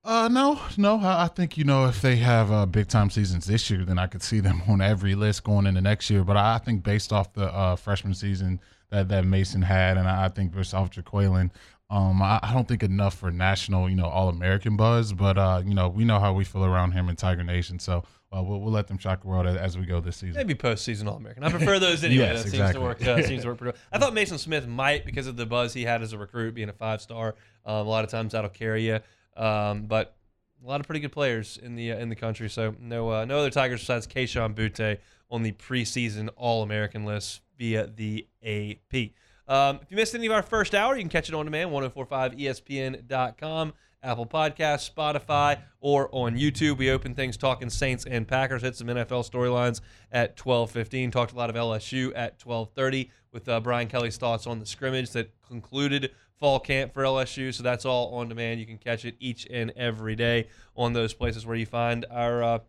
Uh, 0.04 0.28
no, 0.28 0.60
no. 0.78 1.00
I, 1.00 1.26
I 1.26 1.28
think 1.28 1.58
you 1.58 1.64
know 1.64 1.86
if 1.86 2.02
they 2.02 2.16
have 2.18 2.52
uh, 2.52 2.66
big 2.66 2.88
time 2.88 3.12
seasons 3.12 3.46
this 3.46 3.70
year, 3.70 3.86
then 3.86 4.00
I 4.00 4.08
could 4.08 4.24
see 4.24 4.40
them 4.40 4.64
on 4.68 4.82
every 4.82 5.16
list 5.16 5.44
going 5.44 5.68
into 5.68 5.82
next 5.82 6.10
year. 6.10 6.24
But 6.24 6.38
I, 6.38 6.56
I 6.56 6.58
think 6.58 6.84
based 6.84 7.14
off 7.14 7.34
the 7.34 7.54
uh, 7.54 7.76
freshman 7.76 8.16
season 8.16 8.60
that, 8.90 9.10
that 9.10 9.24
Maason 9.24 9.64
had, 9.64 9.98
and 9.98 10.08
I, 10.08 10.26
I 10.26 10.30
think 10.30 10.54
based 10.54 10.74
off 10.74 10.90
Jaquelin, 10.92 11.52
um, 11.92 12.22
I, 12.22 12.40
I, 12.42 12.54
don't 12.54 12.66
think 12.66 12.84
enough 12.84 13.16
for 13.18 13.32
national, 13.32 13.90
you 13.90 13.98
know, 13.98 14.06
All 14.06 14.30
American 14.30 14.78
buzz, 14.78 15.12
but 15.12 15.38
uh, 15.38 15.62
you 15.66 15.74
know, 15.74 15.90
we 15.90 16.06
know 16.06 16.20
how 16.20 16.32
we 16.32 16.46
feel 16.46 16.64
around 16.64 16.94
him 16.94 17.10
in 17.10 17.18
Tiger 17.18 17.44
Nation, 17.44 17.80
so 17.80 18.06
uh, 18.32 18.42
we'll, 18.42 18.62
we'll 18.62 18.72
let 18.72 18.88
them 18.88 18.98
shock 18.98 19.24
the 19.24 19.28
world 19.28 19.46
as, 19.46 19.58
as 19.58 19.78
we 19.78 19.86
go 19.86 20.00
this 20.00 20.16
season. 20.16 20.38
Maybe 20.38 20.56
postseason 20.56 21.08
All 21.08 21.18
American. 21.18 21.44
I 21.44 21.50
prefer 21.50 21.80
those 21.80 22.02
anyway. 22.06 22.24
yes, 22.24 22.44
that 22.44 22.48
exactly. 22.48 22.58
seems 22.58 22.74
to 22.76 22.80
work. 22.80 23.20
Uh, 23.20 23.28
seems 23.28 23.42
to 23.42 23.50
work 23.50 23.58
pretty 23.58 23.78
well. 23.78 23.82
I 23.92 24.00
thought 24.00 24.14
Maason 24.14 24.40
Smith 24.40 24.68
might 24.68 25.06
because 25.06 25.28
of 25.28 25.36
the 25.36 25.46
buzz 25.46 25.74
he 25.74 25.84
had 25.84 26.02
as 26.02 26.14
a 26.14 26.18
recruit, 26.18 26.56
being 26.56 26.70
a 26.70 26.74
five 26.74 27.02
star. 27.02 27.36
Um, 27.66 27.86
a 27.86 27.90
lot 27.90 28.06
of 28.06 28.10
times 28.10 28.32
that'll 28.32 28.50
carry 28.50 28.88
you, 28.88 29.00
um, 29.36 29.88
but 29.88 30.16
a 30.64 30.68
lot 30.68 30.80
of 30.80 30.86
pretty 30.86 31.02
good 31.02 31.12
players 31.12 31.60
in 31.62 31.76
the 31.76 31.92
uh, 31.92 31.98
in 31.98 32.08
the 32.08 32.16
country. 32.16 32.50
So 32.50 32.74
no 32.80 33.12
uh, 33.12 33.26
no 33.26 33.40
other 33.40 33.50
Tigers 33.50 33.82
besides 33.82 34.08
Kayshon 34.08 34.56
Boutte 34.56 35.00
on 35.30 35.44
the 35.44 35.52
preseason 35.52 36.30
All 36.38 36.64
American 36.64 37.04
list 37.04 37.42
via 37.58 37.88
the 37.88 38.28
AP. 38.42 39.12
Um, 39.48 39.80
if 39.82 39.92
you 39.92 39.98
missed 39.98 40.16
any 40.16 40.28
of 40.28 40.32
our 40.32 40.42
first 40.42 40.76
hour, 40.76 40.96
you 40.96 41.02
can 41.02 41.10
catch 41.10 41.30
it 41.30 41.36
on 41.36 41.46
demand, 41.46 41.72
1045ESPN.com, 41.72 43.74
Apple 44.04 44.26
Podcasts, 44.26 44.92
Spotify, 44.92 45.60
or 45.80 46.10
on 46.12 46.36
YouTube. 46.36 46.78
We 46.78 46.90
open 46.90 47.14
things 47.14 47.38
talking 47.38 47.70
Saints 47.70 48.06
and 48.06 48.28
Packers, 48.28 48.62
hit 48.62 48.76
some 48.76 48.88
NFL 48.88 49.30
storylines 49.30 49.82
at 50.12 50.38
12:15. 50.38 51.12
Talked 51.12 51.34
a 51.34 51.36
lot 51.36 51.50
of 51.50 51.56
LSU 51.56 52.12
at 52.16 52.40
12:30 52.40 53.10
with 53.32 53.48
uh, 53.48 53.60
Brian 53.60 53.88
Kelly's 53.88 54.18
thoughts 54.18 54.48
on 54.48 54.60
the 54.60 54.66
scrimmage 54.66 55.12
that 55.12 55.32
concluded 55.48 56.12
fall 56.42 56.60
camp 56.60 56.94
for 56.94 57.04
LSU. 57.04 57.54
So 57.54 57.64
that's 57.64 57.86
all 57.86 58.16
on 58.16 58.28
demand. 58.28 58.60
You 58.60 58.66
can 58.66 58.78
catch 58.78 59.06
it 59.06 59.16
each 59.20 59.48
and 59.50 59.72
every 59.76 60.16
day 60.16 60.48
on 60.76 60.94
those 60.94 61.14
places 61.14 61.46
where 61.46 61.56
you 61.56 61.66
find 61.66 62.06
our 62.10 62.44
uh, 62.44 62.60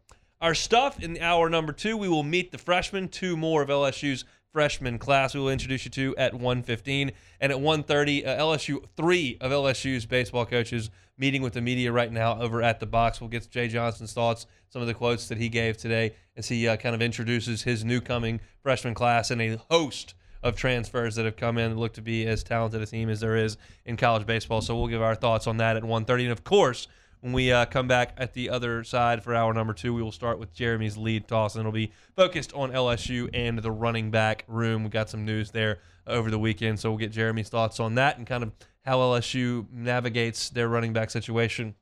our 0.40 0.54
stuff. 0.54 1.02
In 1.02 1.18
hour 1.18 1.48
number 1.48 1.72
two, 1.72 1.96
we 1.96 2.08
will 2.08 2.22
meet 2.22 2.52
the 2.52 2.58
freshmen, 2.58 3.08
two 3.08 3.36
more 3.36 3.62
of 3.62 3.68
LSU's 3.68 4.24
freshman 4.52 4.98
class 4.98 5.34
we 5.34 5.40
will 5.40 5.48
introduce 5.48 5.84
you 5.84 5.90
to 5.90 6.14
at 6.16 6.34
1.15 6.34 7.12
and 7.40 7.52
at 7.52 7.58
1.30 7.58 8.26
uh, 8.26 8.38
lsu 8.38 8.84
three 8.96 9.38
of 9.40 9.50
lsu's 9.50 10.04
baseball 10.04 10.44
coaches 10.44 10.90
meeting 11.16 11.40
with 11.40 11.54
the 11.54 11.60
media 11.60 11.90
right 11.90 12.12
now 12.12 12.40
over 12.40 12.62
at 12.62 12.80
the 12.80 12.86
box. 12.86 13.20
We'll 13.20 13.30
get 13.30 13.50
jay 13.50 13.68
johnson's 13.68 14.12
thoughts 14.12 14.46
some 14.68 14.82
of 14.82 14.88
the 14.88 14.94
quotes 14.94 15.28
that 15.28 15.38
he 15.38 15.48
gave 15.48 15.76
today 15.76 16.14
as 16.36 16.48
he 16.48 16.68
uh, 16.68 16.76
kind 16.76 16.94
of 16.94 17.00
introduces 17.00 17.62
his 17.62 17.84
new 17.84 18.00
coming 18.00 18.40
freshman 18.62 18.94
class 18.94 19.30
and 19.30 19.40
a 19.40 19.56
host 19.70 20.14
of 20.42 20.56
transfers 20.56 21.14
that 21.14 21.24
have 21.24 21.36
come 21.36 21.56
in 21.56 21.70
that 21.70 21.78
look 21.78 21.94
to 21.94 22.02
be 22.02 22.26
as 22.26 22.42
talented 22.42 22.82
a 22.82 22.86
team 22.86 23.08
as 23.08 23.20
there 23.20 23.36
is 23.36 23.56
in 23.84 23.96
college 23.96 24.26
baseball. 24.26 24.60
So 24.60 24.76
we'll 24.76 24.88
give 24.88 25.02
our 25.02 25.14
thoughts 25.14 25.46
on 25.46 25.58
that 25.58 25.76
at 25.76 25.82
1.30 25.82 26.22
and 26.22 26.32
of 26.32 26.42
course 26.42 26.88
when 27.22 27.32
we 27.32 27.52
uh, 27.52 27.64
come 27.66 27.86
back 27.86 28.14
at 28.18 28.34
the 28.34 28.50
other 28.50 28.82
side 28.82 29.22
for 29.22 29.32
hour 29.32 29.54
number 29.54 29.72
two, 29.72 29.94
we 29.94 30.02
will 30.02 30.10
start 30.10 30.40
with 30.40 30.52
Jeremy's 30.52 30.96
lead 30.96 31.28
toss, 31.28 31.54
and 31.54 31.60
it'll 31.60 31.70
be 31.70 31.92
focused 32.16 32.52
on 32.52 32.72
LSU 32.72 33.30
and 33.32 33.60
the 33.60 33.70
running 33.70 34.10
back 34.10 34.44
room. 34.48 34.82
We 34.82 34.90
got 34.90 35.08
some 35.08 35.24
news 35.24 35.52
there 35.52 35.78
over 36.04 36.32
the 36.32 36.38
weekend, 36.38 36.80
so 36.80 36.90
we'll 36.90 36.98
get 36.98 37.12
Jeremy's 37.12 37.48
thoughts 37.48 37.78
on 37.78 37.94
that 37.94 38.18
and 38.18 38.26
kind 38.26 38.42
of 38.42 38.50
how 38.84 38.98
LSU 38.98 39.70
navigates 39.70 40.50
their 40.50 40.68
running 40.68 40.92
back 40.92 41.10
situation 41.10 41.76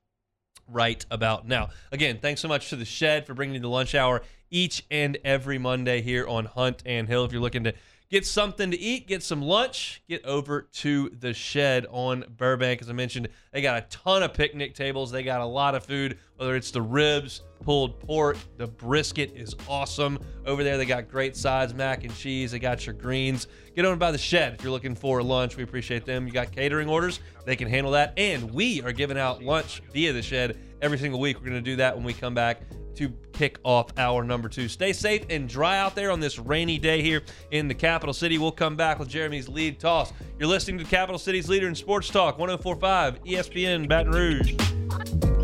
right 0.69 1.07
about 1.11 1.49
now. 1.49 1.71
Again, 1.91 2.19
thanks 2.21 2.43
so 2.43 2.49
much 2.49 2.69
to 2.69 2.77
the 2.77 2.85
Shed 2.85 3.27
for 3.27 3.33
bringing 3.33 3.55
you 3.55 3.61
the 3.61 3.69
lunch 3.69 3.95
hour 3.95 4.21
each 4.51 4.85
and 4.91 5.17
every 5.25 5.57
Monday 5.57 6.03
here 6.03 6.27
on 6.27 6.45
Hunt 6.45 6.83
and 6.85 7.09
Hill. 7.09 7.25
If 7.25 7.33
you're 7.33 7.41
looking 7.41 7.65
to 7.65 7.73
get 8.11 8.27
something 8.27 8.71
to 8.71 8.79
eat, 8.79 9.07
get 9.07 9.23
some 9.23 9.41
lunch, 9.41 10.03
get 10.09 10.25
over 10.25 10.63
to 10.63 11.09
the 11.11 11.33
shed 11.33 11.87
on 11.91 12.25
Burbank. 12.37 12.83
As 12.83 12.91
I 12.91 12.93
mentioned, 12.93 13.29
they 13.53 13.63
got 13.63 13.79
a 13.79 13.87
ton 13.89 14.23
of 14.23 14.35
picnic 14.35 14.75
tables. 14.75 15.11
They 15.11 15.23
got 15.23 15.41
a 15.41 15.47
lot 15.47 15.75
of 15.75 15.85
food, 15.85 16.19
whether 16.41 16.57
it's 16.57 16.71
the 16.71 16.81
ribs, 16.81 17.43
pulled 17.63 18.01
pork, 18.01 18.39
the 18.57 18.67
brisket 18.67 19.31
is 19.37 19.55
awesome. 19.69 20.19
Over 20.47 20.65
there, 20.65 20.79
they 20.79 20.87
got 20.87 21.07
great 21.07 21.37
sides, 21.37 21.75
mac 21.75 22.03
and 22.03 22.17
cheese. 22.17 22.53
They 22.53 22.59
got 22.59 22.87
your 22.87 22.95
greens. 22.95 23.47
Get 23.77 23.85
on 23.85 23.99
by 23.99 24.11
the 24.11 24.17
shed 24.17 24.55
if 24.55 24.63
you're 24.63 24.73
looking 24.73 24.95
for 24.95 25.23
lunch. 25.23 25.59
We 25.59 25.65
appreciate 25.65 26.07
them. 26.07 26.27
You 26.27 26.33
got 26.33 26.51
catering 26.51 26.89
orders, 26.89 27.21
they 27.45 27.57
can 27.57 27.69
handle 27.69 27.93
that. 27.93 28.15
And 28.17 28.51
we 28.55 28.81
are 28.81 28.91
giving 28.91 29.19
out 29.19 29.43
lunch 29.43 29.83
via 29.93 30.15
the 30.15 30.23
shed 30.23 30.59
every 30.81 30.97
single 30.97 31.21
week. 31.21 31.37
We're 31.37 31.51
going 31.51 31.63
to 31.63 31.71
do 31.71 31.77
that 31.77 31.95
when 31.95 32.05
we 32.05 32.15
come 32.15 32.35
back 32.35 32.63
to 32.95 33.13
kick 33.35 33.59
off 33.63 33.89
hour 33.99 34.25
number 34.25 34.49
two. 34.49 34.67
Stay 34.67 34.95
safe 34.95 35.27
and 35.29 35.47
dry 35.47 35.79
out 35.79 35.95
there 35.95 36.11
on 36.11 36.21
this 36.21 36.39
rainy 36.39 36.79
day 36.79 37.03
here 37.03 37.21
in 37.51 37.69
the 37.69 37.75
capital 37.75 38.15
city. 38.15 38.39
We'll 38.39 38.51
come 38.51 38.77
back 38.77 38.99
with 38.99 39.09
Jeremy's 39.09 39.47
lead 39.47 39.79
toss. 39.79 40.15
You're 40.39 40.49
listening 40.49 40.79
to 40.79 40.85
Capital 40.85 41.19
City's 41.19 41.51
leader 41.51 41.69
in 41.69 41.75
sports 41.75 42.09
talk, 42.09 42.39
1045 42.39 43.25
ESPN 43.25 43.87
Baton 43.87 44.13
Rouge. 44.13 45.40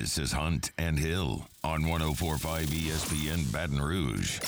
This 0.00 0.16
is 0.16 0.32
Hunt 0.32 0.70
and 0.78 0.98
Hill 0.98 1.46
on 1.62 1.86
1045 1.86 2.66
ESPN 2.68 3.52
Baton 3.52 3.78
Rouge. 3.78 4.40